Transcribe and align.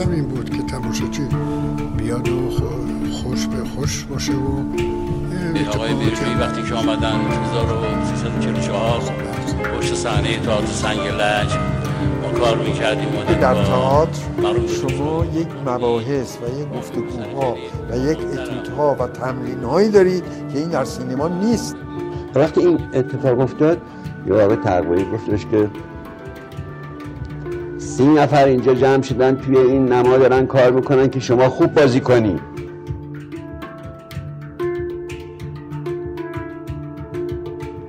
اصولم 0.00 0.14
این 0.14 0.28
بود 0.28 0.50
که 0.50 0.62
تماشاچی 0.62 1.22
بیاد 1.96 2.28
و 2.28 2.50
خوش 3.12 3.46
به 3.46 3.64
خوش 3.64 4.04
باشه 4.04 4.32
و 4.32 4.62
آقای 5.74 5.94
بیرجوی 5.94 6.34
وقتی 6.40 6.62
که 6.62 6.74
آمدن 6.74 7.20
1344 7.50 9.00
پشت 9.78 9.94
صحنه 9.94 10.38
تئاتر 10.38 10.66
سنگ 10.66 10.98
لج 10.98 11.54
ما 12.22 12.38
کار 12.38 12.58
می‌کردیم 12.58 13.08
در 13.40 13.64
تئاتر 13.64 14.18
شما 14.66 15.24
یک 15.34 15.48
مباحث 15.66 16.36
و 16.36 16.60
یک 16.60 16.68
گفتگوها 16.78 17.56
و 17.90 17.96
یک 17.96 18.18
اتیتها 18.18 18.96
و 19.00 19.06
تمرین 19.06 19.64
هایی 19.64 19.88
دارید 19.88 20.24
که 20.52 20.58
این 20.58 20.68
در 20.68 20.84
سینما 20.84 21.28
نیست. 21.28 21.76
وقتی 22.34 22.60
این 22.60 22.78
اتفاق 22.94 23.40
افتاد 23.40 23.78
یه 24.26 24.34
آقای 24.34 24.56
تقویی 24.56 25.04
گفتش 25.04 25.46
که 25.46 25.70
سی 28.00 28.06
نفر 28.06 28.44
اینجا 28.44 28.74
جمع 28.74 29.02
شدن 29.02 29.36
توی 29.36 29.56
این 29.58 29.92
نما 29.92 30.18
دارن 30.18 30.46
کار 30.46 30.70
می‌کنن 30.70 31.10
که 31.10 31.20
شما 31.20 31.48
خوب 31.48 31.74
بازی 31.74 32.00
کنی. 32.00 32.40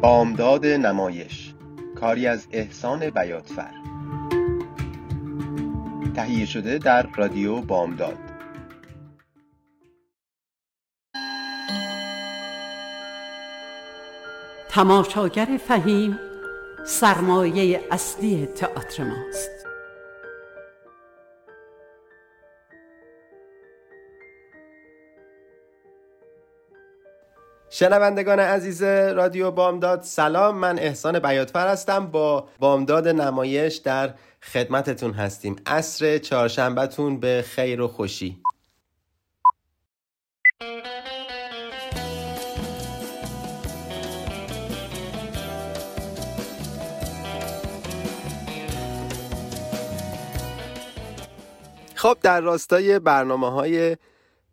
بامداد 0.01 0.65
نمایش. 0.65 1.53
کاری 1.95 2.27
از 2.27 2.47
احسان 2.51 3.09
بیاتفر 3.09 3.71
تهیه 6.15 6.45
شده 6.45 6.77
در 6.77 7.07
رادیو 7.15 7.61
بامداد. 7.61 8.17
تماشاگر 14.69 15.47
فهیم 15.67 16.19
سرمایه 16.85 17.81
اصلی 17.91 18.45
تئاتر 18.45 19.03
ماست. 19.03 19.60
شنوندگان 27.73 28.39
عزیز 28.39 28.83
رادیو 28.83 29.51
بامداد 29.51 30.01
سلام. 30.01 30.57
من 30.57 30.79
احسان 30.79 31.19
بیاتفر 31.19 31.67
هستم. 31.67 32.07
با 32.07 32.47
بامداد 32.59 33.07
نمایش 33.07 33.75
در 33.75 34.13
خدمتتون 34.41 35.13
هستیم. 35.13 35.55
عصر 35.65 36.17
چهارشنبهتون 36.17 37.19
به 37.19 37.43
خیر 37.47 37.81
و 37.81 37.87
خوشی. 37.87 38.41
خب 51.95 52.17
در 52.21 52.41
راستای 52.41 52.99
برنامه 52.99 53.51
های 53.51 53.97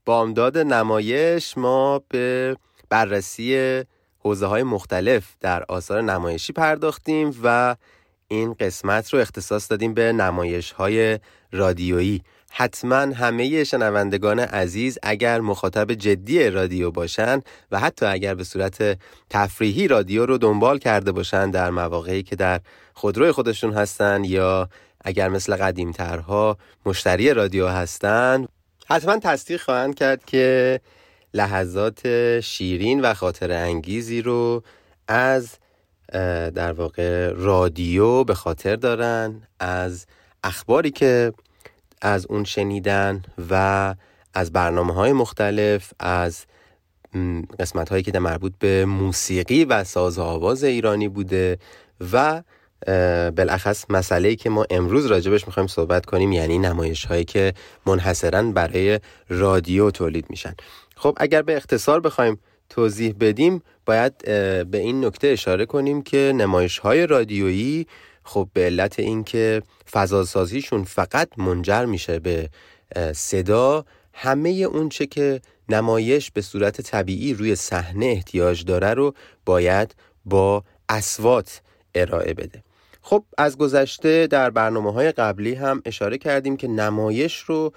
بامداد 0.04 0.58
نمایش 0.58 1.58
ما 1.58 2.02
به 2.08 2.56
بررسی 2.90 3.82
حوزه 4.18 4.46
های 4.46 4.62
مختلف 4.62 5.24
در 5.40 5.64
آثار 5.68 6.02
نمایشی 6.02 6.52
پرداختیم 6.52 7.34
و 7.42 7.76
این 8.28 8.54
قسمت 8.54 9.14
رو 9.14 9.20
اختصاص 9.20 9.70
دادیم 9.70 9.94
به 9.94 10.12
نمایش 10.12 10.72
های 10.72 11.18
رادیویی. 11.52 12.22
حتما 12.50 12.96
همه 12.96 13.64
شنوندگان 13.64 14.38
عزیز 14.40 14.98
اگر 15.02 15.40
مخاطب 15.40 15.94
جدی 15.94 16.50
رادیو 16.50 16.90
باشن 16.90 17.40
و 17.70 17.80
حتی 17.80 18.06
اگر 18.06 18.34
به 18.34 18.44
صورت 18.44 18.98
تفریحی 19.30 19.88
رادیو 19.88 20.26
رو 20.26 20.38
دنبال 20.38 20.78
کرده 20.78 21.12
باشن 21.12 21.50
در 21.50 21.70
مواقعی 21.70 22.22
که 22.22 22.36
در 22.36 22.60
خودروی 22.94 23.32
خودشون 23.32 23.72
هستن 23.72 24.24
یا 24.24 24.68
اگر 25.04 25.28
مثل 25.28 25.56
قدیمترها 25.56 26.58
مشتری 26.86 27.34
رادیو 27.34 27.68
هستن 27.68 28.46
حتما 28.88 29.18
تصدیق 29.18 29.60
خواهند 29.60 29.94
کرد 29.94 30.24
که 30.24 30.80
لحظات 31.34 32.00
شیرین 32.40 33.00
و 33.00 33.14
خاطر 33.14 33.52
انگیزی 33.52 34.22
رو 34.22 34.62
از 35.08 35.50
در 36.54 36.72
واقع 36.72 37.32
رادیو 37.36 38.24
به 38.24 38.34
خاطر 38.34 38.76
دارن 38.76 39.42
از 39.60 40.06
اخباری 40.44 40.90
که 40.90 41.32
از 42.02 42.26
اون 42.26 42.44
شنیدن 42.44 43.22
و 43.50 43.94
از 44.34 44.52
برنامه 44.52 44.94
های 44.94 45.12
مختلف 45.12 45.92
از 45.98 46.46
قسمت 47.58 47.88
هایی 47.88 48.02
که 48.02 48.10
در 48.10 48.20
مربوط 48.20 48.52
به 48.58 48.84
موسیقی 48.84 49.64
و 49.64 49.84
ساز 49.84 50.18
آواز 50.18 50.64
ایرانی 50.64 51.08
بوده 51.08 51.58
و 52.12 52.42
بالاخص 53.36 53.84
مسئله 53.88 54.36
که 54.36 54.50
ما 54.50 54.66
امروز 54.70 55.06
راجبش 55.06 55.46
می‌خوایم 55.46 55.66
صحبت 55.66 56.06
کنیم 56.06 56.32
یعنی 56.32 56.58
نمایش 56.58 57.04
هایی 57.04 57.24
که 57.24 57.54
منحصرا 57.86 58.42
برای 58.42 59.00
رادیو 59.28 59.90
تولید 59.90 60.26
میشن. 60.30 60.54
خب 60.98 61.16
اگر 61.16 61.42
به 61.42 61.56
اختصار 61.56 62.00
بخوایم 62.00 62.38
توضیح 62.68 63.14
بدیم 63.20 63.62
باید 63.86 64.18
به 64.70 64.78
این 64.78 65.04
نکته 65.04 65.28
اشاره 65.28 65.66
کنیم 65.66 66.02
که 66.02 66.32
نمایش 66.36 66.78
های 66.78 67.06
رادیویی 67.06 67.86
خب 68.24 68.48
به 68.52 68.64
علت 68.64 68.98
اینکه 68.98 69.62
فضاسازیشون 69.90 70.84
فقط 70.84 71.28
منجر 71.36 71.84
میشه 71.84 72.18
به 72.18 72.50
صدا 73.12 73.84
همه 74.12 74.50
اون 74.50 74.88
چه 74.88 75.06
که 75.06 75.40
نمایش 75.68 76.30
به 76.30 76.42
صورت 76.42 76.80
طبیعی 76.80 77.34
روی 77.34 77.56
صحنه 77.56 78.06
احتیاج 78.06 78.64
داره 78.64 78.94
رو 78.94 79.14
باید 79.46 79.94
با 80.24 80.64
اسوات 80.88 81.60
ارائه 81.94 82.34
بده. 82.34 82.62
خب 83.02 83.24
از 83.38 83.58
گذشته 83.58 84.26
در 84.26 84.50
برنامه 84.50 84.92
های 84.92 85.12
قبلی 85.12 85.54
هم 85.54 85.82
اشاره 85.84 86.18
کردیم 86.18 86.56
که 86.56 86.68
نمایش 86.68 87.38
رو 87.38 87.72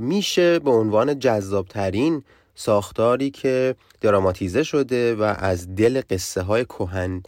میشه 0.00 0.58
به 0.58 0.70
عنوان 0.70 1.18
جذابترین 1.18 2.22
ساختاری 2.60 3.30
که 3.30 3.74
دراماتیزه 4.00 4.62
شده 4.62 5.14
و 5.14 5.34
از 5.38 5.74
دل 5.74 6.02
قصه 6.10 6.42
های 6.42 6.64
کهن 6.64 7.22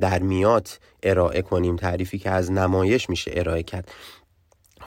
در 0.00 0.18
میات 0.18 0.78
ارائه 1.02 1.42
کنیم 1.42 1.76
تعریفی 1.76 2.18
که 2.18 2.30
از 2.30 2.52
نمایش 2.52 3.10
میشه 3.10 3.30
ارائه 3.34 3.62
کرد. 3.62 3.90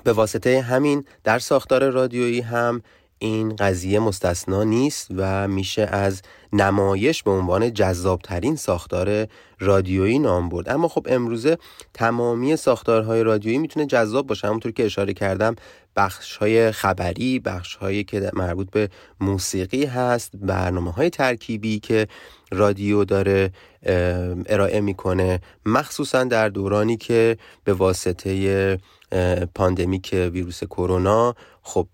به 0.04 0.14
واسطه 0.14 0.62
همین 0.62 1.06
در 1.24 1.40
ساختار 1.40 1.90
رادیویی 1.90 2.42
هم 2.42 2.82
این 3.26 3.56
قضیه 3.56 4.00
مستثنا 4.00 4.64
نیست 4.64 5.08
و 5.18 5.48
میشه 5.48 5.82
از 5.82 6.22
نمایش 6.54 7.24
به 7.24 7.32
عنوان 7.32 7.74
جذابترین 7.74 8.56
ساختار 8.56 9.28
رادیویی 9.60 10.20
نام 10.20 10.50
برد. 10.50 10.70
اما 10.70 10.88
خب 10.88 11.08
امروزه 11.10 11.58
تمامی 11.94 12.56
ساختارهای 12.56 13.24
رادیویی 13.24 13.58
می‌تونه 13.58 13.86
جذاب 13.86 14.28
باشه. 14.28 14.48
همونطور 14.48 14.72
که 14.72 14.86
اشاره 14.86 15.14
کردم 15.14 15.56
بخش 15.96 16.38
های 16.38 16.72
خبری 16.72 17.40
بخش 17.40 17.76
هایی 17.76 18.04
که 18.04 18.32
مربوط 18.34 18.72
به 18.72 18.90
موسیقی 19.20 19.86
هست 19.86 20.32
برنامه 20.36 20.92
های 20.92 21.10
ترکیبی 21.10 21.80
که 21.80 22.08
رادیو 22.52 23.06
داره 23.06 23.52
ارائه 24.46 24.82
می‌کنه. 24.82 25.42
مخصوصا 25.66 26.24
در 26.24 26.50
دورانی 26.50 26.98
که 26.98 27.38
به 27.64 27.74
واسطه 27.74 28.78
پاندمیک 29.56 30.10
ویروس 30.14 30.64
کرونا 30.64 31.36
خب 31.62 31.88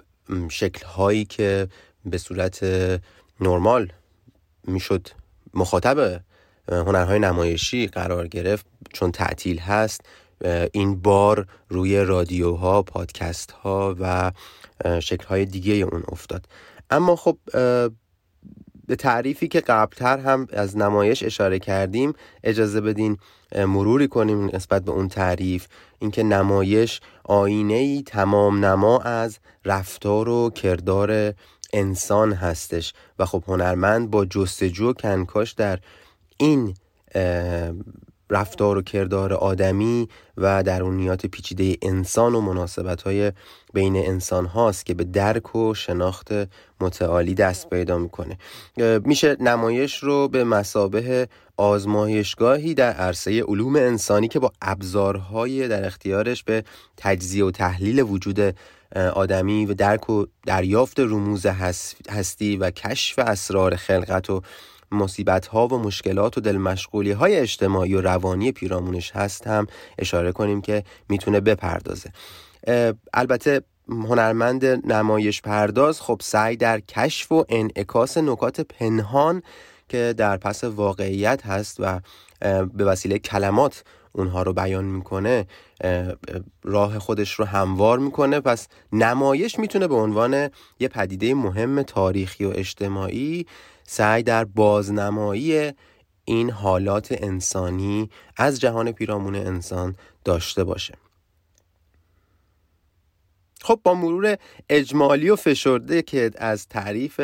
شکل 0.49 0.85
هایی 0.85 1.25
که 1.25 1.67
به 2.05 2.17
صورت 2.17 2.63
نرمال 3.39 3.91
می‌شد 4.63 5.07
مخاطب 5.53 6.21
هنرهای 6.69 7.19
نمایشی 7.19 7.87
قرار 7.87 8.27
گرفت 8.27 8.65
چون 8.93 9.11
تعطیل 9.11 9.59
هست 9.59 10.01
این 10.71 11.01
بار 11.01 11.47
روی 11.69 11.97
رادیوها 11.99 12.81
پادکست 12.81 13.51
ها 13.51 13.95
و 13.99 14.31
شکل 14.99 15.25
های 15.25 15.45
دیگه 15.45 15.73
اون 15.73 16.03
افتاد. 16.07 16.45
اما 16.89 17.15
خب 17.15 17.37
به 18.91 18.97
تعریفی 18.97 19.47
که 19.47 19.59
قبلتر 19.59 20.17
هم 20.17 20.47
از 20.53 20.77
نمایش 20.77 21.23
اشاره 21.23 21.59
کردیم 21.59 22.13
اجازه 22.43 22.81
بدین 22.81 23.17
مروری 23.55 24.07
کنیم 24.07 24.49
نسبت 24.53 24.83
به 24.83 24.91
اون 24.91 25.07
تعریف. 25.07 25.67
اینکه 25.99 26.23
نمایش 26.23 27.01
آینه 27.23 27.73
ای 27.73 28.03
تمام 28.05 28.65
نما 28.65 28.99
از 28.99 29.37
رفتار 29.65 30.29
و 30.29 30.49
کردار 30.49 31.33
انسان 31.73 32.33
هستش. 32.33 32.93
و 33.19 33.25
خب 33.25 33.43
هنرمند 33.47 34.11
با 34.11 34.25
جستجو 34.25 34.89
و 34.89 34.93
کنکاش 34.93 35.51
در 35.51 35.79
این 36.37 36.73
رفتار 38.31 38.77
و 38.77 38.81
کردار 38.81 39.33
آدمی 39.33 40.09
و 40.37 40.63
درونیات 40.63 41.25
پیچیده 41.25 41.77
انسان 41.81 42.35
و 42.35 42.41
مناسبت 42.41 43.01
های 43.01 43.31
بین 43.73 43.95
انسان 43.95 44.45
هاست 44.45 44.85
که 44.85 44.93
به 44.93 45.03
درک 45.03 45.55
و 45.55 45.73
شناخت 45.73 46.33
متعالی 46.81 47.33
دست 47.33 47.69
پیدا 47.69 47.97
می‌کنه. 47.97 48.37
میشه 49.05 49.37
نمایش 49.39 50.03
رو 50.03 50.27
به 50.27 50.43
مسابه 50.43 51.27
آزمایشگاهی 51.57 52.73
در 52.73 52.93
عرصه 52.93 53.43
علوم 53.43 53.75
انسانی 53.75 54.27
که 54.27 54.39
با 54.39 54.51
ابزارهای 54.61 55.67
در 55.67 55.85
اختیارش 55.85 56.43
به 56.43 56.63
تجزیه 56.97 57.45
و 57.45 57.51
تحلیل 57.51 57.99
وجود 57.99 58.55
آدمی 58.95 59.65
و 59.65 59.73
درک 59.73 60.09
و 60.09 60.25
دریافت 60.45 60.99
رموز 60.99 61.45
هستی 62.09 62.57
و 62.57 62.71
کشف 62.71 63.19
اسرار 63.19 63.75
خلقت 63.75 64.29
و 64.29 64.41
مصیبت 64.91 65.47
ها 65.47 65.67
و 65.67 65.77
مشکلات 65.77 66.37
و 66.37 66.41
دلمشغولی 66.41 67.11
های 67.11 67.35
اجتماعی 67.35 67.93
و 67.93 68.01
روانی 68.01 68.51
پیرامونش 68.51 69.11
هست 69.11 69.47
هم 69.47 69.67
اشاره 69.97 70.31
کنیم 70.31 70.61
که 70.61 70.83
می‌تونه 71.09 71.39
بپردازه. 71.39 72.11
البته 73.13 73.61
هنرمند 73.89 74.65
نمایش 74.65 75.41
پرداز 75.41 76.01
خب 76.01 76.21
سعی 76.23 76.55
در 76.55 76.79
کشف 76.79 77.31
و 77.31 77.45
انعکاس 77.49 78.17
نکات 78.17 78.61
پنهان 78.61 79.43
که 79.89 80.13
در 80.17 80.37
پس 80.37 80.63
واقعیت 80.63 81.45
هست 81.45 81.77
و 81.79 81.99
به 82.65 82.85
وسیله 82.85 83.19
کلمات 83.19 83.83
اونها 84.13 84.43
رو 84.43 84.53
بیان 84.53 84.85
می‌کنه 84.85 85.47
راه 86.63 86.99
خودش 86.99 87.31
رو 87.31 87.45
هموار 87.45 87.99
می‌کنه. 87.99 88.39
پس 88.39 88.67
نمایش 88.93 89.59
می‌تونه 89.59 89.87
به 89.87 89.95
عنوان 89.95 90.49
یه 90.79 90.87
پدیده 90.87 91.33
مهم 91.33 91.81
تاریخی 91.81 92.45
و 92.45 92.51
اجتماعی 92.55 93.45
سعی 93.87 94.23
در 94.23 94.45
بازنمایی 94.45 95.71
این 96.25 96.49
حالات 96.49 97.07
انسانی 97.11 98.09
از 98.37 98.59
جهان 98.59 98.91
پیرامون 98.91 99.35
انسان 99.35 99.95
داشته 100.25 100.63
باشه. 100.63 100.93
خب 103.61 103.79
با 103.83 103.93
مرور 103.93 104.37
اجمالی 104.69 105.29
و 105.29 105.35
فشرده 105.35 106.01
که 106.01 106.31
از 106.35 106.67
تعریف 106.67 107.21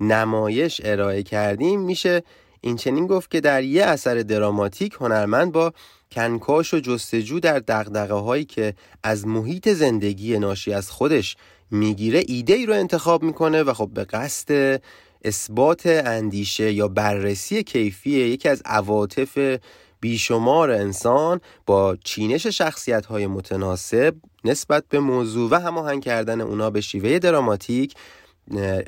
نمایش 0.00 0.80
ارائه 0.84 1.22
کردیم 1.22 1.80
میشه 1.80 2.22
این 2.60 2.76
چنین 2.76 3.06
گفت 3.06 3.30
که 3.30 3.40
در 3.40 3.62
یه 3.62 3.84
اثر 3.84 4.14
دراماتیک 4.14 4.96
هنرمند 5.00 5.52
با 5.52 5.72
کنکاش 6.12 6.74
و 6.74 6.80
جستجو 6.80 7.40
در 7.40 7.58
دقدقه 7.58 8.14
هایی 8.14 8.44
که 8.44 8.74
از 9.02 9.26
محیط 9.26 9.68
زندگی 9.68 10.38
ناشی 10.38 10.72
از 10.72 10.90
خودش 10.90 11.36
می‌گیره 11.70 12.22
ایده 12.26 12.54
ای 12.54 12.66
رو 12.66 12.74
انتخاب 12.74 13.22
می‌کنه 13.22 13.62
و 13.62 13.72
خب 13.72 13.90
به 13.94 14.04
قصد 14.04 14.80
اثبات 15.24 15.86
اندیشه 15.86 16.72
یا 16.72 16.88
بررسی 16.88 17.62
کیفی 17.62 18.10
یکی 18.10 18.48
از 18.48 18.62
عواطف 18.64 19.58
بیشمار 20.00 20.70
انسان 20.70 21.40
با 21.66 21.96
چینش 22.04 22.46
شخصیت 22.46 23.06
های 23.06 23.26
متناسب 23.26 24.14
نسبت 24.44 24.84
به 24.88 25.00
موضوع 25.00 25.50
و 25.50 25.54
هماهنگ 25.54 26.04
کردن 26.04 26.40
اونا 26.40 26.70
به 26.70 26.80
شیوه 26.80 27.18
دراماتیک 27.18 27.94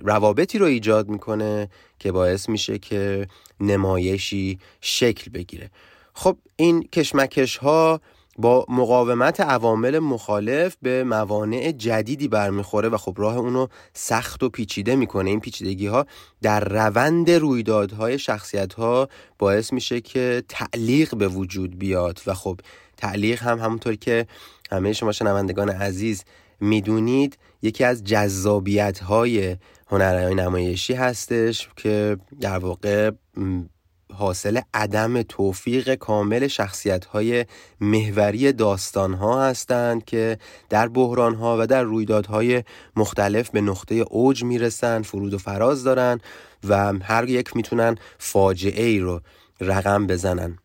روابطی 0.03 0.59
رو 0.59 0.67
ایجاد 0.67 1.09
می‌کنه 1.09 1.69
که 1.99 2.12
باعث 2.12 2.49
میشه 2.49 2.79
که 2.79 3.29
نمایشی 3.61 4.59
شکل 4.81 5.31
بگیره. 5.31 5.71
خب 6.15 6.37
این 6.56 6.82
کشمکش 6.82 7.56
ها 7.56 8.00
با 8.41 8.67
مقاومت 8.69 9.41
عوامل 9.41 9.99
مخالف 9.99 10.77
به 10.83 11.05
موانع 11.05 11.73
جدیدی 11.73 12.29
برمیخوره 12.29 12.89
و 12.89 12.97
خب 12.97 13.15
راه 13.17 13.37
اونو 13.37 13.67
سخت 13.95 14.43
و 14.43 14.49
پیچیده 14.49 14.97
می‌کنه. 14.97 15.31
این 15.31 15.41
پیچیدگی 15.41 15.87
ها 15.87 16.07
در 16.43 16.61
روند 16.61 17.31
رویدادهای 17.31 18.19
شخصیت 18.19 18.75
ها 18.75 19.09
باعث 19.39 19.73
میشه 19.73 20.01
که 20.01 20.43
تعلیق 20.49 21.15
به 21.15 21.29
وجود 21.29 21.79
بیاد 21.79 22.21
و 22.27 22.35
خب 22.35 22.61
تعلیق 22.97 23.43
هم 23.43 23.59
همونطور 23.59 23.95
که 23.95 24.27
همه 24.71 24.93
شما 24.93 25.13
شنوندگان 25.13 25.69
عزیز 25.69 26.25
می‌دونید 26.61 27.39
یکی 27.63 27.85
از 27.85 28.05
جذابیت 28.05 28.99
های 28.99 29.57
هنرهای 29.87 30.35
نمایشی 30.35 30.95
هستش 30.95 31.69
که 31.77 32.17
در 32.41 32.59
واقع 32.59 33.11
حاصل 34.15 34.61
عدم 34.75 35.23
توفیق 35.23 35.95
کامل 35.95 36.47
شخصیت 36.47 37.05
های 37.05 37.47
محوری 37.81 38.53
داستان 38.53 39.15
ها 39.15 39.45
هستند 39.45 40.05
که 40.05 40.39
در 40.69 40.89
بحران 40.89 41.35
ها 41.35 41.57
و 41.61 41.67
در 41.67 41.83
رویدادهای 41.83 42.65
مختلف 42.97 43.51
به 43.51 43.61
نقطه 43.61 43.95
اوج 43.95 44.45
می‌رسن 44.45 45.03
فرود 45.03 45.35
و 45.35 45.39
فراز 45.39 45.85
دارن 45.85 46.21
و 46.69 46.93
هر 47.03 47.29
یک 47.29 47.57
می‌تونن 47.57 47.97
فاجعه 48.19 48.85
ای 48.85 48.99
رو 48.99 49.21
رقم 49.61 50.07
بزنن. 50.07 50.59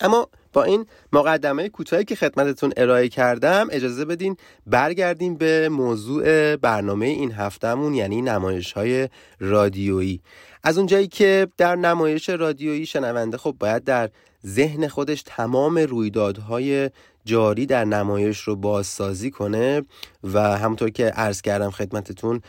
اما 0.00 0.28
با 0.52 0.62
این 0.62 0.86
مقدمه 1.12 1.68
کوتاهی 1.68 2.04
که 2.04 2.16
خدمتتون 2.16 2.72
ارائه 2.76 3.08
کردم 3.08 3.68
اجازه 3.70 4.04
بدین 4.04 4.36
برگردیم 4.66 5.36
به 5.36 5.68
موضوع 5.68 6.56
برنامه 6.56 7.06
این 7.06 7.32
هفتهمون 7.32 7.94
یعنی 7.94 8.22
نمایش 8.22 8.72
های 8.72 9.08
رادیویی. 9.40 10.20
از 10.62 10.78
اونجایی 10.78 11.08
که 11.08 11.48
در 11.56 11.76
نمایش 11.76 12.28
رادیویی 12.28 12.86
شنونده 12.86 13.36
خب 13.36 13.56
باید 13.58 13.84
در 13.84 14.10
ذهن 14.46 14.88
خودش 14.88 15.22
تمام 15.22 15.78
رویدادهای 15.78 16.90
جاری 17.24 17.66
در 17.66 17.84
نمایش 17.84 18.40
رو 18.40 18.56
بازسازی 18.56 19.30
کنه 19.30 19.82
و 20.24 20.40
همونطور 20.58 20.90
که 20.90 21.04
عرض 21.04 21.42
کردم 21.42 21.70
خدمتتون 21.70 22.40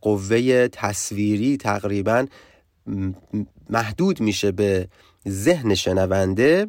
قوه 0.00 0.68
تصویری 0.68 1.56
تقریبا 1.56 2.26
محدود 3.70 4.20
میشه 4.20 4.52
به 4.52 4.88
ذهن 5.28 5.74
شنونده. 5.74 6.66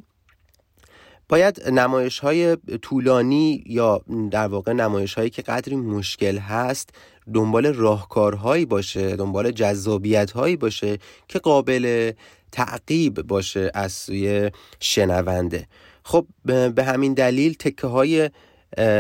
باید 1.34 1.70
نمایش 1.70 2.20
های 2.20 2.56
طولانی 2.82 3.64
یا 3.66 4.02
در 4.32 4.48
واقع 4.48 4.74
نمایش 4.74 5.14
هایی 5.14 5.30
که 5.30 5.42
قدری 5.42 5.76
مشکل 5.76 6.38
هست 6.38 6.90
دنبال 7.34 7.66
راهکارهایی 7.66 8.66
باشه 8.66 9.16
دنبال 9.16 9.52
جذابیت 9.52 10.32
هایی 10.32 10.56
باشه 10.56 10.98
که 11.28 11.40
قابل 11.40 12.12
تعقیب 12.52 13.22
باشه 13.22 13.72
از 13.74 13.92
سوی 13.92 14.52
شنونده. 14.80 15.68
خب 16.04 16.26
به 16.46 16.84
همین 16.84 17.14
دلیل 17.14 17.54
تکه 17.54 17.88
های 17.88 18.30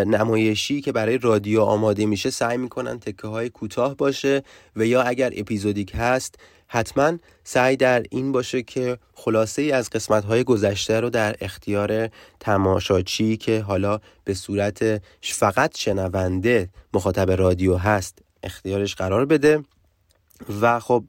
نمایشی 0.06 0.81
که 0.81 0.91
برای 0.91 1.18
رادیو 1.18 1.62
آماده 1.62 2.06
میشه 2.06 2.29
سعی 2.29 2.57
می‌کنن 2.57 3.00
تکه 3.00 3.27
های 3.27 3.50
کوتاه 3.50 3.95
باشه 3.95 4.44
و 4.75 4.86
یا 4.86 5.01
اگر 5.01 5.33
اپیزودیک 5.36 5.91
هست 5.95 6.36
حتما 6.74 7.18
سعی 7.44 7.78
در 7.78 8.04
این 8.10 8.31
باشه 8.31 8.64
که 8.64 8.98
خلاصه 9.14 9.62
ای 9.62 9.72
از 9.72 9.90
قسمت 9.90 10.25
های 10.25 10.44
گذشته 10.44 11.00
رو 11.00 11.10
در 11.10 11.36
اختیار 11.42 12.10
تماشاچی 12.40 13.38
که 13.38 13.62
حالا 13.62 14.00
به 14.24 14.34
صورت 14.34 15.02
فقط 15.22 15.78
شنونده 15.78 16.70
مخاطب 16.94 17.31
رادیو 17.31 17.75
هست 17.75 18.20
اختیارش 18.44 18.96
قرار 18.96 19.25
بده. 19.25 19.64
و 20.62 20.80
خب 20.80 21.04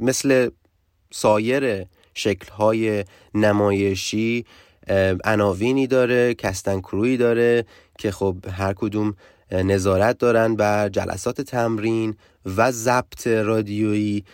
مثل 0.00 0.50
سایر 1.10 1.86
شکل 2.14 2.52
های 2.52 3.04
نمایشی 3.34 4.44
عناوینی 5.24 5.86
داره 5.86 6.34
کستن 6.34 6.80
کروی 6.80 7.16
داره 7.16 7.64
که 7.98 8.10
خب 8.10 8.36
هر 8.50 8.72
کدوم 8.72 9.14
نظارت 9.52 10.18
دارن 10.18 10.56
بر 10.56 10.88
جلسات 10.88 11.40
تمرین 11.40 12.16
و 12.56 12.70
ضبط 12.70 13.26
رادیویی. 13.26 14.24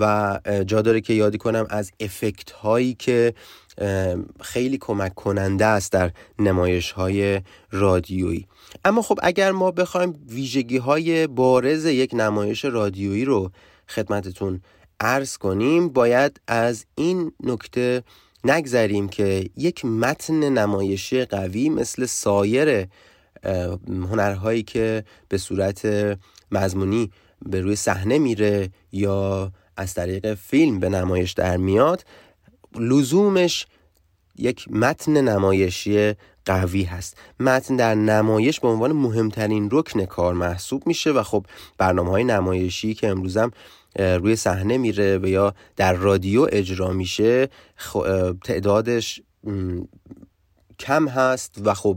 و 0.00 0.38
جا 0.66 0.82
داره 0.82 1.00
که 1.00 1.14
یادی 1.14 1.38
کنم 1.38 1.66
از 1.70 1.92
افکت 2.00 2.50
هایی 2.50 2.94
که 2.94 3.34
خیلی 4.40 4.78
کمک 4.78 5.14
کننده 5.14 5.66
است 5.66 5.92
در 5.92 6.10
نمایش 6.38 6.92
های 6.92 7.40
رادیویی. 7.70 8.46
اما 8.84 9.02
خب 9.02 9.18
اگر 9.22 9.52
ما 9.52 9.70
بخوایم 9.70 10.26
ویژگی 10.28 10.76
های 10.76 11.26
بارز 11.26 11.84
یک 11.84 12.10
نمایش 12.14 12.64
رادیویی 12.64 13.24
رو 13.24 13.50
خدمتتون 13.88 14.60
عرض 15.00 15.36
کنیم 15.36 15.88
باید 15.88 16.40
از 16.48 16.86
این 16.94 17.32
نکته 17.44 18.02
نگذریم 18.44 19.08
که 19.08 19.50
یک 19.56 19.84
متن 19.84 20.34
نمایشی 20.34 21.24
قوی 21.24 21.68
مثل 21.68 22.06
سایر 22.06 22.86
هنرهایی 23.88 24.62
که 24.62 25.04
به 25.28 25.38
صورت 25.38 25.88
مضمونی 26.52 27.10
به 27.46 27.60
روی 27.60 27.76
صحنه 27.76 28.18
میره 28.18 28.70
یا 28.92 29.52
از 29.76 29.94
طریق 29.94 30.34
فیلم 30.34 30.80
به 30.80 30.88
نمایش 30.88 31.32
در 31.32 31.56
میاد. 31.56 32.04
لزومش 32.78 33.66
یک 34.36 34.72
متن 34.72 35.12
نمایشی 35.12 36.14
قوی 36.44 36.82
هست. 36.82 37.16
متن 37.40 37.76
در 37.76 37.94
نمایش 37.94 38.60
به 38.60 38.68
عنوان 38.68 38.92
مهمترین 38.92 39.68
رکن 39.72 40.04
کار 40.04 40.34
محسوب 40.34 40.86
میشه 40.86 41.10
و 41.10 41.22
خب 41.22 41.46
برنامه 41.78 42.10
های 42.10 42.24
نمایشی 42.24 42.94
که 42.94 43.08
امروزم 43.08 43.50
روی 43.96 44.36
صحنه 44.36 44.78
میره 44.78 45.18
و 45.18 45.26
یا 45.26 45.54
در 45.76 45.92
رادیو 45.92 46.46
اجرا 46.52 46.92
میشه 46.92 47.48
تعدادش 48.44 49.20
کم 50.78 51.08
هست 51.08 51.60
و 51.64 51.74
خب 51.74 51.96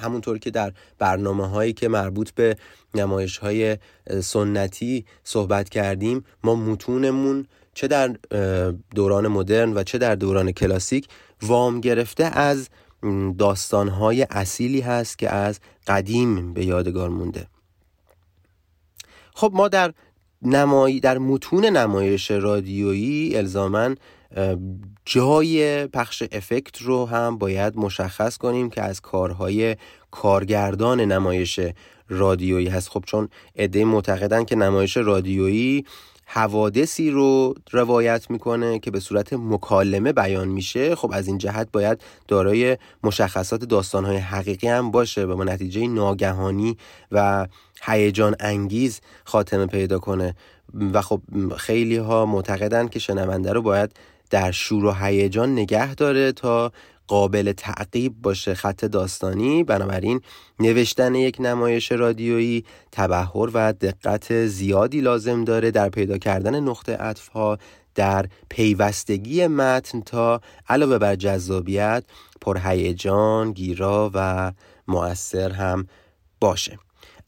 همونطور 0.00 0.38
که 0.38 0.50
در 0.50 0.72
برنامه 0.98 1.48
هایی 1.48 1.72
که 1.72 1.88
مربوط 1.88 2.30
به 2.30 2.56
نمایش 2.94 3.38
های 3.38 3.76
سنتی 4.22 5.04
صحبت 5.24 5.68
کردیم 5.68 6.24
ما 6.44 6.54
متونمون 6.54 7.46
چه 7.74 7.88
در 7.88 8.16
دوران 8.94 9.28
مدرن 9.28 9.72
و 9.72 9.82
چه 9.82 9.98
در 9.98 10.14
دوران 10.14 10.52
کلاسیک 10.52 11.08
وام 11.42 11.80
گرفته 11.80 12.24
از 12.24 12.68
داستانهای 13.38 14.26
اصیلی 14.30 14.80
هست 14.80 15.18
که 15.18 15.30
از 15.30 15.60
قدیم 15.86 16.54
به 16.54 16.64
یادگار 16.64 17.08
مونده. 17.08 17.46
خب 19.34 19.50
ما 19.54 19.68
در 19.68 19.92
نمایی 20.42 21.00
در 21.00 21.18
متون 21.18 21.64
نمایش 21.64 22.30
رادیویی 22.30 23.36
الزامن 23.36 23.96
جای 25.04 25.86
پخش 25.86 26.22
افکت 26.32 26.82
رو 26.82 27.06
هم 27.06 27.38
باید 27.38 27.76
مشخص 27.76 28.36
کنیم 28.36 28.70
که 28.70 28.82
از 28.82 29.00
کارهای 29.00 29.76
کارگردان 30.10 31.00
نمایش 31.00 31.60
رادیویی 32.08 32.68
هست. 32.68 32.88
خب 32.88 33.04
چون 33.06 33.28
عده 33.56 33.84
معتقدن 33.84 34.44
که 34.44 34.56
نمایش 34.56 34.96
رادیویی 34.96 35.84
حوادثی 36.26 37.10
رو 37.10 37.54
روایت 37.70 38.30
می‌کنه 38.30 38.78
که 38.78 38.90
به 38.90 39.00
صورت 39.00 39.32
مکالمه 39.32 40.12
بیان 40.12 40.48
میشه 40.48 40.94
خب 40.94 41.10
از 41.14 41.26
این 41.26 41.38
جهت 41.38 41.68
باید 41.72 42.02
دارای 42.28 42.78
مشخصات 43.02 43.64
داستانهای 43.64 44.16
حقیقی 44.16 44.68
هم 44.68 44.90
باشه 44.90 45.24
و 45.24 45.36
با 45.36 45.44
نتیجه 45.44 45.86
ناگهانی 45.86 46.76
و 47.12 47.46
هیجان 47.82 48.36
انگیز 48.40 49.00
خاتمه 49.24 49.66
پیدا 49.66 49.98
کنه. 49.98 50.34
و 50.92 51.02
خب 51.02 51.20
خیلی 51.56 51.96
ها 51.96 52.26
معتقدن 52.26 52.88
که 52.88 52.98
شنونده 52.98 53.52
رو 53.52 53.62
باید 53.62 53.96
در 54.32 54.50
شور 54.50 54.84
و 54.84 54.92
هیجان 54.92 55.52
نگه 55.52 55.94
داره 55.94 56.32
تا 56.32 56.72
قابل 57.06 57.52
تعقیب 57.52 58.14
باشه 58.22 58.54
خط 58.54 58.84
داستانی. 58.84 59.64
بنابراین 59.64 60.20
نوشتن 60.60 61.14
یک 61.14 61.36
نمایش 61.40 61.92
رادیویی 61.92 62.64
تبهر 62.92 63.50
و 63.54 63.72
دقت 63.72 64.46
زیادی 64.46 65.00
لازم 65.00 65.44
داره 65.44 65.70
در 65.70 65.88
پیدا 65.88 66.18
کردن 66.18 66.60
نقطه 66.60 66.96
عطف 66.96 67.30
در 67.94 68.26
پیوستگی 68.48 69.46
متن 69.46 70.00
تا 70.00 70.40
علاوه 70.68 70.98
بر 70.98 71.16
جذابیت 71.16 72.04
پرهیجان 72.40 73.52
گیرا 73.52 74.10
و 74.14 74.52
مؤثر 74.88 75.50
هم 75.50 75.86
باشه. 76.40 76.78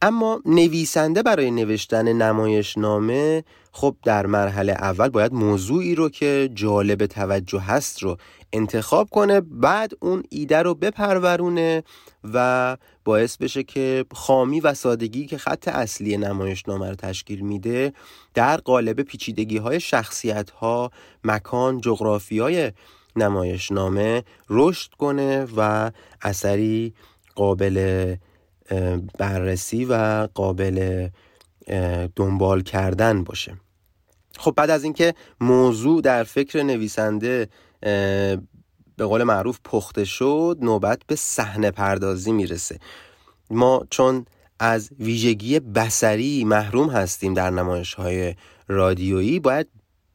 اما 0.03 0.41
نویسنده 0.47 1.23
برای 1.23 1.51
نوشتن 1.51 2.13
نمایشنامه 2.13 3.45
خب 3.73 3.97
در 4.05 4.27
مرحله 4.27 4.73
اول 4.73 5.09
باید 5.09 5.33
موضوعی 5.33 5.95
رو 5.95 6.09
که 6.09 6.51
جالب 6.55 7.07
توجه 7.07 7.61
هست 7.61 8.03
رو 8.03 8.17
انتخاب 8.53 9.11
کنه 9.11 9.41
بعد 9.41 9.93
اون 10.01 10.23
ایده 10.31 10.63
رو 10.63 10.75
بپرورونه 10.75 11.83
و 12.35 12.77
باعث 13.05 13.37
بشه 13.37 13.63
که 13.63 14.05
خامی 14.13 14.61
و 14.61 14.75
سادگی 14.75 15.27
که 15.27 15.39
خط 15.39 15.69
اصلی 15.69 16.17
نمایشنامه 16.17 16.89
رو 16.89 16.95
تشکیل 16.95 17.41
میده 17.41 17.93
در 18.35 18.57
قالب 18.57 19.03
پیچیدگی 19.03 19.57
های 19.57 19.81
شخصیت 19.81 20.51
ها 20.51 20.91
مکان 21.25 21.81
جغرافی 21.81 22.39
های 22.39 22.73
نمایشنامه 23.17 24.23
رشد 24.51 24.91
کنه 24.95 25.47
و 25.57 25.91
اثری 26.23 26.95
قابل 27.35 28.17
بررسی 29.19 29.85
و 29.85 29.95
قابل 30.35 31.09
دنبال 32.17 32.63
کردن 32.63 33.25
باشه. 33.25 33.57
خب 34.39 34.55
بعد 34.57 34.71
از 34.71 34.85
اینکه 34.85 35.15
موضوع 35.41 36.03
در 36.03 36.25
فکر 36.25 36.63
نویسنده 36.63 37.49
به 38.97 39.07
قول 39.07 39.23
معروف 39.23 39.59
پخته 39.65 40.05
شد 40.05 40.59
نوبت 40.61 41.03
به 41.07 41.17
صحنه 41.17 41.71
پردازی 41.71 42.33
می‌رسه. 42.33 42.79
ما 43.51 43.87
چون 43.91 44.27
از 44.59 44.91
ویژگی 44.99 45.61
بسری 45.61 46.45
محروم 46.45 46.91
هستیم 46.91 47.35
در 47.35 47.51
نمایش 47.51 47.95
های 47.95 48.35
رادیویی 48.69 49.41
باید 49.41 49.67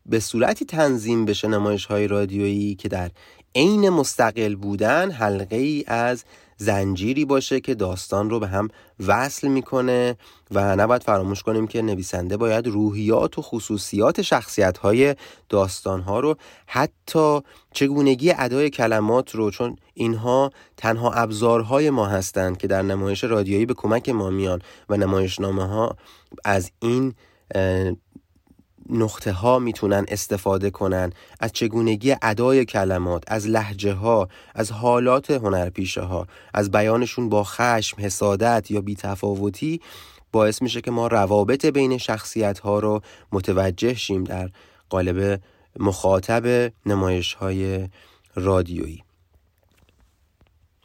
به 0.05 0.19
صورتی 0.19 0.65
تنظیم 0.65 1.25
بشه 1.25 1.47
نمایش 1.47 1.85
های 1.85 2.07
رادیویی 2.07 2.75
که 2.75 2.89
در 2.89 3.11
عین 3.55 3.89
مستقل 3.89 4.55
بودن 4.55 5.11
حلقه 5.11 5.55
ای 5.55 5.83
از 5.87 6.23
زنجیری 6.61 7.25
باشه 7.25 7.59
که 7.59 7.75
داستان 7.75 8.29
رو 8.29 8.39
به 8.39 8.47
هم 8.47 8.67
وصل 9.07 9.47
می‌کنه 9.47 10.17
و 10.51 10.75
نباید 10.75 11.03
فراموش 11.03 11.43
کنیم 11.43 11.67
که 11.67 11.81
نویسنده 11.81 12.37
باید 12.37 12.67
روحیات 12.67 13.37
و 13.37 13.41
خصوصیات 13.41 14.21
شخصیت 14.21 14.77
های 14.77 15.15
داستان 15.49 16.01
ها 16.01 16.19
رو 16.19 16.35
حتی 16.65 17.39
چگونگی 17.73 18.33
ادای 18.37 18.69
کلمات 18.69 19.35
رو 19.35 19.51
چون 19.51 19.75
اینها 19.93 20.51
تنها 20.77 21.11
ابزارهای 21.11 21.89
ما 21.89 22.05
هستند 22.07 22.57
که 22.57 22.67
در 22.67 22.81
نمایش 22.81 23.23
رادیویی 23.23 23.65
به 23.65 23.73
کمک 23.73 24.09
ما 24.09 24.29
میان 24.29 24.61
و 24.89 24.97
نمایشنامه 24.97 25.67
ها 25.67 25.95
از 26.45 26.71
این 26.81 27.13
نقطه 28.89 29.31
ها 29.31 29.59
می‌تونن 29.59 30.05
استفاده 30.07 30.69
کنن 30.69 31.13
از 31.39 31.51
چگونگی 31.53 32.15
ادای 32.21 32.65
کلمات 32.65 33.23
از 33.27 33.47
لحجه 33.47 33.93
ها 33.93 34.29
از 34.55 34.71
حالات 34.71 35.31
هنرپیشه 35.31 36.01
ها 36.01 36.27
از 36.53 36.71
بیانشون 36.71 37.29
با 37.29 37.43
خشم 37.43 37.97
حسادت 38.01 38.71
یا 38.71 38.81
بیتفاوتی 38.81 39.81
باعث 40.31 40.61
میشه 40.61 40.81
که 40.81 40.91
ما 40.91 41.07
روابط 41.07 41.65
بین 41.65 41.97
شخصیت 41.97 42.59
ها 42.59 42.79
رو 42.79 43.01
متوجه 43.31 43.93
شیم 43.93 44.23
در 44.23 44.49
قالب 44.89 45.41
مخاطب 45.79 46.71
نمایش 46.85 47.33
های 47.33 47.89
رادیویی. 48.35 49.03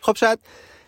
خب 0.00 0.16
شاید 0.16 0.38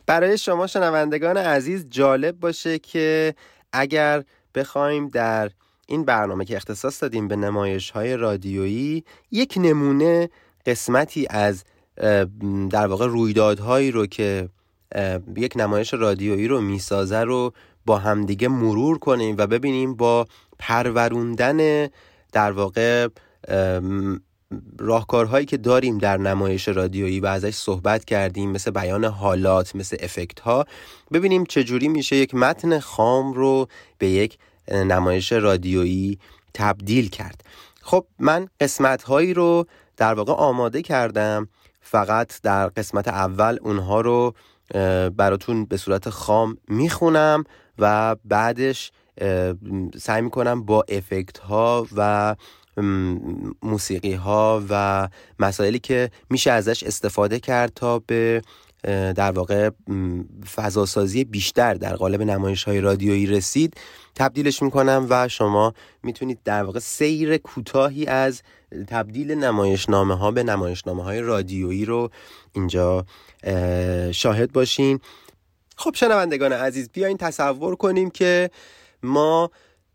برای 0.07 0.39
شما 0.39 0.67
شنوندگان 0.67 1.37
عزیز 1.37 1.87
جالب 1.91 2.41
باشه 2.41 2.79
که 2.79 3.35
اگر 3.73 4.25
بخوایم 4.55 5.09
در 5.09 5.51
این 5.87 6.05
برنامه 6.05 6.45
که 6.45 6.57
اختصاص 6.57 7.03
دادیم 7.03 7.29
به 7.29 7.37
نمایش 7.37 7.91
های 7.91 8.17
رادیویی 8.17 9.05
یک 9.31 9.55
نمونه 9.57 10.29
قسمتی 10.67 11.27
از 11.31 11.65
در 12.71 12.87
واقع 12.87 13.07
رویدادهایی 13.07 13.91
رو 13.91 14.07
که 14.07 14.49
یک 15.37 15.53
نمایش 15.57 15.95
رادیویی 15.95 16.49
رو 16.49 16.61
می‌سازه 16.61 17.21
رو 17.21 17.53
با 17.87 17.99
همدیگه 17.99 18.49
مرور 18.49 18.99
کنیم 18.99 19.35
و 19.39 19.47
ببینیم 19.47 19.95
با 19.95 20.27
پروروندن 20.59 21.89
در 22.33 22.53
واقع 22.53 23.09
راهکارهایی 24.79 25.47
که 25.47 25.57
داریم 25.57 25.99
در 25.99 26.17
نمایش 26.17 26.69
رادیویی 26.69 27.21
و 27.21 27.27
ازش 27.27 27.55
صحبت 27.55 28.05
کردیم 28.05 28.51
مثل 28.51 28.71
بیان 28.71 29.05
حالات 29.05 29.77
مثل 29.77 29.97
افکت 30.01 30.41
ها 30.41 30.65
ببینیم 31.13 31.45
چجوری 31.45 31.89
میشه 31.89 32.17
یک 32.17 32.35
متن 32.35 32.79
خام 32.79 33.33
رو 33.33 33.69
به 33.99 34.09
یک 34.09 34.39
نمایش 34.69 35.33
رادیویی 35.33 36.19
تبدیل 36.55 37.09
کرد. 37.09 37.45
خب 37.83 38.07
من 38.19 38.49
قسمت 38.61 39.03
هایی 39.03 39.35
رو 39.35 39.67
در 39.97 40.15
واقع 40.15 40.33
آماده 40.33 40.83
کردم. 40.83 41.49
فقط 41.81 42.41
در 42.43 42.69
قسمت 42.69 43.09
اول 43.09 43.59
اونها 43.63 44.01
رو 44.01 44.35
براتون 45.17 45.65
به 45.65 45.77
صورت 45.77 46.11
خام 46.11 46.57
می‌خونم 46.69 47.45
و 47.79 48.17
بعدش 48.25 48.93
سعی 49.99 50.23
می‌کنم 50.23 50.63
با 50.63 50.85
افکت 50.89 51.39
ها 51.39 51.87
و 51.97 52.37
موسیقی 53.63 54.13
ها 54.13 54.63
و 54.71 55.09
مسائلی 55.39 55.79
که 55.79 56.11
میشه 56.31 56.51
ازش 56.51 56.83
استفاده 56.83 57.41
کرد 57.41 57.73
تا 57.75 57.99
به 57.99 58.43
در 58.87 59.31
واقع 59.31 59.71
فضاسازی 60.55 61.25
بیشتر 61.25 61.75
در 61.75 61.97
قالب 61.97 62.23
نمایش 62.23 62.65
های 62.65 62.81
رادیویی 62.81 63.27
رسید. 63.27 63.75
تبدیلش 64.15 64.63
می‌کنم 64.63 65.07
و 65.11 65.29
شما 65.29 65.75
می‌تونید 66.03 66.39
در 66.45 66.63
واقع 66.63 66.79
سیر 66.79 67.37
کوتاهی 67.37 68.07
از 68.07 68.43
تبدیل 68.89 69.35
نمایشنامه 69.35 70.19
ها 70.19 70.31
به 70.31 70.43
نمایشنامه 70.43 71.03
های 71.03 71.21
رادیویی 71.21 71.85
رو 71.85 72.11
اینجا 72.53 73.07
شاهد 74.13 74.53
باشین. 74.53 75.01
خب 75.77 75.95
شنوندگان 75.95 76.53
عزیز 76.53 76.91
بیاین 76.93 77.17
تصور 77.17 77.77
کنیم 77.77 78.11
که 78.11 78.51
ما 79.03 79.51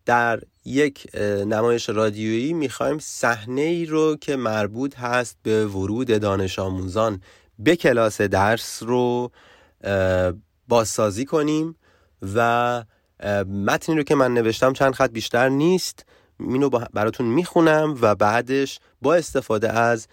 در 0.06 0.42
یک 0.66 1.16
نمایش 1.48 1.90
رادیویی 1.90 2.54
می‌خوایم 2.54 3.00
صحنه 3.00 3.62
ای 3.62 3.86
رو 3.86 4.16
که 4.16 4.36
مربوط 4.36 4.96
هست 4.96 5.38
به 5.44 5.66
ورود 5.66 6.08
دانش 6.08 6.60
آموزان 6.60 7.22
به 7.60 7.76
کلاس 7.76 8.22
درس 8.22 8.84
رو 8.84 9.32
بازسازی 10.68 11.26
کنیم 11.26 11.76
و 12.36 12.84
متنی 13.46 13.96
رو 13.96 14.04
که 14.04 14.16
من 14.16 14.34
نوشتم 14.34 14.74
چند 14.74 14.94
خط 14.94 15.12
بیشتر 15.12 15.50
نیست. 15.50 16.06
اینو 16.40 16.70
براتون 16.70 17.26
می‌خونم 17.26 17.98
و 18.02 18.16
بعدش 18.16 18.80
با 19.02 19.16
استفاده 19.16 19.72
از 19.72 20.08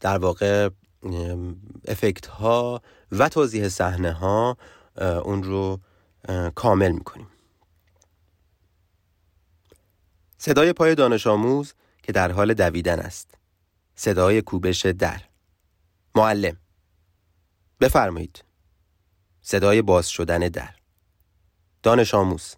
در 0.00 0.18
واقع 0.18 0.68
افکت 1.88 2.26
ها 2.26 2.82
و 3.12 3.28
توضیح 3.28 3.68
صحنه 3.68 4.12
ها 4.12 4.56
اون 5.00 5.42
رو 5.42 5.80
کامل 6.54 6.92
می‌کنیم. 6.92 7.26
صدای 10.38 10.72
پای 10.72 10.94
دانش 10.94 11.26
آموز 11.26 11.74
که 12.02 12.12
در 12.12 12.32
حال 12.32 12.54
دویدن 12.54 13.00
است. 13.00 13.34
صدای 13.94 14.42
کوبش 14.42 14.86
در. 14.86 15.20
معلم. 16.16 16.56
بفرمایید. 17.80 18.44
صدای 19.42 19.82
باز 19.82 20.08
شدن 20.08 20.38
در. 20.38 20.74
دانش 21.82 22.14
آموز. 22.14 22.56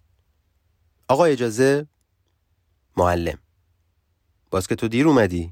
آقا 1.07 1.25
اجازه؟ 1.25 1.87
معلم. 2.97 3.37
باز 4.51 4.67
که 4.67 4.75
تو 4.75 4.87
دیر 4.87 5.07
اومدی؟ 5.07 5.51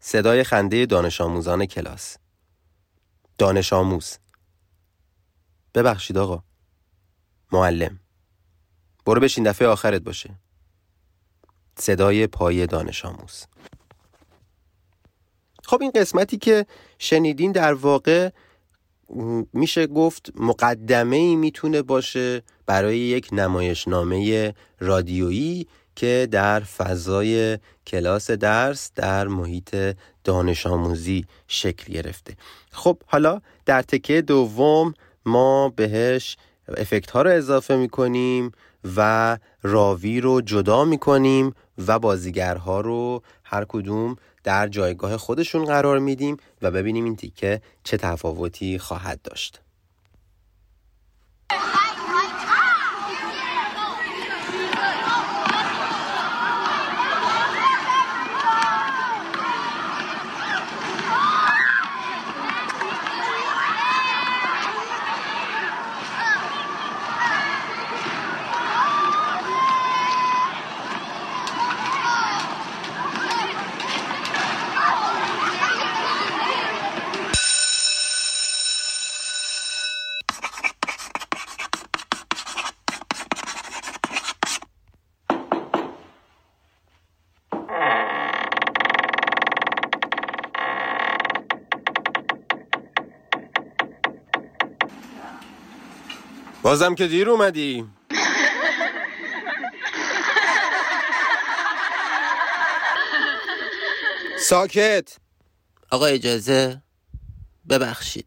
صدای 0.00 0.44
خنده 0.44 0.86
دانش 0.86 1.20
آموزان 1.20 1.66
کلاس. 1.66 2.16
دانش 3.38 3.72
آموز. 3.72 4.18
ببخشید 5.74 6.18
آقا. 6.18 6.42
معلم. 7.52 8.00
برو 9.06 9.20
بشین 9.20 9.44
دفعه 9.44 9.68
آخرت 9.68 10.02
باشه. 10.02 10.34
صدای 11.78 12.26
پای 12.26 12.66
دانش 12.66 13.04
آموز. 13.04 13.44
خب 15.70 15.82
این 15.82 15.90
قسمتی 15.90 16.36
که 16.36 16.66
شنیدین 16.98 17.52
در 17.52 17.74
واقع 17.74 18.30
میشه 19.52 19.86
گفت 19.86 20.32
مقدمه 20.36 21.16
ای 21.16 21.36
می‌تونه 21.36 21.82
باشه 21.82 22.42
برای 22.66 22.98
یک 22.98 23.28
نمایشنامه 23.32 24.54
رادیویی 24.80 25.66
که 25.96 26.28
در 26.30 26.60
فضای 26.60 27.58
کلاس 27.86 28.30
درس 28.30 28.90
در 28.94 29.28
محیط 29.28 29.76
دانش 30.24 30.66
آموزی 30.66 31.24
شکل 31.48 31.92
گرفته. 31.92 32.36
خب 32.70 32.98
حالا 33.06 33.40
در 33.66 33.82
تکه 33.82 34.22
دوم 34.22 34.94
ما 35.26 35.68
بهش 35.68 36.36
افکت 36.76 37.10
ها 37.10 37.22
رو 37.22 37.30
اضافه 37.30 37.76
می‌کنیم 37.76 38.52
و 38.96 39.38
راوی 39.62 40.20
رو 40.20 40.40
جدا 40.40 40.84
می‌کنیم 40.84 41.54
و 41.86 41.98
بازیگرها 41.98 42.80
رو 42.80 43.22
هر 43.50 43.64
کدوم 43.68 44.16
در 44.44 44.68
جایگاه 44.68 45.16
خودشون 45.16 45.64
قرار 45.64 45.98
میدیم 45.98 46.36
و 46.62 46.70
ببینیم 46.70 47.04
این 47.04 47.16
تیکه 47.16 47.62
چه 47.84 47.96
تفاوتی 47.96 48.78
خواهد 48.78 49.22
داشت. 49.22 49.60
بازم 96.70 96.94
که 96.94 97.06
دیر 97.06 97.30
اومدی. 97.30 97.86
ساکت. 104.38 105.16
آقا 105.90 106.06
اجازه؟ 106.06 106.82
ببخشید. 107.68 108.26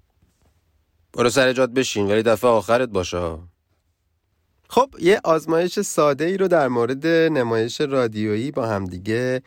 برو 1.13 1.29
سر 1.29 1.53
جاد 1.53 1.73
بشین 1.73 2.11
ولی 2.11 2.23
دفعه 2.23 2.49
آخرت 2.49 2.89
باشه. 2.89 3.37
خب 4.69 4.95
یه 4.99 5.21
آزمایش 5.23 5.79
ساده 5.79 6.25
ای 6.25 6.37
رو 6.37 6.47
در 6.47 6.67
مورد 6.67 7.07
نمایش 7.07 7.81
رادیویی 7.81 8.51
با 8.51 8.67
همدیگه 8.67 9.41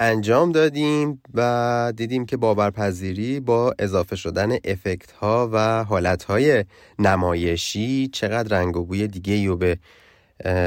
انجام 0.00 0.52
دادیم 0.52 1.22
و 1.34 1.92
دیدیم 1.96 2.26
که 2.26 2.36
باورپذیری 2.36 3.40
با 3.40 3.74
اضافه 3.78 4.16
شدن 4.16 4.52
افکت 4.64 5.12
ها 5.12 5.50
و 5.52 5.84
حالت 5.84 6.24
های 6.24 6.64
نمایشی 6.98 8.08
چقدر 8.12 8.58
رنگ 8.58 8.76
و 8.76 8.84
بوی 8.84 9.08
دیگه 9.08 9.50
و 9.50 9.56
به 9.56 9.78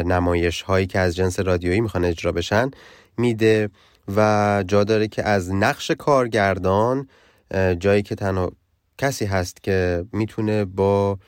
نمایش 0.05 0.61
هایی 0.61 0.87
که 0.87 0.99
از 0.99 1.15
جنس 1.15 1.39
رادیویی 1.39 1.81
می‌خوان 1.81 2.05
اجرا 2.05 2.31
بشن 2.31 2.71
میده 3.17 3.69
و 4.15 4.63
جا 4.67 4.83
داره 4.83 5.07
که 5.07 5.23
از 5.23 5.53
نقش 5.53 5.91
کارگردان 5.91 7.07
جایی 7.79 8.01
که 8.01 8.15
تنها 8.15 8.51
کسی 8.97 9.25
هست 9.25 9.63
که 9.63 10.05
می‌تونه 10.11 10.65
با 10.65 11.19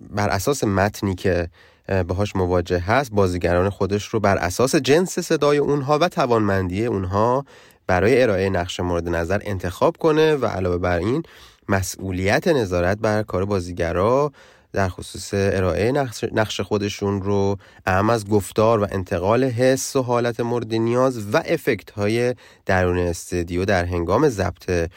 بر 0.00 0.28
اساس 0.28 0.64
متنی 0.64 1.14
که 1.14 1.48
باهاش 1.88 2.36
مواجه 2.36 2.78
هست 2.78 3.10
بازیگران 3.12 3.70
خودش 3.70 4.04
رو 4.04 4.20
بر 4.20 4.36
اساس 4.36 4.76
جنس 4.76 5.18
صدای 5.18 5.58
اونها 5.58 5.98
و 5.98 6.08
توانمندی 6.08 6.86
اونها 6.86 7.44
برای 7.86 8.22
ارائه 8.22 8.50
نقش 8.50 8.80
مورد 8.80 9.08
نظر 9.08 9.40
انتخاب 9.44 9.96
کنه 9.96 10.34
و 10.34 10.46
علاوه 10.46 10.78
بر 10.78 10.98
این 10.98 11.22
مسئولیت 11.68 12.48
نظارت 12.48 12.98
بر 12.98 13.22
کار 13.22 13.44
بازیگرا 13.44 14.32
در 14.72 14.88
خصوص 14.88 15.30
ارائه 15.34 15.92
نقش 16.32 16.60
خودشون 16.60 17.22
رو 17.22 17.58
اهم 17.86 18.10
از 18.10 18.28
گفتار 18.28 18.82
و 18.82 18.86
انتقال 18.90 19.44
حس 19.44 19.96
و 19.96 20.02
حالت 20.02 20.40
مورد 20.40 20.74
نیاز 20.74 21.34
و 21.34 21.36
افکت 21.36 21.90
های 21.90 22.34
درون 22.66 22.98
استدیو 22.98 23.64
در 23.64 23.84
هنگام 23.84 24.28
ضبط 24.28 24.90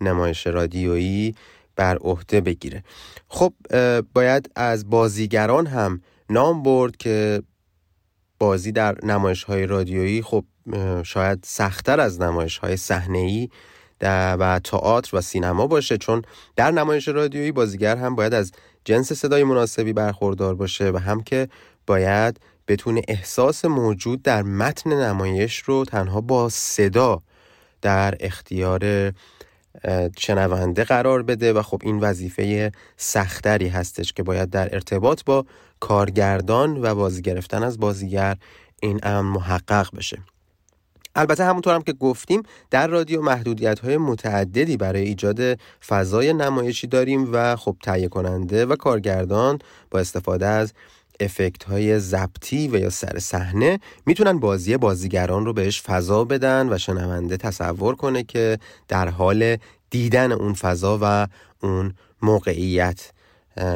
نمایش 0.00 0.46
رادیویی 0.46 1.34
بر 1.76 1.96
عهده 1.96 2.40
بگیره. 2.40 2.84
خب 3.28 3.52
باید 4.14 4.50
از 4.56 4.90
بازیگران 4.90 5.66
هم 5.66 6.00
نام 6.30 6.62
برد 6.62 6.96
که 6.96 7.42
بازی 8.38 8.72
در 8.72 9.04
نمایش 9.04 9.44
های 9.44 9.66
رادیویی 9.66 10.22
خب 10.22 10.44
شاید 11.02 11.38
سختتر 11.42 12.00
از 12.00 12.20
نمایش 12.20 12.58
های 12.58 12.76
صحنه 12.76 13.48
و 14.00 14.60
تئاتر 14.64 15.16
و 15.16 15.20
سینما 15.20 15.66
باشه 15.66 15.98
چون 15.98 16.22
در 16.56 16.70
نمایش 16.70 17.08
رادیویی 17.08 17.52
بازیگر 17.52 17.96
هم 17.96 18.14
باید 18.14 18.34
از 18.34 18.52
جنس 18.84 19.12
صدای 19.12 19.44
مناسبی 19.44 19.92
برخوردار 19.92 20.54
باشه 20.54 20.90
و 20.90 20.96
هم 20.96 21.22
که 21.22 21.48
باید 21.86 22.40
بتونه 22.68 23.02
احساس 23.08 23.64
موجود 23.64 24.22
در 24.22 24.42
متن 24.42 24.92
نمایش 24.92 25.58
رو 25.58 25.84
تنها 25.84 26.20
با 26.20 26.48
صدا 26.48 27.22
در 27.82 28.14
اختیار 28.20 29.12
شنونده 30.18 30.84
قرار 30.84 31.22
بده 31.22 31.52
و 31.52 31.62
خب 31.62 31.80
این 31.84 32.00
وظیفه 32.00 32.72
سختری 32.96 33.68
هستش 33.68 34.12
که 34.12 34.22
باید 34.22 34.50
در 34.50 34.74
ارتباط 34.74 35.24
با 35.24 35.46
کارگردان 35.80 36.82
و 36.82 36.94
بازی 36.94 37.22
گرفتن 37.22 37.62
از 37.62 37.80
بازیگر 37.80 38.36
این 38.80 39.00
امر 39.02 39.30
محقق 39.30 39.96
بشه. 39.96 40.18
البته 41.16 41.44
همونطور 41.44 41.74
هم 41.74 41.82
که 41.82 41.92
گفتیم 41.92 42.42
در 42.70 42.86
رادیو 42.86 43.22
محدودیت 43.22 43.78
های 43.78 43.96
متعددی 43.96 44.76
برای 44.76 45.02
ایجاد 45.02 45.58
فضای 45.88 46.32
نمایشی 46.32 46.86
داریم 46.86 47.28
و 47.32 47.56
خب 47.56 47.76
تهیه 47.82 48.08
کننده 48.08 48.66
و 48.66 48.76
کارگردان 48.76 49.58
با 49.90 49.98
استفاده 49.98 50.46
از 50.46 50.72
افکت 51.20 51.64
های 51.64 52.00
زبطی 52.00 52.68
و 52.68 52.78
یا 52.78 52.90
سر 52.90 53.18
صحنه 53.18 53.80
می‌تونن 54.06 54.40
بازی 54.40 54.76
بازیگران 54.76 55.44
رو 55.46 55.52
بهش 55.52 55.82
فضا 55.82 56.24
بدن 56.24 56.72
و 56.72 56.78
شنونده 56.78 57.36
تصور 57.36 57.94
کنه 57.94 58.22
که 58.22 58.58
در 58.88 59.08
حال 59.08 59.56
دیدن 59.90 60.32
اون 60.32 60.54
فضا 60.54 60.98
و 61.02 61.26
اون 61.62 61.94
موقعیت 62.22 63.10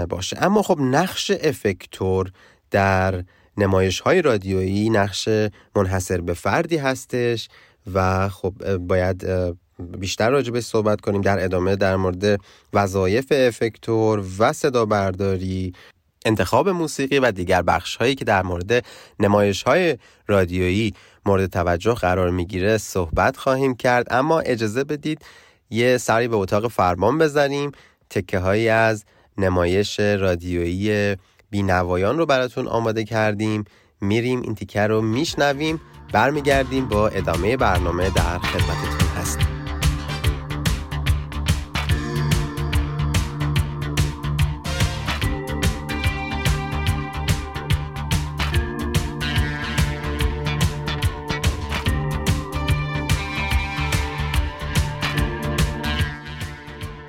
باشه. 0.08 0.36
اما 0.40 0.62
خب 0.62 0.78
نقش 0.80 1.30
افکتور 1.30 2.30
در 2.70 3.24
نمایش 3.56 4.00
های 4.00 4.22
رادیویی 4.22 4.90
نقش 4.90 5.28
منحصر 5.76 6.20
به 6.20 6.34
فردی 6.34 6.76
هستش 6.76 7.48
و 7.94 8.28
خب 8.28 8.76
باید 8.76 9.26
بیشتر 9.98 10.30
راجبش 10.30 10.62
صحبت 10.62 11.00
کنیم 11.00 11.20
در 11.20 11.44
ادامه 11.44 11.76
در 11.76 11.96
مورد 11.96 12.40
وظایف 12.72 13.32
افکتور 13.36 14.24
و 14.38 14.52
صدا 14.52 14.86
برداری 14.86 15.72
انتخاب 16.26 16.68
موسیقی 16.68 17.18
و 17.18 17.30
دیگر 17.32 17.62
بخش 17.62 17.96
هایی 17.96 18.14
که 18.14 18.24
در 18.24 18.42
مورد 18.42 18.84
نمایش 19.20 19.62
های 19.62 19.98
رادیویی 20.26 20.94
مورد 21.26 21.46
توجه 21.46 21.94
قرار 21.94 22.30
می‌گیره 22.30 22.78
صحبت 22.78 23.36
خواهیم 23.36 23.74
کرد. 23.74 24.06
اما 24.10 24.40
اجازه 24.40 24.84
بدید 24.84 25.24
یه 25.70 25.98
سری 25.98 26.28
به 26.28 26.36
اتاق 26.36 26.68
فرمان 26.68 27.18
بزنیم 27.18 27.72
تکه 28.10 28.38
هایی 28.38 28.68
از 28.68 29.04
نمایش 29.40 30.00
رادیویی 30.00 31.16
بینوایان 31.50 32.18
رو 32.18 32.26
براتون 32.26 32.68
آماده 32.68 33.04
کردیم. 33.04 33.64
میریم 34.00 34.40
این 34.40 34.54
تیکه 34.54 34.80
رو 34.86 35.02
میشنویم. 35.02 35.80
برمیگردیم 36.12 36.88
با 36.88 37.08
ادامه 37.08 37.56
برنامه 37.56 38.10
در 38.10 38.38
خدمتتون 38.38 39.08
هستیم. 39.16 39.46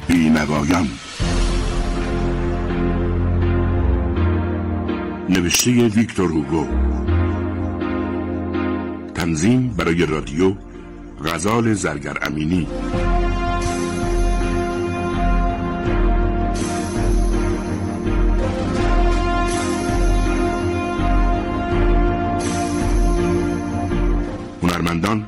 بینوایان. 0.07 0.87
نوشته 5.31 5.87
ویکتور 5.87 6.29
هوگو. 6.31 6.67
تنظیم 9.15 9.67
برای 9.77 10.05
رادیو 10.05 10.55
غزال 11.25 11.73
زرگر 11.73 12.17
امینی. 12.21 12.67
هنرمندان 24.63 25.27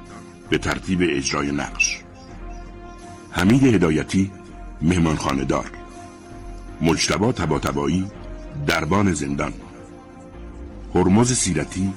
به 0.49 0.57
ترتیب 0.57 0.99
اجرای 1.01 1.51
نقش. 1.51 1.99
حمید 3.31 3.63
هدایتی 3.63 4.31
مهمان 4.81 5.15
خاندار 5.15 5.65
مجتبا 6.81 7.31
تبا 7.31 7.59
دربان 8.67 9.13
زندان. 9.13 9.53
هرمز 10.95 11.33
سیرتی 11.33 11.93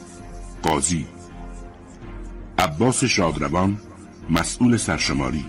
قاضی. 0.63 1.07
عباس 2.59 3.05
شادروان 3.05 3.79
مسئول 4.31 4.77
سرشماری. 4.77 5.45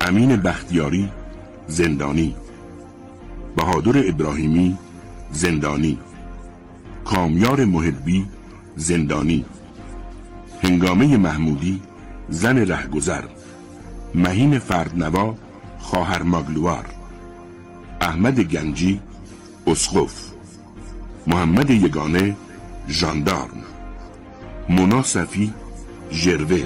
امین 0.00 0.36
بختیاری 0.36 1.08
زندانی. 1.66 2.36
بهادر 3.56 4.08
ابراهیمی 4.08 4.78
زندانی. 5.32 5.98
کامیار 7.04 7.64
محبی 7.64 8.26
زندانی. 8.76 9.44
هنگامه 10.62 11.16
محمودی 11.16 11.82
زن 12.28 12.58
رهگذر. 12.58 13.24
مهین 14.14 14.58
فردنوا 14.58 15.34
خواهر 15.78 16.22
ماگلوار. 16.22 16.86
احمد 18.00 18.40
گنجی 18.40 19.00
اسقف. 19.66 20.27
محمد 21.28 21.70
یگانه 21.70 22.36
ژاندارم. 22.88 23.62
مونا 24.68 25.02
صفی 25.02 25.54
ژروه 26.10 26.62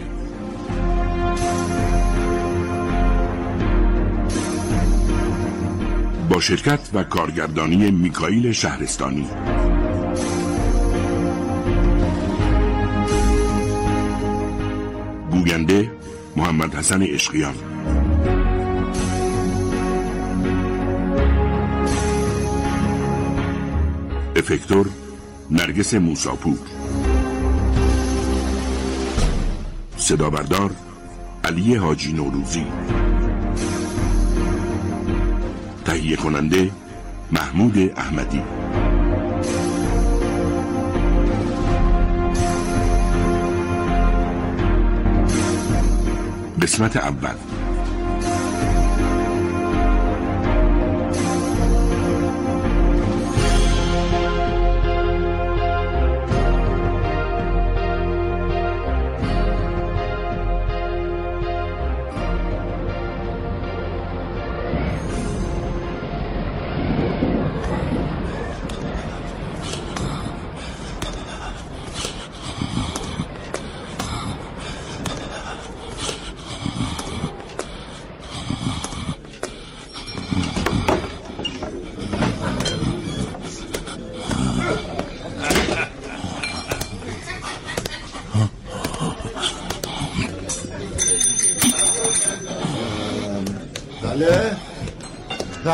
با 6.29 6.41
شرکت 6.41 6.91
و 6.95 7.03
کارگردانی 7.03 7.91
میکائیل 7.91 8.53
شهرستانی. 8.53 9.27
گوینده 15.31 15.91
محمد 16.37 16.75
حسن 16.75 17.03
اشقیان. 17.03 17.55
افکتور 24.37 24.87
نرگس 25.51 25.95
موساپور 25.95 26.59
صدا 29.97 30.31
بردار 30.31 30.71
علی 31.45 31.75
حاجی 31.75 32.13
نوروزی 32.13 32.67
تهیه 35.85 36.17
کننده 36.17 36.71
محمود 37.33 37.79
احمدی 37.79 38.43
قسمت 46.63 46.97
اول 46.97 47.62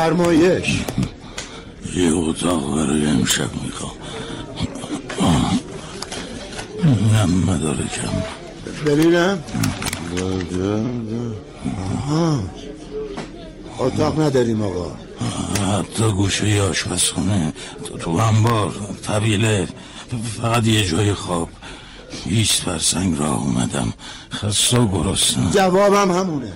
فرمایش. 0.09 0.81
یه 1.95 2.11
اتاق 2.13 2.75
برای 2.75 3.05
امشب 3.05 3.49
می‌خوام. 3.63 3.91
نه 7.13 7.25
مدارکم. 7.25 8.23
ببینم 8.85 9.43
آها. 12.07 12.43
اتاق 13.79 14.21
نداریم 14.21 14.61
آقا. 14.61 14.91
حتی 15.77 16.11
گوشه 16.11 16.61
آشپزخونه. 16.61 17.53
تو 17.99 18.09
انبار 18.11 18.73
طبیله. 19.07 19.67
فقط 20.41 20.67
یه 20.67 20.87
جای 20.87 21.13
خواب. 21.13 21.49
بیست 22.25 22.61
فرسنگ 22.61 23.19
راه 23.19 23.43
اومدم. 23.43 23.93
خسته 24.33 24.77
و 24.79 24.87
گرسنه. 24.87 25.51
جوابم 25.51 26.11
همونه. 26.11 26.51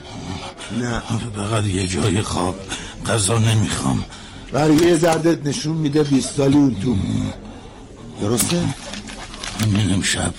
نه. 0.79 1.01
فقط 1.35 1.63
یه 1.65 1.87
جای 1.87 2.21
خواب. 2.21 2.55
غذا 3.07 3.39
نمی‌خوام. 3.39 4.05
برگه 4.51 4.95
زردت 4.95 5.47
نشون 5.47 5.75
میده 5.75 6.03
20 6.03 6.35
سالی 6.37 6.55
اون 6.55 6.75
تو. 6.75 6.95
درسته؟ 8.21 8.61
همین 9.61 9.93
امشب 9.93 10.33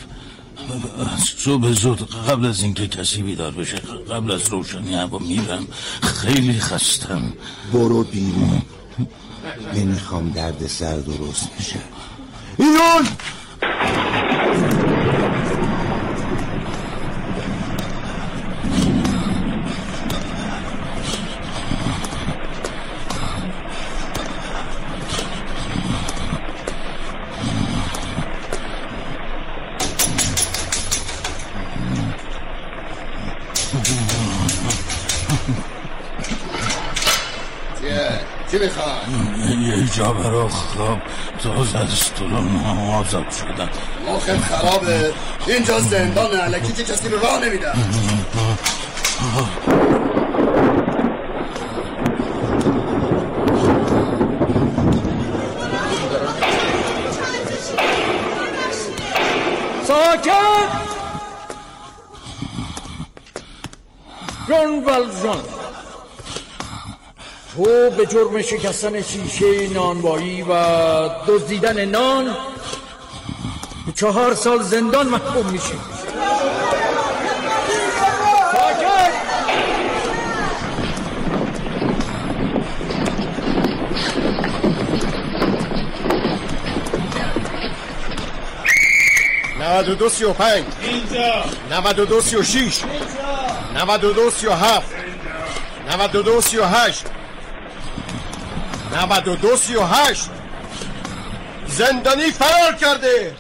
صبح 1.37 1.73
زود 1.73 2.11
قبل 2.29 2.47
از 2.47 2.63
اینکه 2.63 2.89
کسی 2.89 3.23
بیدار 3.23 3.53
بشه 3.53 3.77
قبل 4.11 4.33
از 4.33 4.49
روشنی 4.49 4.95
هوا 4.95 5.19
میرم. 5.19 5.67
خیلی 6.03 6.61
خستم. 6.61 7.33
برو 7.73 8.05
بیرون. 8.05 8.63
نمی‌خوام 9.75 10.31
درد 10.31 10.67
سر 10.67 10.97
درست 10.97 11.49
بشه. 11.59 11.79
بیرون 12.59 13.07
چی 38.51 38.61
می‌خوای؟ 38.61 39.63
یه 39.63 39.89
جا 39.97 40.13
برا 40.25 40.49
خواب 40.49 40.99
تازه 41.43 41.79
از 41.79 42.15
طولان 42.15 42.57
آزاد 42.95 43.31
شدم 43.31 43.69
مخت 44.09 44.37
خرابه. 44.37 45.13
اینجا 45.47 45.81
زندان 45.81 46.41
علکی 46.41 46.73
که 46.73 46.85
کسی 46.85 47.09
به 47.09 47.17
راه 47.21 47.45
نمیده 47.45 47.73
ساکت 59.87 60.69
جان 64.49 64.85
ولزان 64.85 65.43
تو 67.57 67.91
به 68.05 68.11
جرم 68.11 68.43
شکستن 68.43 69.03
شیشه 69.03 69.69
نانوایی 69.69 70.43
و 70.43 70.53
دزدیدن 71.27 71.85
نان 71.85 72.25
به 73.87 73.93
چهار 73.95 74.35
سال 74.35 74.63
زندان 74.63 75.07
محکوم 75.09 75.59
ساکت 75.59 75.93
نود 89.61 89.89
و 89.89 89.95
دو 89.95 90.09
سی 90.09 90.25
و 90.25 90.33
پنج. 90.33 90.65
نود 91.71 91.99
و 91.99 92.05
دو 92.05 92.21
سی 92.21 92.37
و 92.37 92.43
شیش 92.43 92.83
نود 93.75 94.05
و 94.05 94.13
دو 94.13 94.31
سی 94.31 94.47
و 94.47 94.53
هفت. 94.53 94.95
نود 95.91 96.17
و 96.17 96.23
دو 96.23 96.41
سی 96.41 96.59
و 96.59 96.65
هشت. 96.65 97.05
نود 98.95 99.29
و 99.29 99.37
دو 99.37 99.57
سی 99.57 99.75
و 99.75 99.83
هشت. 99.83 100.31
زندانی 101.67 102.31
فرار 102.31 102.75
کرده. 102.75 103.37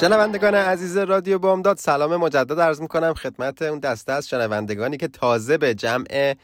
شنوندگان 0.00 0.54
عزیز 0.54 0.96
رادیو 0.96 1.38
بامداد 1.38 1.78
سلام 1.78 2.16
مجدد 2.16 2.60
عرض 2.60 2.80
می‌کنم 2.80 3.14
خدمت 3.14 3.62
اون 3.62 3.78
دسته 3.78 4.12
از 4.12 4.28
شنوندگانی 4.28 4.96
که 4.96 5.08
تازه 5.08 5.58
به 5.58 5.74
جمع 5.74 6.34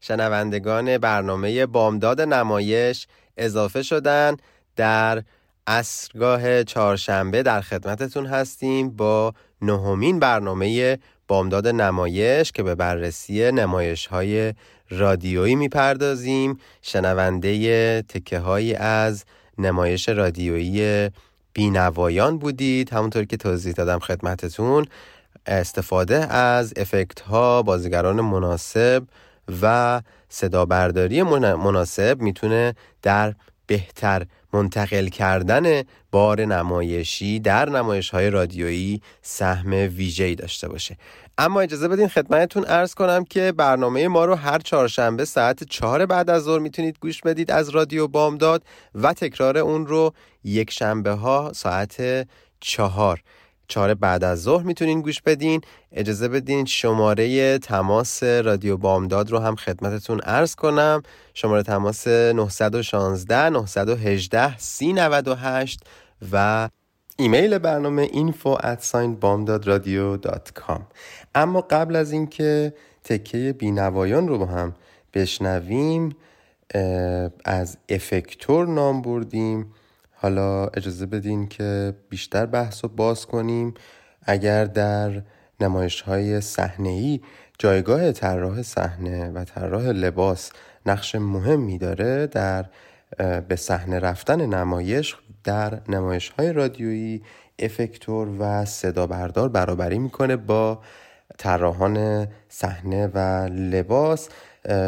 شنوندگان 0.00 0.98
برنامه 0.98 1.66
بامداد 1.66 2.20
نمایش 2.20 3.06
اضافه 3.36 3.82
شدن 3.82 4.36
در 4.76 5.22
اصرگاه 5.66 6.64
چهارشنبه 6.64 7.42
در 7.42 7.60
خدمتتون 7.60 8.26
هستیم 8.26 8.90
با 8.90 9.32
نهمین 9.62 10.18
برنامه 10.18 10.98
بامداد 11.28 11.68
نمایش 11.68 12.52
که 12.52 12.62
به 12.62 12.74
بررسی 12.74 13.52
نمایش 13.52 14.06
های 14.06 14.54
رادیویی 14.90 15.54
می‌پردازیم. 15.54 16.58
شنونده 16.82 18.02
تکه 18.02 18.38
هایی 18.38 18.74
از 18.74 19.24
نمایش 19.58 20.08
رادیویی 20.08 21.10
بینوایان 21.54 22.38
بودید. 22.38 22.92
همونطور 22.92 23.24
که 23.24 23.36
توضیح 23.36 23.72
دادم 23.72 23.98
خدمتتون 23.98 24.86
استفاده 25.46 26.34
از 26.34 26.72
افکت 26.76 27.20
ها 27.20 27.62
بازیگران 27.62 28.20
مناسب 28.20 29.02
و 29.62 30.00
صدا 30.28 30.64
برداری 30.64 31.22
مناسب 31.22 32.20
می‌تونه 32.20 32.74
در 33.02 33.34
بهتر 33.66 34.26
منتقل 34.52 35.06
کردن 35.08 35.82
بار 36.10 36.44
نمایشی 36.44 37.40
در 37.40 37.70
نمایش 37.70 38.10
های 38.10 38.30
رادیویی 38.30 39.02
سهم 39.22 39.70
ویژه‌ای 39.70 40.34
داشته 40.34 40.68
باشه. 40.68 40.96
اما 41.38 41.60
اجازه 41.60 41.88
بدین 41.88 42.08
خدمتتون 42.08 42.64
ارز 42.68 42.94
کنم 42.94 43.24
که 43.24 43.52
برنامه 43.52 44.08
ما 44.08 44.24
رو 44.24 44.34
هر 44.34 44.58
چهارشنبه 44.58 45.24
ساعت 45.24 45.64
چهار 45.64 46.06
بعد 46.06 46.30
از 46.30 46.42
ظهر 46.42 46.58
می‌تونید 46.58 46.98
گوش 47.00 47.20
بدید 47.20 47.50
از 47.50 47.68
رادیو 47.68 48.08
بامداد 48.08 48.62
و 48.94 49.12
تکرار 49.12 49.58
اون 49.58 49.86
رو 49.86 50.14
یک 50.44 50.70
شنبه 50.70 51.10
ها 51.10 51.52
ساعت 51.54 52.26
چهار. 52.60 53.22
چهار 53.68 53.94
بعد 53.94 54.24
از 54.24 54.42
ظهر 54.42 54.62
می‌تونین 54.62 55.00
گوش 55.00 55.22
بدین. 55.22 55.60
اجازه 55.92 56.28
بدین 56.28 56.64
شماره 56.64 57.58
تماس 57.58 58.22
رادیو 58.22 58.76
بامداد 58.76 59.30
رو 59.30 59.38
هم 59.38 59.56
خدمتتون 59.56 60.20
ارز 60.24 60.54
کنم. 60.54 61.02
شماره 61.34 61.62
تماس 61.62 62.08
916 62.08 63.50
918 63.50 64.58
398 64.58 65.80
و 66.32 66.68
ایمیل 67.16 67.58
برنامه 67.58 68.06
info 68.06 68.58
at 68.58 68.82
اما 71.34 71.60
قبل 71.60 71.96
از 71.96 72.12
اینکه 72.12 72.74
تکه 73.04 73.52
بینوایان 73.52 74.28
رو 74.28 74.38
با 74.38 74.46
هم 74.46 74.74
بشنویم 75.14 76.16
از 77.44 77.76
افکتور 77.88 78.66
نام 78.66 79.02
بردیم. 79.02 79.72
حالا 80.14 80.66
اجازه 80.66 81.06
بدین 81.06 81.48
که 81.48 81.94
بیشتر 82.08 82.46
بحث 82.46 82.84
رو 82.84 82.90
باز 82.90 83.26
کنیم. 83.26 83.74
اگر 84.22 84.64
در 84.64 85.22
نمایش 85.60 86.00
های 86.00 86.40
صحنه 86.40 87.20
جایگاه 87.58 88.12
طراح 88.12 88.62
صحنه 88.62 89.30
و 89.30 89.44
طراح 89.44 89.82
لباس 89.82 90.50
نقش 90.86 91.14
مهمی 91.14 91.78
داره 91.78 92.26
در 92.26 92.64
به 93.48 93.56
صحنه 93.56 93.98
رفتن 93.98 94.46
نمایش 94.46 95.16
در 95.44 95.80
نمایش 95.88 96.28
های 96.28 96.52
رادیویی 96.52 97.22
افکتور 97.58 98.28
و 98.38 98.64
صدا 98.64 99.06
بردار 99.06 99.48
برابری 99.48 99.98
می‌کنه 99.98 100.36
با 100.36 100.78
طراحان 101.38 102.26
صحنه 102.48 103.06
و 103.06 103.48
لباس 103.52 104.28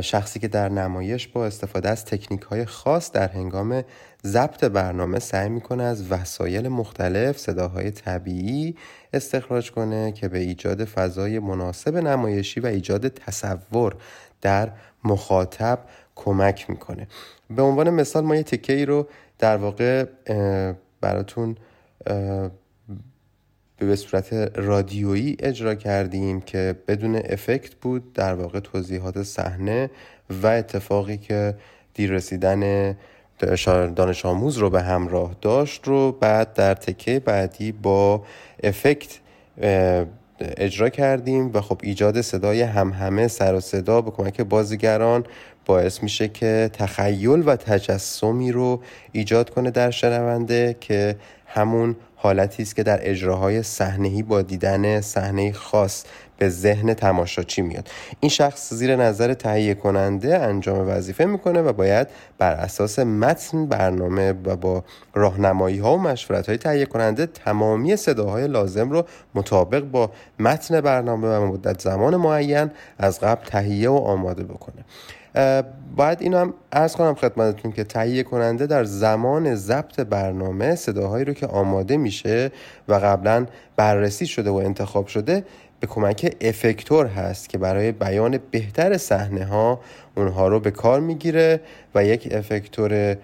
شخصی 0.00 0.40
که 0.40 0.48
در 0.48 0.68
نمایش 0.68 1.28
با 1.28 1.46
استفاده 1.46 1.88
از 1.88 2.04
تکنیک 2.04 2.42
های 2.42 2.64
خاص 2.64 3.12
در 3.12 3.28
هنگام 3.28 3.82
ضبط 4.26 4.64
برنامه 4.64 5.18
سعی 5.18 5.48
می‌کنه 5.48 5.82
از 5.82 6.12
وسایل 6.12 6.68
مختلف 6.68 7.38
صداهای 7.38 7.90
طبیعی 7.90 8.76
استخراج 9.12 9.70
کنه 9.70 10.12
که 10.12 10.28
به 10.28 10.38
ایجاد 10.38 10.84
فضای 10.84 11.38
مناسب 11.38 11.96
نمایشی 11.96 12.60
و 12.60 12.66
ایجاد 12.66 13.08
تصور 13.08 13.96
در 14.40 14.72
مخاطب 15.04 15.78
کمک 16.14 16.70
می‌کنه. 16.70 17.08
به 17.50 17.62
عنوان 17.62 17.90
مثال 17.90 18.24
ما 18.24 18.36
یه 18.36 18.42
تکه 18.42 18.72
ای 18.72 18.86
رو 18.86 19.08
در 19.38 19.56
واقع 19.56 20.04
براتون 21.00 21.56
به 23.78 23.96
صورت 23.96 24.32
رادیویی 24.54 25.36
اجرا 25.40 25.74
کردیم 25.74 26.40
که 26.40 26.76
بدون 26.88 27.16
افکت 27.16 27.74
بود 27.74 28.12
در 28.12 28.34
واقع 28.34 28.60
توضیحات 28.60 29.22
صحنه 29.22 29.90
و 30.42 30.46
اتفاقی 30.46 31.16
که 31.16 31.54
دیر 31.94 32.10
رسیدن 32.10 32.96
دانش 33.96 34.26
آموز 34.26 34.58
رو 34.58 34.70
به 34.70 34.82
همراه 34.82 35.36
داشت 35.40 35.84
رو 35.84 36.12
بعد 36.12 36.54
در 36.54 36.74
تکه 36.74 37.20
بعدی 37.20 37.72
با 37.72 38.24
افکت 38.62 39.18
اجرا 40.40 40.88
کردیم 40.88 41.50
و 41.54 41.60
خب 41.60 41.80
ایجاد 41.82 42.20
صدای 42.20 42.62
همهمه 42.62 43.28
سر 43.28 43.54
و 43.54 43.60
صدا 43.60 44.00
به 44.00 44.10
کمک 44.10 44.40
بازیگران 44.40 45.24
باعث 45.66 46.02
میشه 46.02 46.28
که 46.28 46.70
تخیل 46.72 47.42
و 47.46 47.56
تجسمی 47.56 48.52
رو 48.52 48.80
ایجاد 49.12 49.50
کنه 49.50 49.70
در 49.70 49.90
شنونده 49.90 50.76
که 50.80 51.16
همون 51.56 51.96
حالتی 52.16 52.62
است 52.62 52.76
که 52.76 52.82
در 52.82 53.10
اجراهای 53.10 53.62
صحنه‌ای 53.62 54.22
با 54.22 54.42
دیدن 54.42 55.00
صحنه 55.00 55.52
خاص 55.52 56.04
به 56.38 56.48
ذهن 56.48 56.94
تماشاچی 56.94 57.62
میاد. 57.62 57.88
این 58.20 58.30
شخص 58.30 58.74
زیر 58.74 58.96
نظر 58.96 59.34
تهیه 59.34 59.74
کننده 59.74 60.38
انجام 60.38 60.88
وظیفه 60.88 61.24
می‌کنه 61.24 61.62
و 61.62 61.72
باید 61.72 62.08
بر 62.38 62.52
اساس 62.52 62.98
متن 62.98 63.66
برنامه 63.66 64.34
و 64.44 64.56
با 64.56 64.84
راهنمایی 65.14 65.78
ها 65.78 65.94
و 65.94 65.98
مشورت 65.98 66.48
های 66.48 66.58
تهیه 66.58 66.86
کننده 66.86 67.26
تمامی 67.26 67.96
صداهای 67.96 68.48
لازم 68.48 68.90
رو 68.90 69.04
مطابق 69.34 69.80
با 69.80 70.10
متن 70.38 70.80
برنامه 70.80 71.28
و 71.28 71.46
مدت 71.46 71.80
زمان 71.80 72.16
معین 72.16 72.70
از 72.98 73.20
قبل 73.20 73.44
تهیه 73.44 73.90
و 73.90 73.96
آماده 73.96 74.44
بکنه. 74.44 74.84
باید 75.96 76.22
اینو 76.22 76.38
هم 76.38 76.54
ارز 76.72 76.96
کنم 76.96 77.14
خدمتتون 77.14 77.72
که 77.72 77.84
تهیه 77.84 78.22
کننده 78.22 78.66
در 78.66 78.84
زمان 78.84 79.54
ضبط 79.54 80.00
برنامه 80.00 80.74
صداهایی 80.74 81.24
رو 81.24 81.32
که 81.32 81.46
آماده 81.46 81.96
میشه 81.96 82.50
و 82.88 82.94
قبلا 82.94 83.46
بررسی 83.76 84.26
شده 84.26 84.50
و 84.50 84.54
انتخاب 84.54 85.06
شده 85.06 85.44
به 85.80 85.86
کمک 85.86 86.36
افکتور 86.40 87.06
هست 87.06 87.48
که 87.48 87.58
برای 87.58 87.92
بیان 87.92 88.38
بهتر 88.50 88.96
صحنه 88.96 89.44
ها 89.44 89.80
اونها 90.16 90.48
رو 90.48 90.60
به 90.60 90.70
کار 90.70 91.00
می‌گیره 91.00 91.60
و 91.94 92.04
یک 92.04 92.28
افکتور 92.32 93.16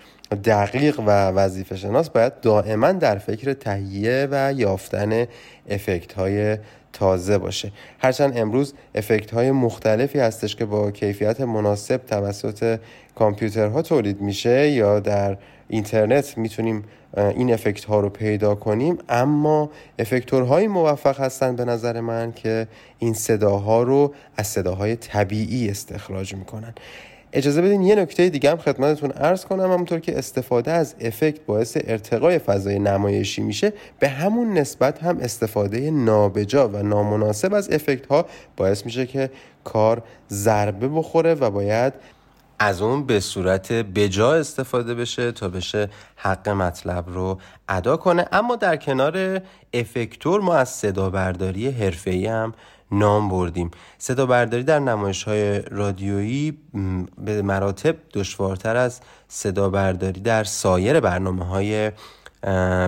دقیق 0.45 1.01
و 1.01 1.29
وظیفه 1.29 1.77
شناس 1.77 2.11
باید 2.11 2.41
دائما 2.41 2.93
در 2.93 3.19
فکر 3.19 3.53
تهیه 3.53 4.29
و 4.31 4.53
یافتن 4.53 5.27
افکت 5.71 6.13
های 6.13 6.59
تازه 6.93 7.39
باشه. 7.39 7.73
هرچند 7.99 8.39
امروز 8.39 8.75
افکت 8.95 9.35
های 9.35 9.51
مختلفی 9.51 10.19
هستش 10.19 10.57
که 10.57 10.65
با 10.65 10.91
کیفیت 10.91 11.41
مناسب 11.41 11.97
توسط 11.97 12.79
کامپیوترها 13.15 13.83
تولید 13.83 14.21
میشه 14.21 14.71
یا 14.71 15.01
در 15.01 15.37
اینترنت 15.69 16.39
می‌تونیم 16.39 16.85
این 17.17 17.53
افکت 17.53 17.85
ها 17.85 18.01
رو 18.01 18.09
پیدا 18.09 18.55
کنیم. 18.55 18.99
اما 19.09 19.71
افکتورهای 19.99 20.69
موفق 20.69 21.21
هستن 21.21 21.57
به 21.57 21.65
نظر 21.65 22.01
من 22.01 22.33
که 22.33 22.67
این 22.99 23.15
صداها 23.15 23.83
رو 23.83 24.15
از 24.37 24.47
صداهای 24.47 24.97
طبیعی 24.97 25.69
استخراج 25.69 26.35
می‌کنن. 26.35 26.75
اجازه 27.33 27.63
بدین 27.63 27.83
یه 27.83 27.95
نکته 27.95 28.29
دیگه 28.29 28.51
هم 28.51 28.57
خدمتتون 28.57 29.11
عرض 29.11 29.45
کنم 29.45 29.73
همونطور 29.73 30.01
که 30.01 30.19
استفاده 30.19 30.71
از 30.71 30.95
افکت 31.01 31.41
باعث 31.41 31.79
ارتقای 31.87 32.39
فضای 32.39 32.79
نمایشی 32.79 33.43
میشه 33.43 33.73
به 33.99 34.09
همون 34.09 34.59
نسبت 34.59 35.03
هم 35.03 35.19
استفاده 35.19 35.91
نابجا 35.91 36.69
و 36.69 36.77
نامناسب 36.77 37.55
از 37.55 37.71
افکت 37.71 38.07
ها 38.07 38.27
باعث 38.57 38.85
میشه 38.85 39.07
که 39.07 39.31
کار 39.65 40.03
ضربه 40.31 40.89
بخوره 40.89 41.35
و 41.35 41.51
باید 41.51 41.93
از 42.59 42.83
اون 42.83 43.07
به 43.07 43.21
صورت 43.21 43.73
بجا 43.73 44.35
استفاده 44.35 44.95
بشه 44.95 45.33
تا 45.33 45.49
بشه 45.49 45.89
حق 46.17 46.49
مطلب 46.49 47.05
رو 47.09 47.39
ادا 47.69 47.97
کنه. 47.97 48.27
اما 48.33 48.57
در 48.57 48.77
کنار 48.77 49.41
افکتور 49.75 50.41
ما 50.41 50.55
از 50.55 50.69
صدا 50.69 51.11
برداری 51.11 51.71
حرفه‌ای 51.71 52.27
هم 52.27 52.55
نام 52.93 53.29
بردیم. 53.29 53.71
صدا 53.99 54.27
برداری 54.27 54.63
در 54.63 54.79
نمایش 54.79 55.25
های 55.25 55.59
رادیویی 55.63 56.59
به 57.19 57.43
مراتب 57.43 57.97
دشوارتر 58.15 58.77
از 58.77 59.01
صدا 59.29 59.71
برداری 59.71 60.21
در 60.21 60.45
سایر 60.45 61.01
برنامه 61.01 61.45
های 61.45 61.93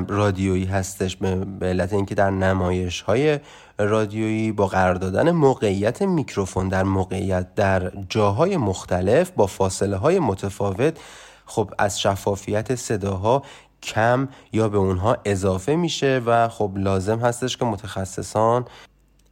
رادیویی 0.09 0.65
هستش. 0.65 1.17
به 1.17 1.67
علت 1.67 1.93
اینکه 1.93 2.15
در 2.15 2.31
نمایش 2.31 3.01
های 3.01 3.39
رادیویی 3.79 4.53
با 4.53 4.67
قرار 4.67 4.95
دادن 4.95 5.31
موقعیت 5.31 6.03
میکروفون 6.03 6.69
در 6.69 6.83
موقعیت 6.83 7.55
در 7.55 7.93
جاهای 8.09 8.57
مختلف 8.57 9.31
با 9.31 9.47
فاصله 9.47 9.97
های 9.97 10.19
متفاوت 10.19 10.99
خب 11.47 11.71
از 11.79 12.01
شفافیت 12.01 12.75
صداها 12.75 13.43
کم 13.83 14.29
یا 14.53 14.69
به 14.69 14.79
اونها 14.79 15.17
اضافه 15.25 15.77
میشه 15.77 16.23
و 16.27 16.49
خب 16.49 16.73
لازم 16.77 17.19
هستش 17.19 17.57
که 17.57 17.65
متخصصان 17.65 18.65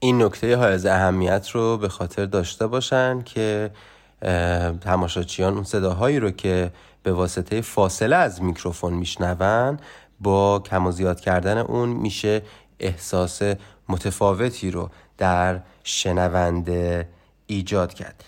این 0.04 0.22
نکته 0.22 0.56
حائز 0.56 0.86
اهمیت 0.86 1.50
رو 1.50 1.78
به 1.78 1.88
خاطر 1.88 2.24
داشته 2.26 2.66
باشن 2.66 3.22
که 3.22 3.70
تماشاچیان 4.80 5.54
اون 5.54 5.64
صداهایی 5.64 6.18
رو 6.20 6.30
که 6.30 6.70
به 7.02 7.12
واسطه 7.12 7.60
فاصله 7.60 8.16
از 8.16 8.42
میکروفون 8.42 8.92
میشنون 8.92 9.78
با 10.20 10.58
کم 10.58 10.86
و 10.86 10.90
زیاد 10.90 11.20
کردن 11.20 11.58
اون 11.58 11.88
میشه 11.88 12.42
احساس 12.80 13.42
متفاوتی 13.88 14.70
رو 14.70 14.90
در 15.18 15.60
شنونده 15.84 17.08
ایجاد 17.46 17.94
کرد. 17.94 18.24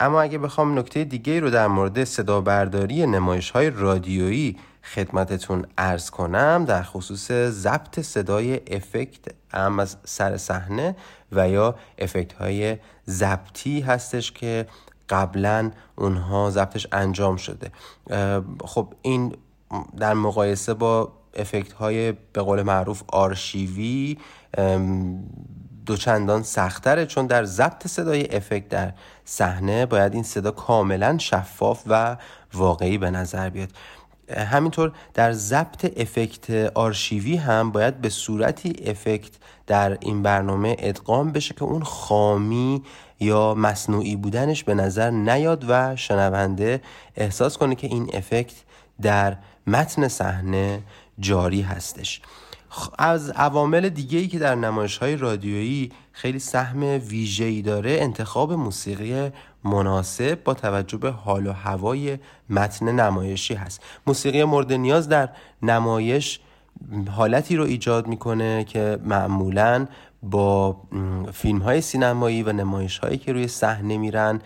اما 0.00 0.22
اگه 0.22 0.38
بخوام 0.38 0.78
نکته 0.78 1.04
دیگه 1.04 1.40
رو 1.40 1.50
در 1.50 1.66
مورد 1.66 2.04
صدا 2.04 2.40
برداری 2.40 3.06
نمایش 3.06 3.50
های 3.50 3.70
رادیویی 3.70 4.56
خدمتتون 4.84 5.66
ارز 5.78 6.10
کنم 6.10 6.64
در 6.64 6.82
خصوص 6.82 7.32
ضبط 7.32 8.00
صدای 8.00 8.60
افکت 8.76 9.20
هم 9.52 9.78
از 9.78 9.96
سر 10.04 10.36
صحنه 10.36 10.96
و 11.32 11.48
یا 11.48 11.74
افکت 11.98 12.32
های 12.32 12.76
ضبطی 13.08 13.80
هستش 13.80 14.32
که 14.32 14.66
قبلا 15.08 15.70
اونها 15.96 16.50
ضبطش 16.50 16.86
انجام 16.92 17.36
شده. 17.36 17.70
خب 18.64 18.94
این 19.02 19.34
در 19.98 20.14
مقایسه 20.14 20.74
با 20.74 21.12
افکت 21.34 21.72
های 21.72 22.12
به 22.12 22.42
قول 22.42 22.62
معروف 22.62 23.02
آرشیوی 23.08 24.18
دوچندان 25.86 26.42
سختره 26.42 27.06
چون 27.06 27.26
در 27.26 27.44
ضبط 27.44 27.86
صدای 27.86 28.36
افکت 28.36 28.68
در 28.68 28.92
صحنه 29.24 29.86
باید 29.86 30.14
این 30.14 30.22
صدا 30.22 30.50
کاملا 30.50 31.18
شفاف 31.18 31.82
و 31.86 32.16
واقعی 32.54 32.98
به 32.98 33.10
نظر 33.10 33.50
بیاد. 33.50 33.68
همینطور 34.36 34.92
در 35.14 35.32
ضبط 35.32 36.00
افکت 36.00 36.50
آرشیوی 36.74 37.36
هم 37.36 37.70
باید 37.70 38.00
به 38.00 38.08
صورتی 38.08 38.74
افکت 38.86 39.30
در 39.66 39.98
این 40.00 40.22
برنامه 40.22 40.76
ادغام 40.78 41.32
بشه 41.32 41.54
که 41.54 41.62
اون 41.62 41.82
خامی 41.82 42.82
یا 43.20 43.54
مصنوعی 43.54 44.16
بودنش 44.16 44.64
به 44.64 44.74
نظر 44.74 45.10
نیاد 45.10 45.64
و 45.68 45.96
شنونده 45.96 46.80
احساس 47.16 47.58
کنه 47.58 47.74
که 47.74 47.86
این 47.86 48.10
افکت 48.12 48.54
در 49.02 49.36
متن 49.66 50.08
صحنه 50.08 50.82
جاری 51.20 51.62
هستش. 51.62 52.20
از 52.98 53.30
عوامل 53.30 53.88
دیگه 53.88 54.18
ای 54.18 54.28
که 54.28 54.38
در 54.38 54.54
نمایش 54.54 54.98
های 54.98 55.16
رادیویی 55.16 55.92
خیلی 56.12 56.38
سهم 56.38 56.82
ویژه‌ای 56.82 57.62
داره 57.62 57.98
انتخاب 58.00 58.52
موسیقی 58.52 59.30
مناسب 59.64 60.44
با 60.44 60.54
توجه 60.54 60.98
به 60.98 61.10
حال 61.10 61.46
و 61.46 61.52
هوای 61.52 62.18
متن 62.50 62.88
نمایشی 63.00 63.54
هست. 63.54 63.82
موسیقی 64.06 64.44
مورد 64.44 64.72
نیاز 64.72 65.08
در 65.08 65.28
نمایش 65.62 66.40
حالتی 67.10 67.56
رو 67.56 67.64
ایجاد 67.64 68.06
می‌کنه 68.06 68.64
که 68.64 68.98
معمولا 69.04 69.86
با 70.22 70.76
فیلم 71.32 71.58
های 71.58 71.80
سینمایی 71.80 72.42
و 72.42 72.52
نمایش 72.52 72.98
هایی 72.98 73.18
که 73.18 73.32
روی 73.32 73.48
صحنه 73.48 73.98
میرن 73.98 74.40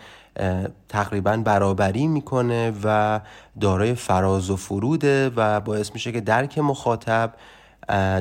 تقریبا 0.88 1.36
برابری 1.36 2.06
می‌کنه 2.06 2.72
و 2.84 3.20
دارای 3.60 3.94
فراز 3.94 4.50
و 4.50 4.56
فروده 4.56 5.30
و 5.36 5.60
باعث 5.60 5.90
میشه 5.94 6.12
که 6.12 6.20
درک 6.20 6.58
مخاطب 6.58 7.34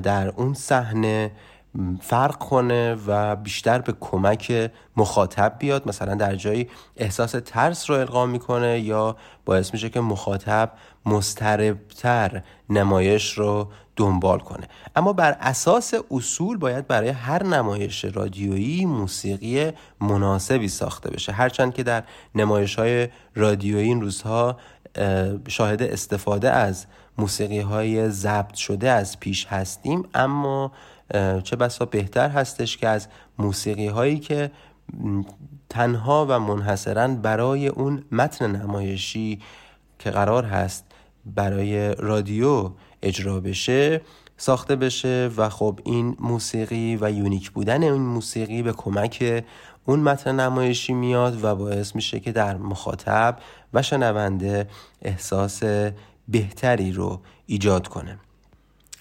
در 0.04 0.28
اون 0.28 0.54
صحنه 0.54 1.32
فرق 2.02 2.38
کنه 2.38 2.98
و 3.08 3.36
بیشتر 3.36 3.80
به 3.80 3.94
کمک 4.00 4.72
مخاطب 4.98 5.56
بیاد 5.60 5.88
مثلا 5.88 6.16
در 6.16 6.36
جایی 6.36 6.70
احساس 6.98 7.36
ترس 7.46 7.90
رو 7.90 7.96
القا 7.96 8.26
می‌کنه 8.26 8.80
یا 8.80 9.16
باعث 9.46 9.74
میشه 9.74 9.90
که 9.90 10.02
مخاطب 10.02 10.72
مستربتر 11.06 12.44
نمایش 12.70 13.34
رو 13.34 13.68
دنبال 13.96 14.40
کنه. 14.40 14.68
اما 14.96 15.14
بر 15.14 15.38
اساس 15.42 15.94
اصول 16.12 16.58
باید 16.58 16.88
برای 16.88 17.10
هر 17.10 17.44
نمایش 17.44 18.06
رادیویی 18.06 18.86
موسیقی 18.86 19.72
مناسبی 20.02 20.68
ساخته 20.68 21.10
بشه. 21.10 21.32
هرچند 21.32 21.74
که 21.74 21.84
در 21.84 22.04
نمایش 22.36 22.76
های 22.76 23.08
رادیویی 23.36 23.84
این 23.84 24.02
روزها 24.02 24.58
شاهد 25.48 25.82
استفاده 25.82 26.52
از 26.52 26.86
موسیقی 27.18 27.60
های 27.60 28.10
ضبط 28.10 28.56
شده 28.56 28.90
از 28.90 29.20
پیش 29.20 29.46
هستیم 29.46 30.04
اما 30.14 30.72
چه 31.44 31.56
بسا 31.56 31.86
بهتر 31.86 32.30
هستش 32.30 32.78
که 32.78 32.88
از 32.88 33.08
موسیقی 33.38 33.88
هایی 33.88 34.20
که 34.20 34.52
تنها 35.70 36.26
و 36.30 36.40
منحصرا 36.40 37.08
برای 37.08 37.68
اون 37.68 38.04
متن 38.12 38.56
نمایشی 38.56 39.40
که 40.00 40.12
قرار 40.12 40.46
هست 40.46 40.86
برای 41.26 41.96
رادیو 41.96 42.72
اجرا 43.02 43.40
بشه 43.40 44.02
ساخته 44.38 44.76
بشه 44.76 45.30
و 45.38 45.50
خب 45.50 45.80
این 45.84 46.18
موسیقی 46.20 46.98
و 47.02 47.12
یونیک 47.12 47.52
بودن 47.52 47.84
این 47.84 48.02
موسیقی 48.02 48.62
به 48.62 48.74
کمک 48.74 49.44
اون 49.86 50.00
متن 50.00 50.40
نمایشی 50.40 50.94
میاد 50.94 51.44
و 51.44 51.56
باعث 51.56 51.96
میشه 51.96 52.20
که 52.20 52.32
در 52.32 52.58
مخاطب 52.58 53.38
و 53.74 53.82
شنونده 53.82 54.68
احساس 55.02 55.64
بهتری 56.28 56.92
رو 56.92 57.22
ایجاد 57.46 57.88
کنه. 57.88 58.20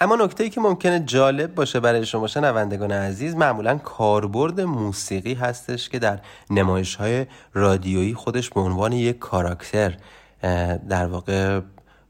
اما 0.03 0.17
نکته 0.17 0.45
ای 0.45 0.51
که 0.51 0.61
ممکنه 0.61 1.01
جالب 1.01 1.55
باشه 1.55 1.81
برای 1.81 2.07
شما 2.07 2.27
شنوندگان 2.27 2.93
عزیز 2.93 3.37
معمولا 3.37 3.79
کاربرد 3.79 4.61
موسیقی 4.61 5.35
هستش 5.35 5.89
که 5.89 5.99
در 5.99 6.19
نمایش 6.51 6.95
های 6.95 7.27
رادیویی 7.55 8.15
خودش 8.15 8.51
به 8.51 8.61
عنوان 8.61 8.93
یک 8.93 9.19
کاراکتر 9.19 9.97
در 10.89 11.07
واقع 11.07 11.61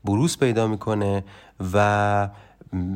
بروز 0.04 0.38
پیدا 0.38 0.66
می‌کنه 0.66 1.24
و 1.74 2.28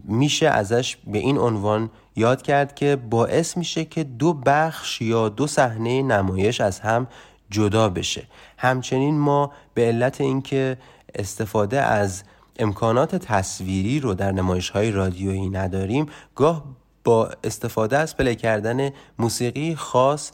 میشه 0.04 0.48
ازش 0.48 0.96
به 0.96 1.18
این 1.18 1.38
عنوان 1.38 1.90
یاد 2.16 2.42
کرد 2.42 2.74
که 2.74 2.96
باعث 2.96 3.56
میشه 3.56 3.84
که 3.84 4.04
دو 4.04 4.32
بخش 4.32 5.02
یا 5.02 5.28
دو 5.28 5.46
صحنه 5.46 6.02
نمایش 6.02 6.60
از 6.60 6.80
هم 6.80 7.06
جدا 7.50 7.88
بشه. 7.88 8.26
همچنین 8.58 9.18
ما 9.18 9.52
به 9.74 9.86
علت 9.86 10.20
اینکه 10.20 10.76
استفاده 11.14 11.80
از 11.80 12.24
امکانات 12.58 13.16
تصویری 13.16 14.00
رو 14.00 14.14
در 14.14 14.32
نمایش 14.32 14.70
های 14.70 14.90
رادیویی 14.90 15.48
نداریم 15.48 16.06
گاه 16.34 16.64
با 17.04 17.30
استفاده 17.44 17.98
از 17.98 18.16
پلی 18.16 18.36
کردن 18.36 18.90
موسیقی 19.18 19.74
خاص 19.74 20.30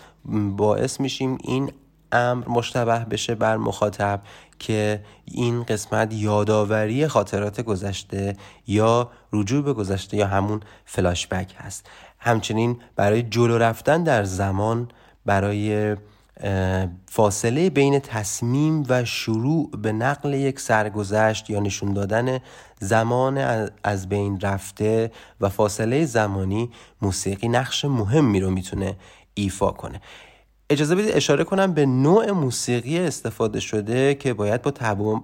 باعث 0.56 1.00
میشیم 1.00 1.38
این 1.42 1.72
امر 2.12 2.48
مشتبه 2.48 2.98
بشه 3.10 3.34
بر 3.34 3.56
مخاطب 3.56 4.20
که 4.58 5.04
این 5.24 5.62
قسمت 5.62 6.14
یادآوری 6.14 7.06
خاطرات 7.06 7.60
گذشته 7.60 8.36
یا 8.66 9.10
رجوع 9.32 9.64
به 9.64 9.72
گذشته 9.72 10.16
یا 10.16 10.26
همون 10.26 10.60
فلاشبک 10.84 11.54
هست. 11.58 11.86
همچنین 12.18 12.76
برای 12.96 13.22
جلو 13.22 13.58
رفتن 13.58 14.02
در 14.04 14.24
زمان 14.24 14.88
برای 15.26 15.96
فاصله 17.06 17.70
بین 17.70 17.98
تصمیم 17.98 18.84
و 18.88 19.04
شروع 19.04 19.70
به 19.82 19.92
نقل 19.92 20.34
یک 20.34 20.60
سرگذشت 20.60 21.50
یا 21.50 21.60
نشون 21.60 21.92
دادن 21.92 22.38
زمان 22.80 23.38
از 23.84 24.08
بین 24.08 24.40
رفته 24.40 25.10
و 25.40 25.48
فاصله 25.48 26.04
زمانی 26.04 26.70
موسیقی 27.02 27.48
نقش 27.48 27.84
مهمی 27.84 28.40
رو 28.40 28.50
می‌تونه 28.50 28.96
ایفا 29.34 29.70
کنه. 29.70 30.00
اجازه 30.70 30.94
بدید 30.94 31.16
اشاره 31.16 31.44
کنم 31.44 31.72
به 31.72 31.86
نوع 31.86 32.30
موسیقی 32.30 32.98
استفاده 32.98 33.60
شده 33.60 34.14
که 34.14 34.34
باید 34.34 34.62
با, 34.62 34.72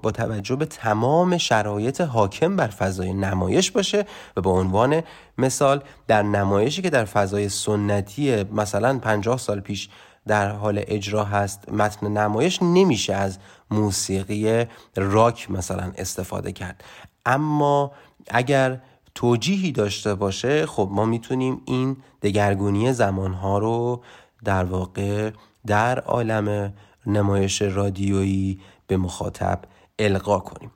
با 0.02 0.10
توجه 0.10 0.56
به 0.56 0.64
تمام 0.66 1.38
شرایط 1.38 2.00
حاکم 2.00 2.56
بر 2.56 2.68
فضای 2.68 3.12
نمایش 3.12 3.70
باشه 3.70 4.04
و 4.36 4.40
به 4.40 4.50
عنوان 4.50 5.02
مثال 5.38 5.82
در 6.08 6.22
نمایشی 6.22 6.82
که 6.82 6.90
در 6.90 7.04
فضای 7.04 7.48
سنتی 7.48 8.44
مثلا 8.44 8.98
50 8.98 9.38
سال 9.38 9.60
پیش 9.60 9.88
در 10.26 10.50
حال 10.50 10.82
اجرا 10.86 11.24
هست. 11.24 11.72
متن 11.72 12.06
نمایش 12.06 12.62
نمیشه 12.62 13.14
از 13.14 13.38
موسیقی 13.70 14.64
راک 14.96 15.50
مثلا 15.50 15.92
استفاده 15.96 16.52
کرد. 16.52 16.84
اما 17.26 17.92
اگر 18.28 18.80
توجیهی 19.14 19.72
داشته 19.72 20.14
باشه 20.14 20.66
خب 20.66 20.88
ما 20.92 21.04
می‌تونیم 21.04 21.62
این 21.64 21.96
دگرگونی 22.22 22.92
زمانها 22.92 23.58
رو 23.58 24.02
در 24.44 24.64
واقع 24.64 25.30
در 25.66 25.98
عالم 26.00 26.72
نمایش 27.06 27.62
رادیویی 27.62 28.60
به 28.86 28.96
مخاطب 28.96 29.60
القا 29.98 30.38
کنیم. 30.38 30.70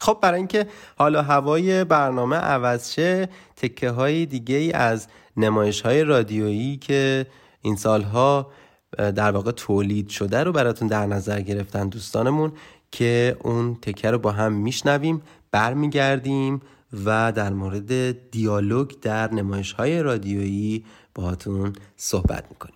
خب 0.00 0.18
برای 0.22 0.38
اینکه 0.38 0.66
حالا 0.98 1.22
هوای 1.22 1.84
برنامه 1.84 2.36
عوض 2.36 2.92
شه 2.92 3.28
تکه 3.56 3.90
های 3.90 4.26
دیگه 4.26 4.56
ای 4.56 4.72
از 4.72 5.06
نمایش 5.36 5.80
های 5.80 6.04
رادیویی 6.04 6.76
که 6.76 7.26
این 7.62 7.76
سالها 7.76 8.50
در 8.98 9.30
واقع 9.30 9.50
تولید 9.50 10.08
شده 10.08 10.42
رو 10.42 10.52
براتون 10.52 10.88
در 10.88 11.06
نظر 11.06 11.40
گرفتن 11.40 11.88
دوستانمون 11.88 12.52
که 12.90 13.36
اون 13.40 13.74
تکه 13.82 14.10
رو 14.10 14.18
با 14.18 14.32
هم 14.32 14.52
میشنویم 14.52 15.22
برمیگردیم 15.50 16.60
و 17.04 17.32
در 17.32 17.52
مورد 17.52 18.30
دیالوگ 18.30 18.90
در 19.02 19.34
نمایش 19.34 19.72
های 19.72 20.02
رادیویی 20.02 20.84
باهاتون 21.14 21.72
صحبت 21.96 22.44
می‌کنیم. 22.50 22.74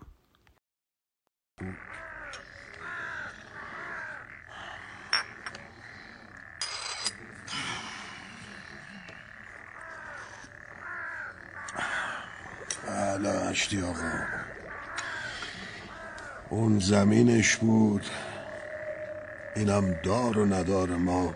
بله 12.87 13.29
اشتی 13.29 13.81
اون 16.49 16.79
زمینش 16.79 17.57
بود. 17.57 18.07
اینم 19.57 19.93
دار 19.93 20.39
و 20.39 20.47
ندار 20.47 20.89
ما. 20.89 21.35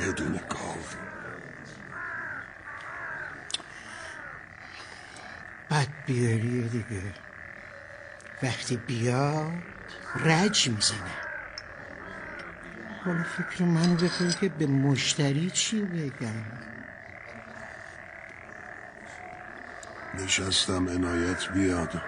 بدون 0.00 0.40
گاو. 0.48 1.08
بیاریه 6.08 6.68
دیگه. 6.68 7.02
وقتی 8.42 8.76
بیاد 8.76 9.52
رج 10.24 10.68
می‌زنه. 10.68 11.14
حالا 13.04 13.22
فکر 13.22 13.64
من 13.64 13.96
بکن 13.96 14.30
که 14.40 14.48
به 14.48 14.66
مشتری 14.66 15.50
چی 15.50 15.82
بگم؟ 15.82 16.42
نشستم 20.14 20.88
عنایت 20.88 21.48
بیاد. 21.48 22.02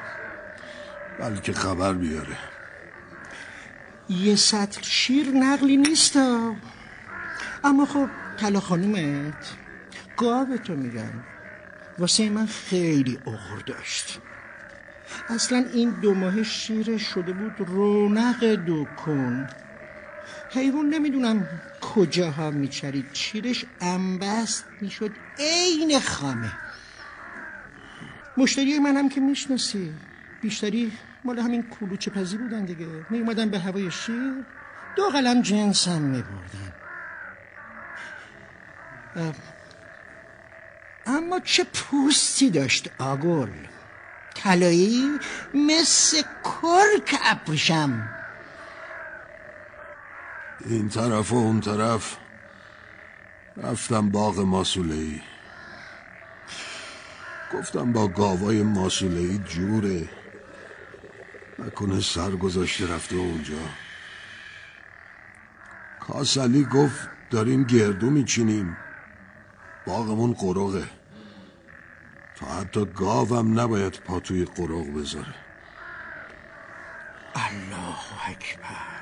بلکه 1.21 1.53
خبر 1.53 1.93
بیاره. 1.93 2.39
یه 4.09 4.37
سطل 4.37 4.81
شیر 4.83 5.31
نقلی 5.31 5.77
نیست. 5.77 6.17
اما 7.65 7.87
خب 7.87 8.09
طلا 8.39 8.61
خانومت. 8.61 9.57
گاوه 10.17 10.57
تو 10.57 10.77
میگم 10.77 11.13
واسه 11.99 12.31
من 12.31 12.47
خیلی 12.47 13.19
اغر 13.27 13.61
داشت. 13.67 14.19
اصلا 15.29 15.65
این 15.75 15.91
دو 15.91 16.15
ماه 16.15 16.43
شیر 16.43 16.99
شده 16.99 17.33
بود 17.33 17.69
رونق 17.69 18.59
دکون 18.67 19.49
حیوان 20.51 20.87
نمی‌دونم 20.89 21.49
کجاها 21.81 22.51
میچرید. 22.51 23.07
شیرش 23.13 23.65
انبست 23.81 24.65
می‌شد 24.81 25.11
عین 25.39 26.01
خامه. 26.01 26.53
مشتری 28.37 28.79
منم 28.79 29.09
که 29.09 29.21
می‌شناسی. 29.21 29.95
بیشتری 30.43 30.93
مال 31.25 31.39
همین 31.39 31.71
کلوچه 31.71 32.11
پزی 32.11 32.37
بودن 32.37 32.65
دیگه. 32.65 32.87
می 33.11 33.23
به 33.47 33.59
هوای 33.59 33.91
شیر. 33.91 34.45
دو 34.97 35.09
قلم 35.09 35.43
جنسم 35.43 36.03
میبردن. 36.03 36.73
اما 41.07 41.41
چه 41.41 41.65
پوستی 41.65 42.51
داشت 42.51 42.91
آگل. 42.99 43.51
طلایی 44.35 45.19
مثل 45.55 46.23
کرک 46.45 47.19
ابریشم. 47.25 48.09
این 50.67 50.89
طرف 50.89 51.33
و 51.33 51.37
اون 51.37 51.61
طرف. 51.61 52.17
رفتم 53.57 54.11
باغ 54.11 54.41
ماسوله 54.41 55.21
گفتم 57.55 57.93
با 57.93 58.09
گاوای 58.09 58.63
ماسوله 58.63 59.21
ای 59.21 59.39
جوره. 59.39 60.09
نکنه 61.67 62.01
سر 62.01 62.31
گذاشته 62.31 62.95
رفته 62.95 63.17
اونجا. 63.17 63.59
کاسلی 66.01 66.65
گفت 66.65 67.09
داریم 67.31 67.65
گردو 67.65 68.11
میچینیم. 68.11 68.77
باغمون 69.87 70.33
قرقه 70.33 70.85
تا 72.37 72.47
حتی 72.47 72.85
گاوم 72.85 73.61
نباید 73.61 74.01
پا 74.05 74.21
توی 74.21 74.45
قرق 74.45 74.95
بذاره. 74.97 75.35
الله 77.35 78.31
اکبر. 78.31 79.01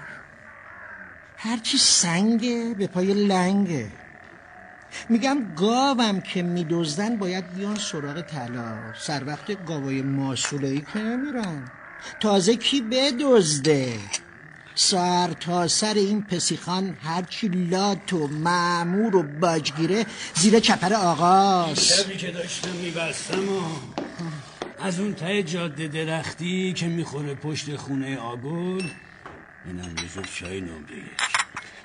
هرچی 1.37 1.79
سنگه 1.79 2.75
به 2.79 2.87
پای 2.87 3.15
لنگه. 3.15 3.91
میگم 5.09 5.55
گاوم 5.55 6.21
که 6.21 6.43
میدزدن 6.43 7.17
باید 7.17 7.55
بیان 7.55 7.77
سراغ 7.77 8.21
طلا. 8.21 8.95
سر 8.95 9.25
وقت 9.25 9.65
گاوای 9.67 10.03
ماسوله 10.03 10.81
که 10.81 10.99
نمیرن. 10.99 11.71
تازه 12.21 12.57
کی 12.57 12.81
بدزده؟ 12.81 13.99
سر 14.75 15.33
تا 15.41 15.69
سر 15.69 15.95
این 15.95 16.23
پسیخان 16.23 16.97
هرچی 17.03 17.49
لات 17.49 18.13
و 18.13 18.27
معمور 18.27 19.17
و 19.17 19.23
باجگیره 19.23 20.07
زیر 20.35 20.61
چپر 20.61 20.95
آقاست 20.95 22.03
شبی 22.03 22.17
که 22.17 22.31
داشتم 22.31 22.71
میبستم 22.71 23.49
و 23.49 23.63
از 24.79 25.01
اون 25.01 25.15
ته 25.15 25.43
جاده 25.43 25.89
درختی 25.89 26.73
که 26.73 26.87
می‌خوره 26.87 27.35
پشت 27.35 27.77
خونه 27.77 28.19
آگل 28.19 28.89
اینم 29.67 29.95
یه 29.97 30.23
چای 30.35 30.61
نمره 30.61 30.97
یک 30.97 31.39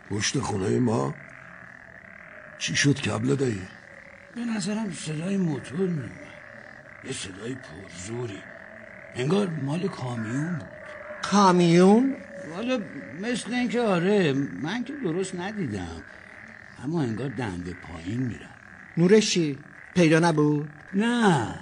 پشت 0.09 0.39
خونه 0.39 0.79
ما؟ 0.79 1.13
چی 2.59 2.75
شد 2.75 3.01
کبله 3.01 3.35
دایی؟ 3.35 3.61
به 4.35 4.41
نظرم 4.41 4.93
صدای 4.93 5.37
موتور 5.37 5.89
میومد 5.89 6.33
یه 7.03 7.13
صدای 7.13 7.55
پرزوری. 7.55 8.39
انگار 9.15 9.47
مال 9.47 9.87
کامیون 9.87 10.55
بود. 10.59 10.67
کامیون؟ 11.21 12.15
والا 12.55 12.79
مثل 13.21 13.53
اینکه 13.53 13.81
آره 13.81 14.33
من 14.33 14.83
که 14.83 14.93
درست 15.03 15.35
ندیدم. 15.35 16.03
اما 16.83 17.01
انگار 17.01 17.29
دنده 17.29 17.73
پایین 17.73 18.21
میرم 18.21 18.49
نورشی 18.97 19.57
پیدا 19.95 20.19
نبود؟ 20.19 20.69
نه 20.93 21.55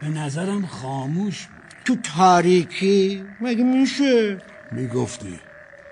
به 0.00 0.08
نظرم 0.08 0.66
خاموش 0.66 1.46
بود. 1.46 1.56
تو 1.84 1.96
تاریکی؟ 1.96 3.24
مگه 3.40 3.64
میشه؟ 3.64 4.38
می‌گفتی. 4.72 5.40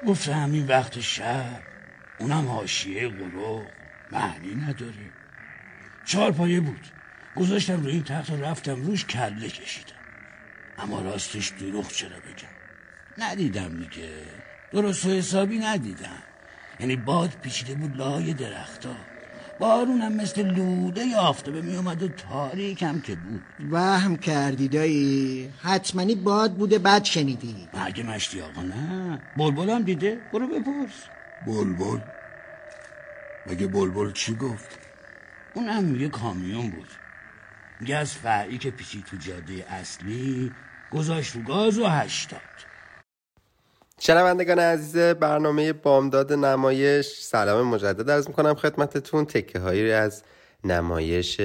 گفت 0.06 0.28
همین 0.28 0.66
وقت 0.66 1.00
شب. 1.00 1.60
اونم 2.18 2.46
حاشیه 2.48 3.08
قلوق 3.08 3.62
معنی 4.12 4.54
نداره. 4.54 5.10
چهار 6.04 6.32
پایه 6.32 6.60
بود. 6.60 6.80
گذاشتم 7.36 7.82
روی 7.82 7.92
این 7.92 8.04
تخت 8.04 8.30
و 8.30 8.36
رفتم 8.36 8.82
روش 8.82 9.04
کله 9.04 9.48
کشیدم. 9.48 9.93
اما 10.78 11.00
راستش 11.00 11.48
دروغ 11.48 11.88
چرا 11.88 12.08
بگم؟ 12.08 12.54
ندیدم 13.18 13.78
دیگه. 13.78 14.10
درست 14.72 15.06
و 15.06 15.10
حسابی 15.10 15.58
ندیدم. 15.58 16.22
یعنی 16.80 16.96
باد 16.96 17.30
پیچیده 17.42 17.74
بود 17.74 17.96
لای 17.96 18.34
درختا. 18.34 18.96
بارونم 19.60 20.12
مثل 20.12 20.42
لوده 20.42 21.16
آفتابه 21.16 21.62
می 21.62 21.76
اومد 21.76 22.02
و 22.02 22.08
تاریکم 22.08 23.00
که 23.00 23.14
بود. 23.14 23.42
وهم 23.70 24.16
کردی 24.16 24.68
دایی. 24.68 25.52
حتمنی 25.62 26.14
باد 26.14 26.54
بوده 26.54 26.78
بد 26.78 27.04
شنیدی. 27.04 27.68
مگه 27.74 28.02
مشتی 28.02 28.40
آقا؟ 28.40 28.62
نه. 28.62 29.18
بلبل 29.36 29.82
دیده. 29.82 30.20
برو 30.32 30.46
بپرس. 30.46 31.02
بلبل؟ 31.46 31.98
مگه 33.46 33.66
بلبل 33.66 34.12
چی 34.12 34.34
گفت؟ 34.34 34.78
اونم 35.54 36.00
یه 36.00 36.08
کامیون 36.08 36.70
بود. 36.70 36.88
میگه 37.84 37.96
از 37.96 38.14
فرعی 38.14 38.58
که 38.58 38.70
پیچی 38.70 39.04
تو 39.10 39.16
جاده 39.16 39.72
اصلی 39.72 40.52
گذاشت 40.92 41.36
رو 41.36 41.42
گاز 41.42 41.78
و 41.78 41.86
هشتاد. 41.86 42.40
شنوندگان 44.00 44.58
عزیز 44.58 44.96
برنامه 44.96 45.72
بامداد 45.72 46.32
نمایش. 46.32 47.06
سلام 47.20 47.66
مجدد 47.66 48.10
ارز 48.10 48.28
می‌کنم 48.28 48.54
خدمتتون. 48.54 49.24
تکه 49.24 49.58
هایی 49.58 49.92
از 49.92 50.22
نمایش 50.64 51.40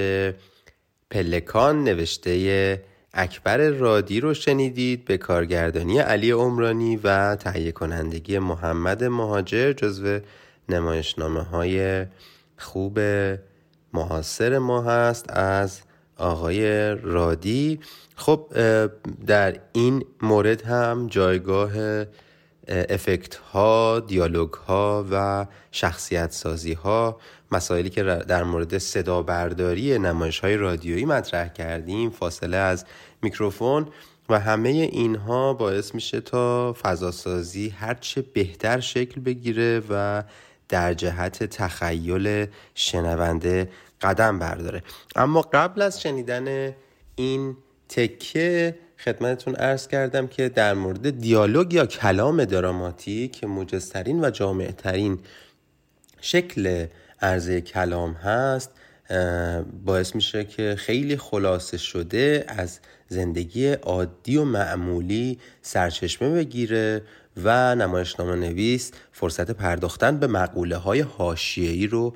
پلکان 1.10 1.84
نوشته 1.84 2.84
اکبر 3.14 3.68
رادی 3.68 4.20
رو 4.20 4.34
شنیدید 4.34 5.04
به 5.04 5.18
کارگردانی 5.18 5.98
علی 5.98 6.30
عمرانی 6.30 6.96
و 6.96 7.36
تهیه 7.36 7.72
کنندگی 7.72 8.38
محمد 8.38 9.04
مهاجر 9.04 9.72
جزو 9.72 10.20
نمایشنامه 10.68 11.42
های 11.42 12.06
خوب 12.58 12.98
معاصر 13.92 14.58
ما 14.58 14.82
هست 14.82 15.30
از 15.30 15.80
آقای 16.20 16.90
رادی. 16.94 17.80
خب 18.16 18.46
در 19.26 19.60
این 19.72 20.04
مورد 20.22 20.62
هم 20.62 21.06
جایگاه 21.06 21.70
افکت 22.68 23.34
ها 23.34 24.00
دیالوگ 24.00 24.52
ها 24.52 25.06
و 25.10 25.46
شخصیت 25.72 26.32
سازی 26.32 26.72
ها 26.72 27.20
مسائلی 27.52 27.90
که 27.90 28.02
در 28.02 28.44
مورد 28.44 28.78
صدا 28.78 29.22
برداری 29.22 29.98
نمایش 29.98 30.40
های 30.40 30.56
رادیویی 30.56 31.04
مطرح 31.04 31.48
کردیم 31.48 32.10
فاصله 32.10 32.56
از 32.56 32.84
میکروفون 33.22 33.86
و 34.28 34.40
همه 34.40 34.68
اینها 34.68 35.54
باعث 35.54 35.94
میشه 35.94 36.20
تا 36.20 36.72
فضاسازی 36.72 37.68
هرچه 37.68 38.22
بهتر 38.22 38.80
شکل 38.80 39.20
بگیره 39.20 39.82
و 39.90 40.22
در 40.70 40.94
جهت 40.94 41.44
تخیل 41.44 42.46
شنونده 42.74 43.68
قدم 44.00 44.38
برداره. 44.38 44.82
اما 45.16 45.40
قبل 45.40 45.82
از 45.82 46.00
شنیدن 46.00 46.74
این 47.14 47.56
تکه 47.88 48.74
خدمتتون 48.98 49.56
ارز 49.58 49.88
کردم 49.88 50.26
که 50.26 50.48
در 50.48 50.74
مورد 50.74 51.20
دیالوگ 51.20 51.72
یا 51.72 51.86
کلام 51.86 52.44
دراماتیک 52.44 53.32
که 53.32 53.46
موجزترین 53.46 54.24
و 54.24 54.30
جامعترین 54.30 55.18
شکل 56.20 56.86
عرضه 57.22 57.60
کلام 57.60 58.12
هست 58.12 58.70
باعث 59.84 60.14
میشه 60.14 60.44
که 60.44 60.74
خیلی 60.78 61.16
خلاصه 61.16 61.76
شده 61.76 62.44
از 62.48 62.80
زندگی 63.08 63.72
عادی 63.72 64.36
و 64.36 64.44
معمولی 64.44 65.38
سرچشمه 65.62 66.30
بگیره 66.30 67.02
و 67.36 67.74
نمایشنامه 67.74 68.36
نویس 68.36 68.92
فرصت 69.12 69.50
پرداختن 69.50 70.18
به 70.18 70.26
مقوله 70.26 70.76
های 70.76 71.00
هاشیهی 71.00 71.86
رو 71.86 72.14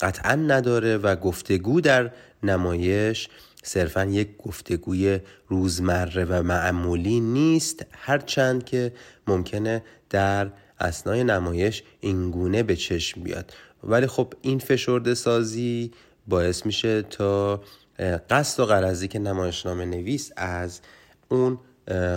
قطعا 0.00 0.34
نداره 0.34 0.96
و 0.96 1.16
گفتگو 1.16 1.80
در 1.80 2.10
نمایش 2.42 3.28
صرفا 3.62 4.04
یک 4.04 4.36
گفتگوی 4.36 5.20
روزمره 5.48 6.24
و 6.24 6.42
معمولی 6.42 7.20
نیست. 7.20 7.86
هرچند 7.92 8.64
که 8.64 8.92
ممکنه 9.26 9.82
در 10.10 10.50
اسنای 10.80 11.24
نمایش 11.24 11.82
اینگونه 12.00 12.62
به 12.62 12.76
چشم 12.76 13.22
بیاد. 13.22 13.52
ولی 13.84 14.06
خب 14.06 14.34
این 14.42 14.58
فشرده 14.58 15.14
سازی 15.14 15.90
باعث 16.26 16.66
میشه 16.66 17.02
تا 17.02 17.62
قصد 18.30 18.60
و 18.60 18.66
قرضی 18.66 19.08
که 19.08 19.18
نمایشنامه 19.18 19.84
نویس 19.84 20.32
از 20.36 20.80
اون 21.28 21.58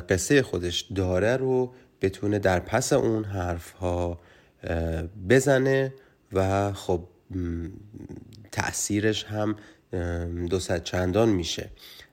قصه 0.10 0.42
خودش 0.42 0.86
داره 0.96 1.38
رو 1.38 1.74
بتونه 2.02 2.40
در 2.40 2.60
پس 2.60 2.94
اون 2.94 3.24
حرف 3.24 3.72
ها 3.72 4.20
بزنه 5.30 5.94
و 6.34 6.74
خب 6.74 7.04
تأثیرش 8.52 9.24
هم 9.24 9.56
دو 10.50 10.60
چندان 10.60 11.30
میشه. 11.30 11.70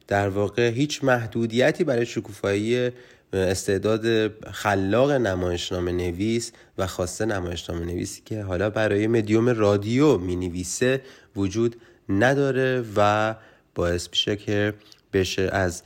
در 0.07 0.28
واقع 0.28 0.70
هیچ 0.70 1.05
محدودیتی 1.05 1.84
برای 1.84 2.07
شکوفایی 2.07 2.91
استعداد 3.32 4.28
خلاق 4.53 5.11
نمایشنامه 5.11 5.93
نویس 5.93 6.53
و 6.78 6.87
خواسته 6.87 7.24
نمایشنامه 7.24 7.84
نویسی 7.84 8.22
که 8.24 8.43
حالا 8.43 8.70
برای 8.70 9.07
مدیوم 9.07 9.49
رادیو 9.49 10.18
می 10.18 10.37
نویسه 10.37 11.03
وجود 11.37 11.76
نداره 12.09 12.84
و 12.97 13.34
باعث 13.74 14.09
میشه 14.11 14.37
که 14.37 14.74
بشه 15.12 15.43
از 15.53 15.82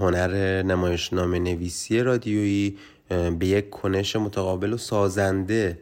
هنر 0.00 0.62
نمایشنامه 0.62 1.38
نویسی 1.38 2.00
رادیویی 2.00 2.78
به 3.08 3.46
یک 3.46 3.70
کنش 3.70 4.16
متقابل 4.16 4.72
و 4.72 4.76
سازنده 4.76 5.78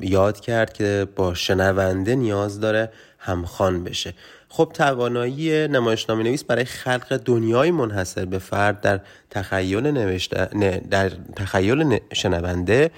یاد 0.00 0.40
کرد 0.40 0.72
که 0.72 1.06
با 1.16 1.34
شنونده 1.34 2.14
نیاز 2.14 2.60
داره 2.60 2.92
همخوان 3.18 3.84
بشه. 3.84 4.14
خب 4.48 4.70
توانایی 4.74 5.68
نمایشنامه 5.68 6.22
نویس 6.22 6.44
برای 6.44 6.64
خلق 6.64 7.16
دنیای 7.24 7.70
منحصر 7.70 8.24
به 8.24 8.38
فرد 8.38 8.80
در 8.80 9.00
تخیل 9.30 9.86
نوشته 9.86 10.80
در 10.90 11.12
تخیل 11.36 11.98
شنونده 12.12 12.90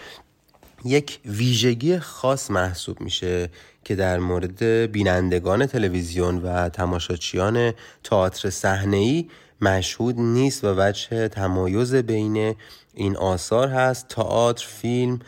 یک 0.84 1.18
ویژگی 1.24 1.98
خاص 1.98 2.50
محسوب 2.50 3.00
میشه 3.00 3.48
که 3.84 3.94
در 3.94 4.18
مورد 4.18 4.62
بینندگان 4.62 5.66
تلویزیون 5.66 6.38
و 6.38 6.68
تماشاچیان 6.68 7.72
تئاتر 8.04 8.50
صحنه‌ای 8.50 9.28
مشهود 9.60 10.18
نیست 10.18 10.64
و 10.64 10.74
وجه 10.76 11.28
تمایز 11.28 11.94
بین 11.94 12.54
این 12.94 13.16
آثار 13.16 13.68
هست 13.68 14.08
تئاتر 14.08 14.66
فیلم 14.66 15.18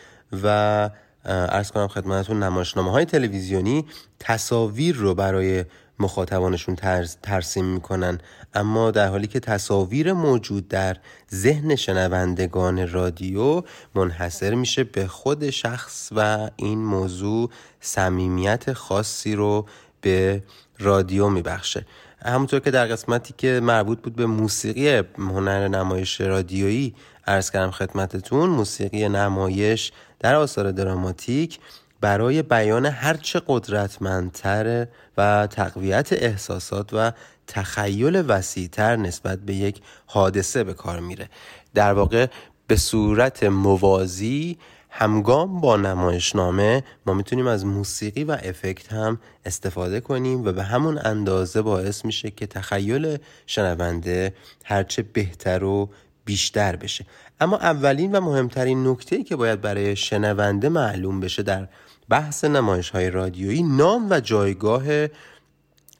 و 0.42 0.90
ارز 1.24 1.70
کنم 1.70 1.88
خدمتتون 1.88 2.42
نمایشنامه 2.42 2.90
های 2.90 3.04
تلویزیونی 3.04 3.84
تصاویر 4.18 4.96
رو 4.96 5.14
برای 5.14 5.64
مخاطبانشون 5.98 6.76
ترسیم 7.22 7.64
می‌کنن. 7.64 8.18
اما 8.54 8.90
در 8.90 9.08
حالی 9.08 9.26
که 9.26 9.40
تصاویر 9.40 10.12
موجود 10.12 10.68
در 10.68 10.96
ذهن 11.34 11.76
شنوندگان 11.76 12.92
رادیو 12.92 13.62
منحصر 13.94 14.54
میشه 14.54 14.84
به 14.84 15.06
خود 15.06 15.50
شخص 15.50 16.08
و 16.16 16.50
این 16.56 16.78
موضوع 16.78 17.50
صمیمیت 17.80 18.72
خاصی 18.72 19.34
رو 19.34 19.66
به 20.00 20.42
رادیو 20.78 21.28
میبخشه. 21.28 21.86
همونطور 22.24 22.60
که 22.60 22.70
در 22.70 22.86
قسمتی 22.86 23.34
که 23.38 23.60
مربوط 23.62 23.98
بود 24.02 24.16
به 24.16 24.26
موسیقی 24.26 25.02
هنر 25.18 25.68
نمایش 25.68 26.20
رادیویی 26.20 26.94
ارز 27.26 27.50
کردم 27.50 27.70
خدمتتون 27.70 28.50
موسیقی 28.50 29.08
نمایش 29.08 29.92
در 30.20 30.34
آثار 30.34 30.70
دراماتیک 30.70 31.58
برای 32.00 32.42
بیان 32.42 32.86
هرچه 32.86 33.42
قدرتمندتر 33.46 34.86
و 35.16 35.46
تقویت 35.46 36.12
احساسات 36.12 36.90
و 36.92 37.12
تخیل 37.46 38.24
وسیعتر 38.28 38.96
نسبت 38.96 39.38
به 39.38 39.54
یک 39.54 39.80
حادثه 40.06 40.64
به 40.64 40.74
کار 40.74 41.00
میره. 41.00 41.28
در 41.74 41.92
واقع 41.92 42.26
به 42.66 42.76
صورت 42.76 43.44
موازی 43.44 44.58
همگام 44.94 45.60
با 45.60 45.76
نمایشنامه 45.76 46.82
ما 47.06 47.14
می‌تونیم 47.14 47.46
از 47.46 47.66
موسیقی 47.66 48.24
و 48.24 48.38
افکت 48.42 48.92
هم 48.92 49.18
استفاده 49.44 50.00
کنیم 50.00 50.44
و 50.44 50.52
به 50.52 50.62
همون 50.62 50.98
اندازه 51.04 51.62
باعث 51.62 52.04
میشه 52.04 52.30
که 52.30 52.46
تخیل 52.46 53.18
شنونده 53.46 54.34
هرچه 54.64 55.02
بهتر 55.02 55.64
و 55.64 55.88
بیشتر 56.24 56.76
بشه. 56.76 57.06
اما 57.40 57.56
اولین 57.56 58.12
و 58.12 58.20
مهمترین 58.20 58.88
نکته 58.88 59.22
که 59.22 59.36
باید 59.36 59.60
برای 59.60 59.96
شنونده 59.96 60.68
معلوم 60.68 61.20
بشه 61.20 61.42
در 61.42 61.68
بحث 62.08 62.44
نمایش 62.44 62.90
های 62.90 63.10
رادیویی 63.10 63.62
نام 63.62 64.06
و 64.10 64.20
جایگاه 64.20 64.82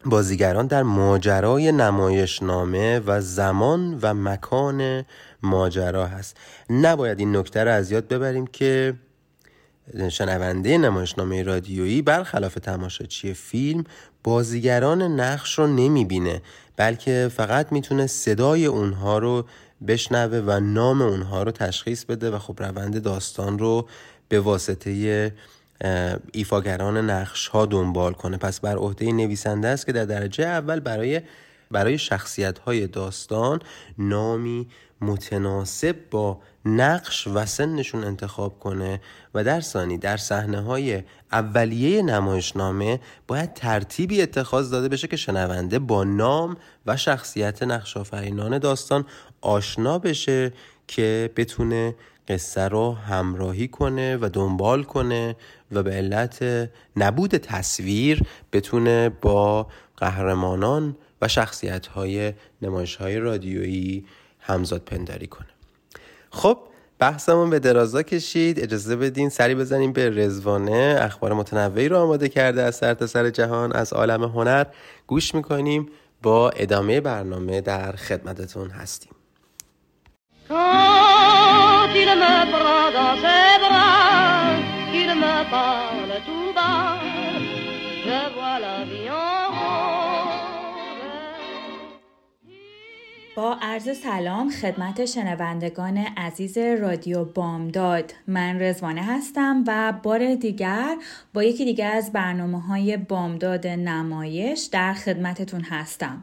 بازیگران 0.05 0.67
در 0.67 0.83
ماجرای 0.83 1.73
نمایشنامه 1.73 3.01
و 3.07 3.21
زمان 3.21 3.99
و 4.03 4.15
مکان 4.15 5.05
ماجرا 5.43 6.07
هست. 6.07 6.37
نباید 6.71 7.19
این 7.19 7.37
نکته 7.37 7.65
را 7.65 7.75
از 7.75 7.91
یاد 7.91 8.09
ببریم 8.09 8.47
که 8.47 8.95
شنونده 10.09 10.79
نمایشنامه 10.79 11.43
رادیویی 11.43 12.03
برخلاف 12.03 12.55
تماشاچی 12.55 13.35
فیلم 13.35 13.85
بازیگران 14.25 15.03
نقش 15.03 15.59
رو 15.59 15.67
نمی‌بینه 15.67 16.43
بلکه 16.77 17.31
فقط 17.37 17.73
می‌تونه 17.73 18.07
صدای 18.07 18.67
اونها 18.67 19.19
رو 19.19 19.47
بشنوه 19.89 20.39
و 20.47 20.61
نام 20.61 21.03
اونها 21.03 21.43
رو 21.43 21.51
تشخیص 21.51 22.05
بده 22.05 22.31
و 22.31 22.39
خب 22.39 22.63
روند 22.63 23.03
داستان 23.03 23.59
رو 23.59 23.89
به 24.29 24.41
واسطه 24.41 25.33
ایفاگران 26.33 27.11
نقش 27.11 27.49
ها 27.49 27.67
دنبال 27.67 28.13
کنه. 28.13 28.37
پس 28.37 28.61
بر 28.61 28.77
عهده 28.77 29.13
نویسنده 29.13 29.69
است 29.69 29.87
که 29.87 29.93
در 29.93 30.05
درجه 30.05 30.45
اول 30.45 30.81
برای 30.81 31.21
برای 31.71 31.99
شخصیت 31.99 32.59
های 32.59 32.87
داستان 32.87 33.61
نامی 33.99 34.67
متناسب 35.03 35.97
با 36.11 36.41
نقش 36.65 37.27
و 37.27 37.47
سنشون 37.47 38.05
انتخاب 38.05 38.59
کنه 38.59 39.01
و 39.35 39.45
در 39.45 39.61
ثانی 39.61 39.99
در 39.99 40.17
صحنه 40.17 40.61
های 40.61 41.03
اولیه 41.33 42.03
نمایشنامه 42.03 43.01
باید 43.27 43.55
ترتیبی 43.55 44.23
اتخاذ 44.23 44.71
داده 44.71 44.89
بشه 44.89 45.09
که 45.09 45.17
شنونده 45.17 45.79
با 45.79 46.05
نام 46.05 46.57
و 46.87 46.97
شخصیت 46.97 47.63
نقش 47.63 47.97
آفرینان 47.97 48.59
داستان 48.59 49.05
آشنا 49.41 49.99
بشه 49.99 50.53
که 50.89 51.31
بتونه 51.37 51.95
قصه 52.29 52.69
رو 52.69 52.93
همراهی 52.93 53.69
کنه 53.69 54.19
و 54.21 54.31
دنبال 54.33 54.83
کنه 54.83 55.37
و 55.73 55.83
به 55.83 55.91
علت 55.91 56.71
نبود 56.97 57.37
تصویر 57.37 58.23
بتونه 58.53 59.09
با 59.09 59.67
قهرمانان 59.97 60.97
و 61.23 61.29
شخصیت 61.29 61.87
های 61.87 62.33
نمایش 62.63 62.97
های 62.97 63.19
رادیویی 63.19 64.05
همزاد 64.43 64.81
پنداری 64.81 65.27
کنه. 65.27 65.49
خب 66.31 66.59
بحثمون 66.99 67.51
به 67.51 67.59
درازا 67.59 68.03
کشید. 68.03 68.61
اجازه 68.61 68.97
بدین 68.97 69.29
سری 69.29 69.55
بزنیم 69.55 69.93
به 69.93 70.11
رزوانه. 70.11 70.99
اخبار 71.01 71.33
متنوعی 71.33 71.89
رو 71.89 71.99
آماده 71.99 72.29
کرده 72.29 72.63
از 72.63 72.77
سر 72.77 73.07
سر 73.07 73.31
جهان 73.31 73.73
از 73.73 73.93
عالم 73.93 74.25
هنر. 74.25 74.67
گوش 75.07 75.35
می‌کنیم. 75.35 75.89
با 76.23 76.51
ادامه 76.51 77.01
برنامه 77.01 77.61
در 77.61 77.93
خدمتتون 77.93 78.71
هستیم. 78.71 79.13
با 93.35 93.59
عرض 93.63 93.99
سلام 93.99 94.51
خدمت 94.51 95.05
شنوندگان 95.05 95.99
عزیز 95.99 96.59
رادیو 96.59 97.25
بامداد. 97.25 98.15
من 98.27 98.63
رزوانه 98.63 99.03
هستم 99.03 99.65
و 99.67 99.93
بار 100.03 100.35
دیگر 100.35 100.97
با 101.35 101.43
یکی 101.43 101.65
دیگر 101.65 101.93
از 101.93 102.13
برنامه 102.13 102.61
های 102.61 102.97
بامداد 102.97 103.67
نمایش 103.67 104.69
در 104.73 104.95
خدمتتون 104.95 105.61
هستم 105.61 106.23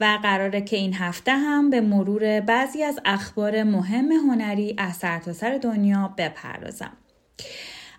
و 0.00 0.18
قراره 0.22 0.60
که 0.60 0.76
این 0.76 0.94
هفته 0.94 1.32
هم 1.32 1.70
به 1.70 1.80
مرور 1.80 2.40
بعضی 2.40 2.82
از 2.82 3.00
اخبار 3.04 3.62
مهم 3.62 4.12
هنری 4.12 4.74
از 4.78 4.96
سرتاسر 4.96 5.32
سر 5.32 5.58
دنیا 5.58 6.14
بپردازم. 6.18 6.92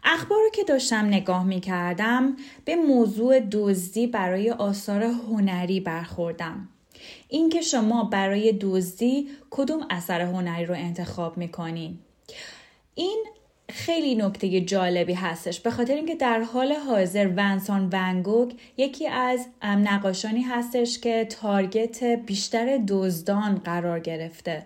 اخبار 0.03 0.39
رو 0.39 0.49
که 0.53 0.63
داشتم 0.63 1.05
نگاه 1.05 1.43
می 1.43 1.59
کردم 1.59 2.35
به 2.65 2.75
موضوع 2.75 3.39
دزدی 3.39 4.07
برای 4.07 4.51
آثار 4.51 5.03
هنری 5.03 5.79
برخوردم. 5.79 6.69
اینکه 7.27 7.61
شما 7.61 8.03
برای 8.03 8.57
دزدی 8.61 9.27
کدوم 9.49 9.87
اثر 9.89 10.21
هنری 10.21 10.65
رو 10.65 10.73
انتخاب 10.73 11.37
می‌کنین. 11.37 11.99
این 12.95 13.25
خیلی 13.69 14.15
نکته 14.15 14.61
جالبی 14.61 15.13
هستش. 15.13 15.59
به 15.59 15.71
خاطر 15.71 15.93
اینکه 15.95 16.15
در 16.15 16.41
حال 16.41 16.71
حاضر 16.73 17.27
ونسان 17.27 17.89
ونگوگ 17.91 18.53
یکی 18.77 19.07
از 19.07 19.45
نقاشانی 19.63 20.41
هستش 20.41 20.99
که 20.99 21.25
تارگت 21.25 22.03
بیشتر 22.03 22.79
دزدان 22.87 23.55
قرار 23.55 23.99
گرفته. 23.99 24.65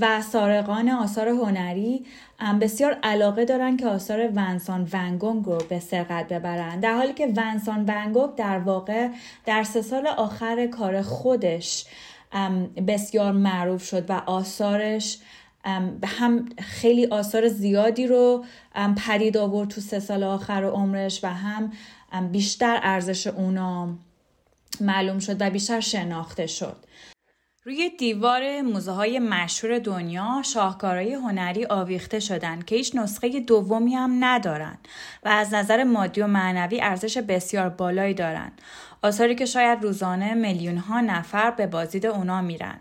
و 0.00 0.22
سارقان 0.22 0.88
آثار 0.88 1.28
هنری 1.28 2.06
بسیار 2.60 2.98
علاقه 3.02 3.44
دارن 3.44 3.76
که 3.76 3.86
آثار 3.86 4.28
ونسان 4.28 4.88
ونگونگ 4.92 5.44
رو 5.44 5.58
به 5.68 5.80
سرقت 5.80 6.28
ببرن. 6.28 6.80
در 6.80 6.92
حالی 6.92 7.12
که 7.12 7.26
ونسان 7.36 7.84
ونگونگ 7.88 8.34
در 8.34 8.58
واقع 8.58 9.08
در 9.46 9.62
سه 9.62 9.82
سال 9.82 10.06
آخر 10.06 10.66
کار 10.66 11.02
خودش 11.02 11.86
بسیار 12.86 13.32
معروف 13.32 13.84
شد 13.84 14.10
و 14.10 14.12
آثارش 14.12 15.18
هم 16.04 16.48
خیلی 16.58 17.06
آثار 17.06 17.48
زیادی 17.48 18.06
رو 18.06 18.44
پدید 19.06 19.36
آورد 19.36 19.68
تو 19.68 19.80
سه 19.80 20.00
سال 20.00 20.22
آخر 20.22 20.64
عمرش 20.64 21.24
و 21.24 21.28
هم 21.28 21.72
بیشتر 22.32 22.80
ارزش 22.82 23.26
اونا 23.26 23.88
معلوم 24.80 25.18
شد 25.18 25.36
و 25.40 25.50
بیشتر 25.50 25.80
شناخته 25.80 26.46
شد. 26.46 26.76
روی 27.68 27.90
دیوار 27.90 28.62
موزه 28.62 28.92
های 28.92 29.18
مشهور 29.18 29.78
دنیا 29.78 30.42
شاهکارهای 30.44 31.14
هنری 31.14 31.66
آویخته 31.66 32.20
شدند 32.20 32.64
که 32.64 32.76
هیچ 32.76 32.96
نسخه 32.96 33.40
دومی 33.40 33.94
هم 33.94 34.24
ندارن 34.24 34.78
و 35.24 35.28
از 35.28 35.54
نظر 35.54 35.84
مادی 35.84 36.20
و 36.20 36.26
معنوی 36.26 36.80
ارزش 36.80 37.18
بسیار 37.18 37.68
بالایی 37.68 38.14
دارند. 38.14 38.60
آثاری 39.02 39.34
که 39.34 39.46
شاید 39.46 39.82
روزانه 39.82 40.34
میلیون 40.34 40.76
ها 40.76 41.00
نفر 41.00 41.50
به 41.50 41.66
بازدید 41.66 42.06
اونا 42.06 42.42
میرن 42.42 42.80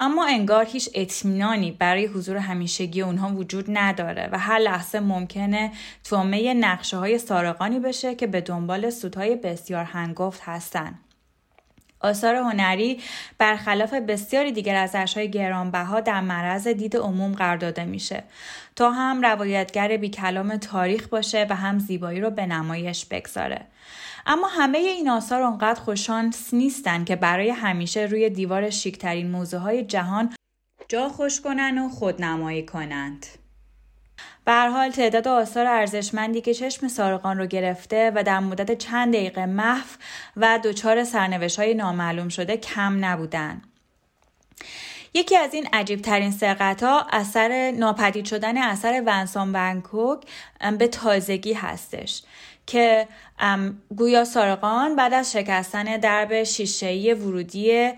اما 0.00 0.26
انگار 0.26 0.64
هیچ 0.64 0.90
اطمینانی 0.94 1.70
برای 1.72 2.06
حضور 2.06 2.36
همیشگی 2.36 3.02
اونها 3.02 3.28
وجود 3.28 3.64
نداره 3.68 4.28
و 4.32 4.38
هر 4.38 4.58
لحظه 4.58 5.00
ممکنه 5.00 5.72
تومه 6.04 6.54
نقشه 6.54 6.96
های 6.96 7.18
سارقانی 7.18 7.80
بشه 7.80 8.14
که 8.14 8.26
به 8.26 8.40
دنبال 8.40 8.90
سودهای 8.90 9.36
بسیار 9.36 9.84
هنگفت 9.84 10.40
هستند. 10.44 11.05
آثار 12.00 12.34
هنری 12.34 13.00
برخلاف 13.38 13.94
بسیاری 13.94 14.52
دیگر 14.52 14.76
از 14.76 14.90
اشهای 14.94 15.30
گرانبها 15.30 16.00
در 16.00 16.20
معرض 16.20 16.68
دید 16.68 16.96
عموم 16.96 17.32
قرار 17.32 17.56
داده 17.56 17.84
میشه 17.84 18.24
تا 18.76 18.90
هم 18.90 19.22
روایتگر 19.22 19.96
بی 19.96 20.08
کلام 20.08 20.56
تاریخ 20.56 21.08
باشه 21.08 21.46
و 21.50 21.56
هم 21.56 21.78
زیبایی 21.78 22.20
رو 22.20 22.30
به 22.30 22.46
نمایش 22.46 23.04
بگذاره 23.04 23.66
اما 24.26 24.48
همه 24.48 24.78
این 24.78 25.08
آثار 25.08 25.42
اونقدر 25.42 25.80
خوششانس 25.80 26.54
نیستن 26.54 27.04
که 27.04 27.16
برای 27.16 27.50
همیشه 27.50 28.00
روی 28.00 28.30
دیوار 28.30 28.70
شیکترین 28.70 29.30
موزه 29.30 29.58
های 29.58 29.84
جهان 29.84 30.34
جا 30.88 31.08
خوش 31.08 31.40
کنن 31.40 31.78
و 31.78 31.88
خودنمایی 31.88 32.66
کنند. 32.66 33.26
به 34.46 34.52
حال 34.52 34.90
تعداد 34.90 35.28
آثار 35.28 35.66
ارزشمندی 35.66 36.40
که 36.40 36.54
چشم 36.54 36.88
سارقان 36.88 37.38
رو 37.38 37.46
گرفته 37.46 38.12
و 38.14 38.22
در 38.22 38.40
مدت 38.40 38.78
چند 38.78 39.14
دقیقه 39.14 39.46
محو 39.46 39.86
و 40.36 40.58
دچار 40.64 41.04
سرنوشت 41.04 41.58
های 41.58 41.74
نامعلوم 41.74 42.28
شده 42.28 42.56
کم 42.56 43.04
نبودن. 43.04 43.62
یکی 45.14 45.36
از 45.36 45.54
این 45.54 45.68
عجیب 45.72 46.02
ترین 46.02 46.30
سرقت 46.30 46.82
ها 46.82 47.06
اثر 47.12 47.70
ناپدید 47.70 48.24
شدن 48.24 48.58
اثر 48.58 49.02
ونسان 49.06 49.50
ونکوک 49.54 50.22
به 50.78 50.88
تازگی 50.88 51.52
هستش 51.52 52.22
که 52.66 53.08
گویا 53.96 54.24
سارقان 54.24 54.96
بعد 54.96 55.14
از 55.14 55.32
شکستن 55.32 55.96
درب 55.96 56.42
شیشه‌ای 56.42 57.14
ورودی 57.14 57.92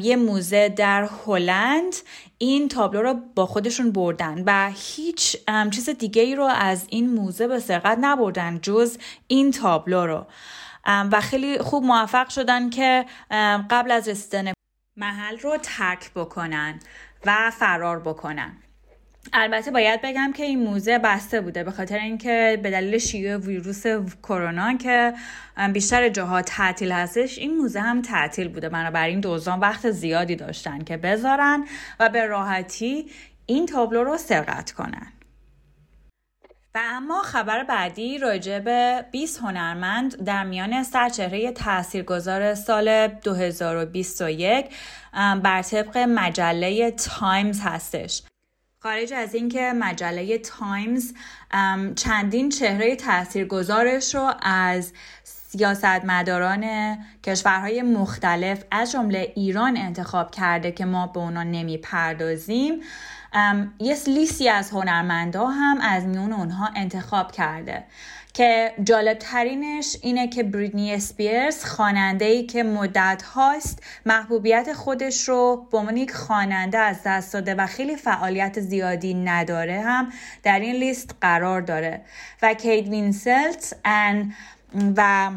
یه 0.00 0.16
موزه 0.16 0.68
در 0.68 1.08
هلند 1.26 1.96
این 2.38 2.68
تابلو 2.68 3.02
رو 3.02 3.14
با 3.34 3.46
خودشون 3.46 3.92
بردن 3.92 4.42
و 4.46 4.70
هیچ 4.74 5.36
چیز 5.70 5.88
دیگه 5.90 6.22
ای 6.22 6.34
رو 6.34 6.44
از 6.44 6.86
این 6.90 7.14
موزه 7.14 7.48
به 7.48 7.60
سرقت 7.60 7.98
نبردن 8.00 8.58
جز 8.62 8.98
این 9.26 9.50
تابلو 9.50 10.06
رو. 10.06 10.26
و 10.86 11.20
خیلی 11.20 11.58
خوب 11.58 11.84
موفق 11.84 12.28
شدن 12.28 12.70
که 12.70 13.06
قبل 13.70 13.90
از 13.90 14.08
رسیدن 14.08 14.52
محل 14.96 15.38
رو 15.38 15.56
ترک 15.62 16.10
بکنن 16.14 16.80
و 17.26 17.50
فرار 17.50 18.00
بکنن. 18.00 18.56
البته 19.34 19.70
باید 19.70 20.00
بگم 20.02 20.32
که 20.32 20.44
این 20.44 20.62
موزه 20.62 20.98
بسته 20.98 21.40
بوده 21.40 21.64
به 21.64 21.70
خاطر 21.70 21.98
اینکه 21.98 22.60
به 22.62 22.70
دلیل 22.70 22.98
شیوع 22.98 23.36
ویروس 23.36 23.86
کرونا 24.22 24.76
که 24.76 25.14
بیشتر 25.72 26.08
جاها 26.08 26.42
تعطیل 26.42 26.92
هستش 26.92 27.38
این 27.38 27.56
موزه 27.56 27.80
هم 27.80 28.02
تعطیل 28.02 28.48
بوده. 28.48 28.68
بنابراین 28.68 29.20
دوزان 29.20 29.60
وقت 29.60 29.90
زیادی 29.90 30.36
داشتن 30.36 30.84
که 30.84 30.96
بذارن 30.96 31.64
و 32.00 32.08
به 32.08 32.26
راحتی 32.26 33.06
این 33.46 33.66
تابلو 33.66 34.04
رو 34.04 34.16
سرقت 34.16 34.72
کنن. 34.72 35.12
و 36.74 36.80
اما 36.82 37.22
خبر 37.22 37.64
بعدی 37.64 38.18
راجع 38.18 38.58
به 38.58 39.04
20 39.10 39.40
هنرمند 39.40 40.24
در 40.24 40.44
میان 40.44 40.82
سرچهره 40.82 41.52
تاثیرگذار 41.52 42.54
سال 42.54 43.08
2021 43.08 44.66
بر 45.42 45.62
طبق 45.62 45.98
مجله 45.98 46.90
تایمز 46.90 47.60
هستش. 47.60 48.22
خارج 48.82 49.12
از 49.12 49.34
اینکه 49.34 49.72
مجله 49.76 50.38
تایمز 50.38 51.12
چندین 51.96 52.48
چهره 52.48 52.96
تاثیرگذارش 52.96 54.14
رو 54.14 54.32
از 54.42 54.92
سیاستمداران 55.24 56.96
کشورهای 57.24 57.82
مختلف 57.82 58.64
از 58.70 58.92
جمله 58.92 59.32
ایران 59.36 59.76
انتخاب 59.76 60.30
کرده 60.30 60.72
که 60.72 60.84
ما 60.84 61.06
به 61.06 61.20
اونا 61.20 61.42
نمی‌پردازیم. 61.42 62.80
یه 63.78 63.96
لیستی 64.06 64.48
از 64.48 64.70
هنرمندا 64.70 65.46
هم 65.46 65.80
از 65.80 66.04
میون 66.04 66.32
اونها 66.32 66.70
انتخاب 66.76 67.32
کرده. 67.32 67.84
که 68.34 68.74
جالب 68.84 69.18
ترینش 69.18 69.96
اینه 70.02 70.28
که 70.28 70.42
بریتنی 70.42 70.94
اسپیرز 70.94 71.64
خواننده 71.64 72.24
ای 72.24 72.46
که 72.46 72.62
مدت 72.62 73.22
هاست 73.22 73.82
محبوبیت 74.06 74.72
خودش 74.72 75.28
رو 75.28 75.68
به 75.72 75.78
عنوان 75.78 75.96
یک 75.96 76.12
خواننده 76.12 76.78
از 76.78 76.96
دست 77.04 77.32
داده 77.32 77.54
و 77.54 77.66
خیلی 77.66 77.96
فعالیت 77.96 78.60
زیادی 78.60 79.14
نداره 79.14 79.80
هم 79.80 80.12
در 80.42 80.60
این 80.60 80.76
لیست 80.76 81.14
قرار 81.20 81.60
داره. 81.60 82.00
و 82.42 82.54
کیت 82.54 82.88
وینسلت 82.88 83.76
و 84.96 85.30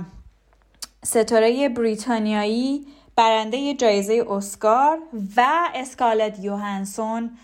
ستاره 1.04 1.70
بریتانیایی 1.70 2.88
برنده 3.16 3.74
جایزه 3.74 4.26
اسکار 4.30 4.98
و 5.38 5.70
اسکارلت 5.76 6.40
یوهانسون 6.40 7.38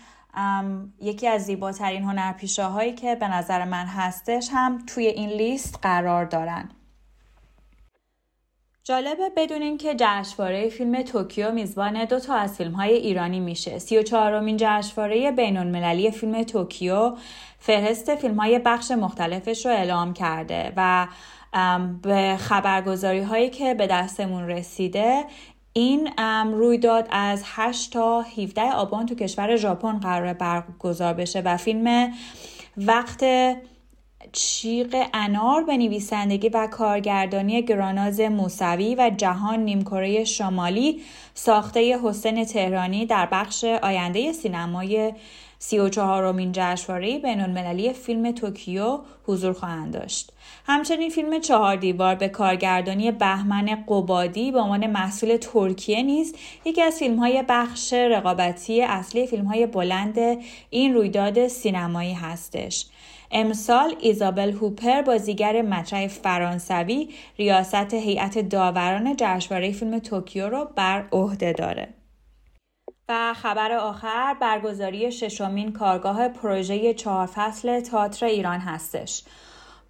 یکی 1.00 1.28
از 1.28 1.42
زیباترین 1.42 2.02
هنرپیشه 2.02 2.64
هایی 2.64 2.92
که 2.92 3.14
به 3.14 3.28
نظر 3.28 3.64
من 3.64 3.86
هستش 3.86 4.48
هم 4.52 4.78
توی 4.86 5.06
این 5.06 5.30
لیست 5.30 5.78
قرار 5.82 6.24
دارن 6.24 6.68
جالبه 8.84 9.30
بدونین 9.36 9.78
که 9.78 9.94
جشنواره 9.98 10.68
فیلم 10.68 11.02
توکیو 11.02 11.52
میزبان 11.52 12.04
دو 12.04 12.20
تا 12.20 12.34
از 12.34 12.56
فیلم 12.56 12.72
های 12.72 12.92
ایرانی 12.92 13.40
میشه. 13.40 13.78
سی 13.78 13.98
و 13.98 14.02
چهارمین 14.02 14.56
جشنواره 14.60 15.30
بین 15.30 15.56
المللی 15.56 16.10
فیلم 16.10 16.42
توکیو 16.42 17.16
فهرست 17.58 18.14
فیلم 18.14 18.40
های 18.40 18.58
بخش 18.58 18.90
مختلفش 18.90 19.66
رو 19.66 19.72
اعلام 19.72 20.12
کرده 20.12 20.72
و 20.76 21.08
به 22.02 22.36
خبرگزاری 22.38 23.20
هایی 23.20 23.50
که 23.50 23.74
به 23.74 23.86
دستمون 23.86 24.48
رسیده 24.48 25.24
این 25.72 26.08
رویداد 26.52 27.08
از 27.10 27.42
8 27.46 27.92
تا 27.92 28.20
17 28.20 28.72
آبان 28.72 29.06
تو 29.06 29.14
کشور 29.14 29.56
ژاپن 29.56 29.98
قرار 29.98 30.32
برگزار 30.32 31.14
بشه 31.14 31.40
و 31.40 31.56
فیلم 31.56 32.12
وقت 32.76 33.24
چیق 34.32 34.96
انار 35.14 35.64
به 35.64 35.76
نویسندگی 35.76 36.48
و 36.48 36.66
کارگردانی 36.66 37.62
گراناز 37.62 38.20
موسوی 38.20 38.94
و 38.94 39.10
جهان 39.16 39.60
نیمکره 39.60 40.24
شمالی 40.24 41.00
ساخته 41.34 41.98
حسین 42.04 42.44
تهرانی 42.44 43.06
در 43.06 43.28
بخش 43.32 43.64
آینده 43.64 44.32
سینمای 44.32 45.12
سی 45.64 45.78
و 45.78 45.88
چهارمین 45.88 46.52
جشنواره 46.52 47.18
بین 47.18 47.40
المللی 47.40 47.92
فیلم 47.92 48.32
توکیو 48.32 48.98
حضور 49.26 49.52
خواهند 49.52 49.92
داشت. 49.92 50.32
همچنین 50.66 51.10
فیلم 51.10 51.40
چهار 51.40 51.76
دیوار 51.76 52.14
به 52.14 52.28
کارگردانی 52.28 53.10
بهمن 53.10 53.84
قبادی 53.88 54.52
به 54.52 54.60
عنوان 54.60 54.86
محصول 54.86 55.36
ترکیه 55.36 56.02
نیز 56.02 56.34
یکی 56.64 56.82
از 56.82 56.98
فیلم 56.98 57.16
های 57.18 57.44
بخش 57.48 57.92
رقابتی 57.92 58.82
اصلی 58.82 59.26
فیلم 59.26 59.44
های 59.44 59.66
بلند 59.66 60.18
این 60.70 60.94
رویداد 60.94 61.48
سینمایی 61.48 62.12
هستش. 62.12 62.86
امسال 63.30 63.94
ایزابل 64.00 64.52
هوپر 64.52 65.02
بازیگر 65.02 65.62
مطرح 65.62 66.06
فرانسوی 66.06 67.08
ریاست 67.38 67.94
هیئت 67.94 68.38
داوران 68.38 69.16
جشنواره 69.18 69.72
فیلم 69.72 69.98
توکیو 69.98 70.48
را 70.48 70.64
بر 70.64 71.04
عهده 71.12 71.52
داره. 71.52 72.01
و 73.12 73.34
خبر 73.34 73.72
آخر 73.72 74.36
برگزاری 74.40 75.12
ششمین 75.12 75.72
کارگاه 75.72 76.28
پروژه 76.28 76.94
چهار 76.94 77.26
فصل 77.26 77.80
تئاتر 77.80 78.26
ایران 78.26 78.60
هستش. 78.60 79.22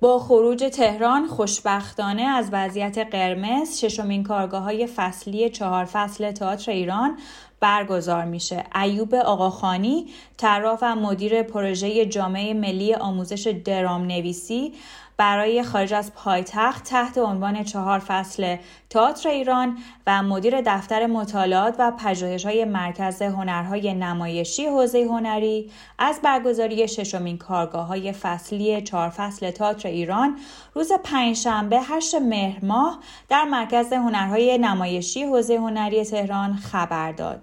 با 0.00 0.18
خروج 0.18 0.64
تهران 0.72 1.26
خوشبختانه 1.26 2.22
از 2.22 2.48
وضعیت 2.52 2.98
قرمز 2.98 3.78
ششمین 3.78 4.22
کارگاه 4.22 4.62
های 4.62 4.86
فصلی 4.86 5.50
چهار 5.50 5.84
فصل 5.84 6.32
تئاتر 6.32 6.72
ایران 6.72 7.18
برگزار 7.60 8.24
میشه 8.24 8.64
ایوب 8.82 9.14
آقاخانی 9.14 10.06
طراح 10.36 10.78
و 10.82 10.96
مدیر 10.96 11.42
پروژه 11.42 12.06
جامعه 12.06 12.54
ملی 12.54 12.94
آموزش 12.94 13.46
درام 13.64 14.02
نویسی 14.02 14.72
برای 15.16 15.62
خارج 15.62 15.94
از 15.94 16.14
پایتخت 16.14 16.84
تحت 16.84 17.18
عنوان 17.18 17.64
چهار 17.64 17.98
فصل 17.98 18.56
تئاتر 18.90 19.28
ایران 19.28 19.78
و 20.06 20.22
مدیر 20.22 20.60
دفتر 20.60 21.06
مطالعات 21.06 21.74
و 21.78 21.90
پژوهش 21.90 22.46
های 22.46 22.64
مرکز 22.64 23.22
هنرهای 23.22 23.94
نمایشی 23.94 24.66
حوزه 24.66 25.04
هنری 25.04 25.70
از 25.98 26.20
برگزاری 26.22 26.88
ششمین 26.88 27.38
کارگاه 27.38 27.86
های 27.86 28.12
فصلی 28.12 28.82
چهار 28.82 29.08
فصل 29.08 29.50
تئاتر 29.50 29.88
ایران 29.88 30.36
روز 30.74 30.92
پنجشنبه 31.04 31.80
8 31.80 32.14
مهر 32.14 32.64
ماه 32.64 32.98
در 33.28 33.44
مرکز 33.44 33.92
هنرهای 33.92 34.58
نمایشی 34.58 35.22
حوزه 35.24 35.56
هنری 35.56 36.04
تهران 36.04 36.56
خبر 36.56 37.12
داد. 37.12 37.42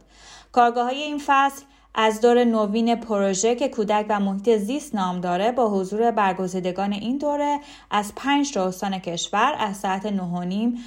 کارگاه 0.52 0.86
های 0.86 1.02
این 1.02 1.22
فصل 1.26 1.64
از 1.96 2.22
دور 2.22 2.44
نوین 2.44 2.96
پروژه 2.96 3.56
که 3.56 3.70
کودک 3.70 4.06
و 4.10 4.20
محیط 4.20 4.58
زیست 4.58 4.96
نام 4.96 5.22
داره 5.22 5.52
با 5.52 5.70
حضور 5.70 6.12
برگزیدگان 6.12 6.94
این 6.94 7.18
دوره 7.18 7.60
از 7.92 8.14
پنج 8.16 8.54
تا 8.54 8.68
استان 8.68 9.00
کشور 9.00 9.56
از 9.60 9.78
ساعت 9.78 10.06
نهانیم 10.06 10.78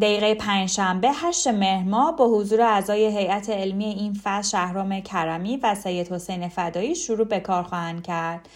دقیقه 0.00 0.34
پنجشنبه 0.34 1.10
هشت 1.10 1.48
مهر 1.48 1.84
ماه 1.84 2.16
با 2.16 2.28
حضور 2.28 2.60
اعضای 2.60 3.18
هیئت 3.18 3.50
علمی 3.50 3.84
این 3.84 4.14
فصل 4.14 4.50
شهرام 4.50 5.00
کرمی 5.00 5.56
و 5.56 5.74
سید 5.74 6.12
حسین 6.12 6.48
فدایی 6.48 6.94
شروع 6.94 7.26
به 7.26 7.40
کار 7.40 7.62
خواهند 7.62 8.02
کرد. 8.02 8.48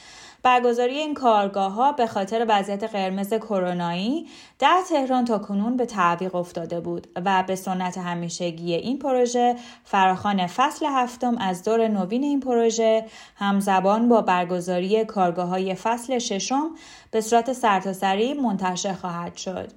برگزاری 0.47 0.99
این 0.99 1.15
کارگاه 1.15 1.73
ها 1.73 1.93
به 1.93 2.07
خاطر 2.07 2.47
وضعیت 2.49 2.85
قرمز 2.85 3.35
کرونایی 3.35 4.27
در 4.59 4.83
تهران 4.89 5.25
تا 5.25 5.39
کنون 5.39 5.77
به 5.77 5.87
تعویق 5.87 6.35
افتاده 6.35 6.81
بود 6.81 7.07
و 7.25 7.45
به 7.47 7.57
سنت 7.57 7.99
همیشگی 7.99 8.75
این 8.75 8.99
پروژه 8.99 9.57
فراخان 9.85 10.47
فصل 10.47 10.87
هفتم 10.87 11.39
از 11.39 11.63
دور 11.63 11.89
نوین 11.89 12.23
این 12.23 12.41
پروژه 12.41 13.05
همزبان 13.37 14.09
با 14.09 14.23
برگزاری 14.23 15.05
کارگاه 15.05 15.49
های 15.49 15.75
فصل 15.75 16.19
ششم 16.19 16.71
به 17.11 17.21
صورت 17.21 17.53
سرتاسری 17.53 18.35
منتشر 18.35 18.93
خواهد 18.93 19.37
شد. 19.37 19.73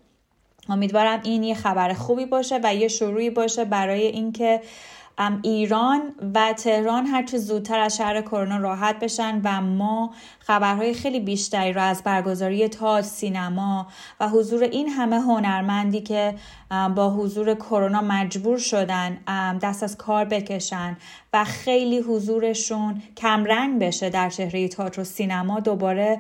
امیدوارم 0.70 1.20
این 1.24 1.44
یه 1.44 1.56
خبر 1.56 1.94
خوبی 1.94 2.26
باشه 2.26 2.60
و 2.64 2.76
یه 2.76 2.88
شروعی 2.88 3.30
باشه 3.30 3.66
برای 3.66 4.06
اینکه 4.06 4.62
ایران 5.42 6.02
و 6.36 6.54
تهران 6.54 7.06
هرچه 7.06 7.38
زودتر 7.38 7.80
از 7.80 7.98
شهر 7.98 8.22
کرونا 8.22 8.58
راحت 8.58 9.00
بشن 9.00 9.42
و 9.44 9.62
ما 9.62 10.14
خبرهای 10.40 10.94
خیلی 10.94 11.20
بیشتری 11.20 11.74
را 11.74 11.84
از 11.84 12.04
برگزاری 12.04 12.68
تاج 12.68 13.06
سینما 13.06 13.88
و 14.20 14.30
حضور 14.30 14.64
این 14.64 14.90
همه 14.90 15.20
هنرمندی 15.20 16.02
که 16.02 16.36
با 16.96 17.10
حضور 17.10 17.56
کرونا 17.56 18.02
مجبور 18.02 18.58
شدن 18.58 19.18
دست 19.62 19.84
از 19.84 19.98
کار 19.98 20.26
بکشن 20.26 20.98
و 21.34 21.44
خیلی 21.44 22.00
حضورشون 22.00 23.02
کمرنگ 23.18 23.80
بشه 23.80 24.10
در 24.10 24.30
چهره 24.30 24.68
تئاتر 24.68 25.02
و 25.02 25.04
سینما 25.04 25.60
دوباره 25.60 26.20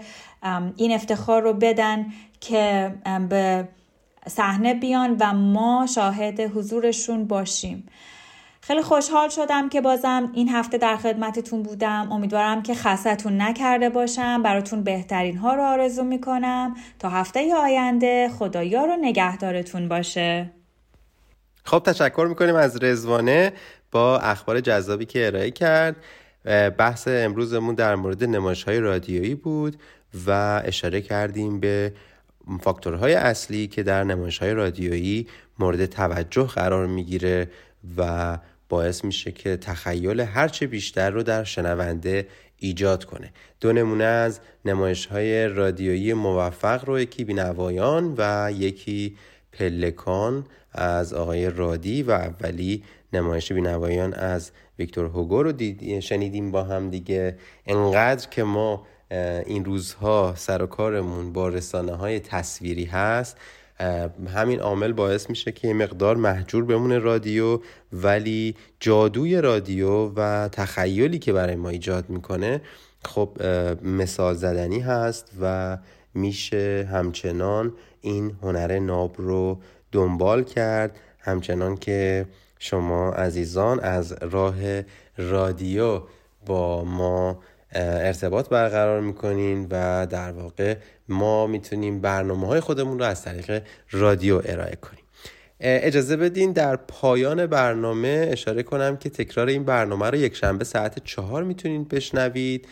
این 0.77 0.91
افتخار 0.91 1.41
رو 1.41 1.53
بدن 1.53 2.05
که 2.39 2.93
به 3.29 3.67
صحنه 4.27 4.73
بیان 4.73 5.17
و 5.19 5.33
ما 5.33 5.87
شاهد 5.95 6.39
حضورشون 6.39 7.25
باشیم. 7.25 7.87
خیلی 8.69 8.81
خوشحال 8.81 9.29
شدم 9.29 9.69
که 9.69 9.81
بازم 9.81 10.31
این 10.33 10.49
هفته 10.49 10.77
در 10.77 10.97
خدمتتون 10.97 11.63
بودم. 11.63 12.11
امیدوارم 12.11 12.63
که 12.63 12.75
خستتون 12.75 13.41
نکرده 13.41 13.89
باشم. 13.89 14.43
براتون 14.43 14.83
بهترین 14.83 15.37
ها 15.37 15.53
رو 15.53 15.63
آرزو 15.63 16.03
می‌کنم. 16.03 16.75
تا 16.99 17.09
هفته 17.09 17.55
آینده 17.55 18.29
خدایا 18.39 18.85
رو 18.85 18.95
نگهدارتون 19.01 19.87
باشه. 19.87 20.51
خب 21.63 21.79
تشکر 21.85 22.25
می‌کنیم 22.29 22.55
از 22.55 22.83
رزوانه 22.83 23.53
با 23.91 24.19
اخبار 24.19 24.59
جذابی 24.59 25.05
که 25.05 25.27
ارائه 25.27 25.51
کرد. 25.51 25.95
بحث 26.77 27.07
امروزمون 27.07 27.75
در 27.75 27.95
مورد 27.95 28.23
نمایش 28.23 28.63
های 28.63 28.79
رادیویی 28.79 29.35
بود 29.35 29.75
و 30.27 30.61
اشاره 30.65 31.01
کردیم 31.01 31.59
به 31.59 31.93
فاکتورهای 32.61 33.13
اصلی 33.13 33.67
که 33.67 33.83
در 33.83 34.03
نمایش 34.03 34.37
های 34.37 34.53
رادیویی 34.53 35.27
مورد 35.59 35.85
توجه 35.85 36.43
قرار 36.43 36.87
می‌گیره 36.87 37.49
و 37.97 38.37
باعث 38.69 39.05
میشه 39.05 39.31
که 39.31 39.57
تخیل 39.57 40.19
هرچه 40.19 40.67
بیشتر 40.67 41.09
رو 41.09 41.23
در 41.23 41.43
شنونده 41.43 42.27
ایجاد 42.57 43.05
کنه. 43.05 43.31
دو 43.61 43.73
نمونه 43.73 44.03
از 44.03 44.39
نمایش 44.65 45.05
های 45.05 45.47
رادیویی 45.47 46.13
موفق 46.13 46.85
رو 46.85 46.99
یکی 46.99 47.23
بینوایان 47.23 48.15
و 48.17 48.51
یکی 48.55 49.17
پلکان 49.51 50.45
از 50.73 51.13
آقای 51.13 51.49
رادی 51.49 52.03
و 52.03 52.11
اولی 52.11 52.83
نمایش 53.13 53.51
بینوایان 53.51 54.13
از 54.13 54.51
ویکتور 54.79 55.05
هوگو 55.05 55.43
رو 55.43 55.53
شنیدیم 56.01 56.51
با 56.51 56.63
هم 56.63 56.89
دیگه. 56.89 57.37
انقدر 57.65 58.29
که 58.29 58.43
ما 58.43 58.85
این 59.45 59.65
روزها 59.65 60.33
سر 60.37 60.63
و 60.63 60.65
کارمون 60.65 61.33
با 61.33 61.49
رسانه 61.49 61.95
های 61.95 62.19
تصویری 62.19 62.85
هست 62.85 63.37
همین 64.35 64.59
عامل 64.59 64.93
باعث 64.93 65.29
میشه 65.29 65.51
که 65.51 65.73
مقدار 65.73 66.15
محجور 66.15 66.65
بمونه 66.65 66.97
رادیو 66.97 67.59
ولی 67.93 68.55
جادوی 68.79 69.41
رادیو 69.41 70.11
و 70.15 70.49
تخیلی 70.51 71.19
که 71.19 71.33
برای 71.33 71.55
ما 71.55 71.69
ایجاد 71.69 72.09
می‌کنه 72.09 72.61
خب 73.05 73.29
مثال 73.83 74.35
زدنی 74.35 74.79
هست 74.79 75.31
و 75.41 75.77
میشه 76.13 76.89
همچنان 76.91 77.73
این 78.01 78.35
هنر 78.41 78.79
ناب 78.79 79.15
رو 79.17 79.59
دنبال 79.91 80.43
کرد. 80.43 80.99
همچنان 81.19 81.77
که 81.77 82.25
شما 82.59 83.11
عزیزان 83.11 83.79
از 83.79 84.15
راه 84.21 84.55
رادیو 85.17 86.01
با 86.45 86.83
ما 86.83 87.39
ارتباط 87.71 88.49
برقرار 88.49 89.01
می‌کنین 89.01 89.67
و 89.71 90.07
در 90.09 90.31
واقع 90.31 90.75
ما 91.07 91.47
می‌تونیم 91.47 92.01
برنامه 92.01 92.47
های 92.47 92.59
خودمون 92.59 92.99
رو 92.99 93.05
از 93.05 93.23
طریق 93.23 93.63
رادیو 93.91 94.41
ارائه 94.45 94.75
کنیم. 94.75 95.03
اجازه 95.59 96.17
بدین 96.17 96.51
در 96.51 96.75
پایان 96.75 97.45
برنامه 97.45 98.27
اشاره 98.31 98.63
کنم 98.63 98.97
که 98.97 99.09
تکرار 99.09 99.47
این 99.47 99.63
برنامه 99.63 100.09
رو 100.09 100.15
یک 100.15 100.35
شنبه 100.35 100.65
ساعت 100.65 101.03
چهار 101.03 101.43
می‌تونید 101.43 101.89
بشنوید 101.89 102.67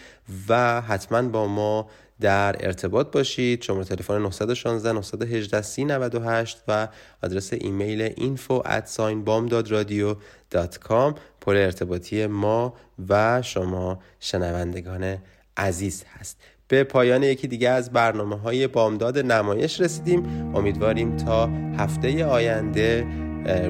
و 0.50 0.82
حتما 0.82 1.22
با 1.22 1.48
ما 1.48 1.90
در 2.22 2.56
ارتباط 2.60 3.12
باشید. 3.12 3.62
شماره 3.62 3.86
تلفن 3.86 4.22
916 4.22 4.92
918 4.92 5.62
3098 5.62 6.64
و 6.68 6.88
آدرس 7.24 7.54
ایمیل 7.54 8.10
info 8.10 8.68
at 8.68 9.02
پر 11.42 11.56
ارتباطی 11.56 12.28
ما 12.28 12.74
و 13.10 13.42
شما 13.42 14.00
شنوندگان 14.20 15.18
عزیز 15.58 16.04
هست. 16.20 16.38
به 16.68 16.84
پایان 16.84 17.24
یکی 17.24 17.48
دیگه 17.48 17.70
از 17.70 17.92
برنامه 17.92 18.38
های 18.38 18.68
بامداد 18.68 19.18
نمایش 19.18 19.82
رسیدیم. 19.82 20.56
امیدواریم 20.56 21.18
تا 21.18 21.48
هفته 21.78 22.26
آینده 22.26 23.06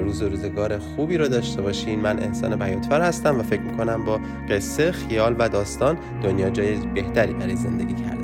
روز 0.00 0.22
و 0.22 0.28
روزگار 0.28 0.78
خوبی 0.78 1.18
رو 1.18 1.28
داشته 1.28 1.62
باشین. 1.62 2.00
من 2.00 2.22
انسان 2.22 2.56
بیاتفر 2.56 3.00
هستم 3.00 3.40
و 3.40 3.42
فکر 3.42 3.60
می‌کنم 3.60 4.04
با 4.04 4.20
قصه 4.50 4.92
خیال 4.92 5.36
و 5.38 5.48
داستان 5.48 5.98
دنیا 6.22 6.50
جای 6.50 6.76
بهتری 6.76 7.32
برای 7.32 7.56
زندگی 7.56 7.94
است 7.94 8.17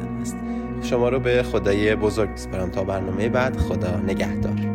شما 0.84 1.08
رو 1.08 1.20
به 1.20 1.42
خدای 1.42 1.96
بزرگ 1.96 2.30
بسپارم 2.30 2.70
تا 2.70 2.84
برنامه 2.84 3.28
بعد 3.28 3.56
خدا 3.56 3.96
نگهدار. 3.96 4.73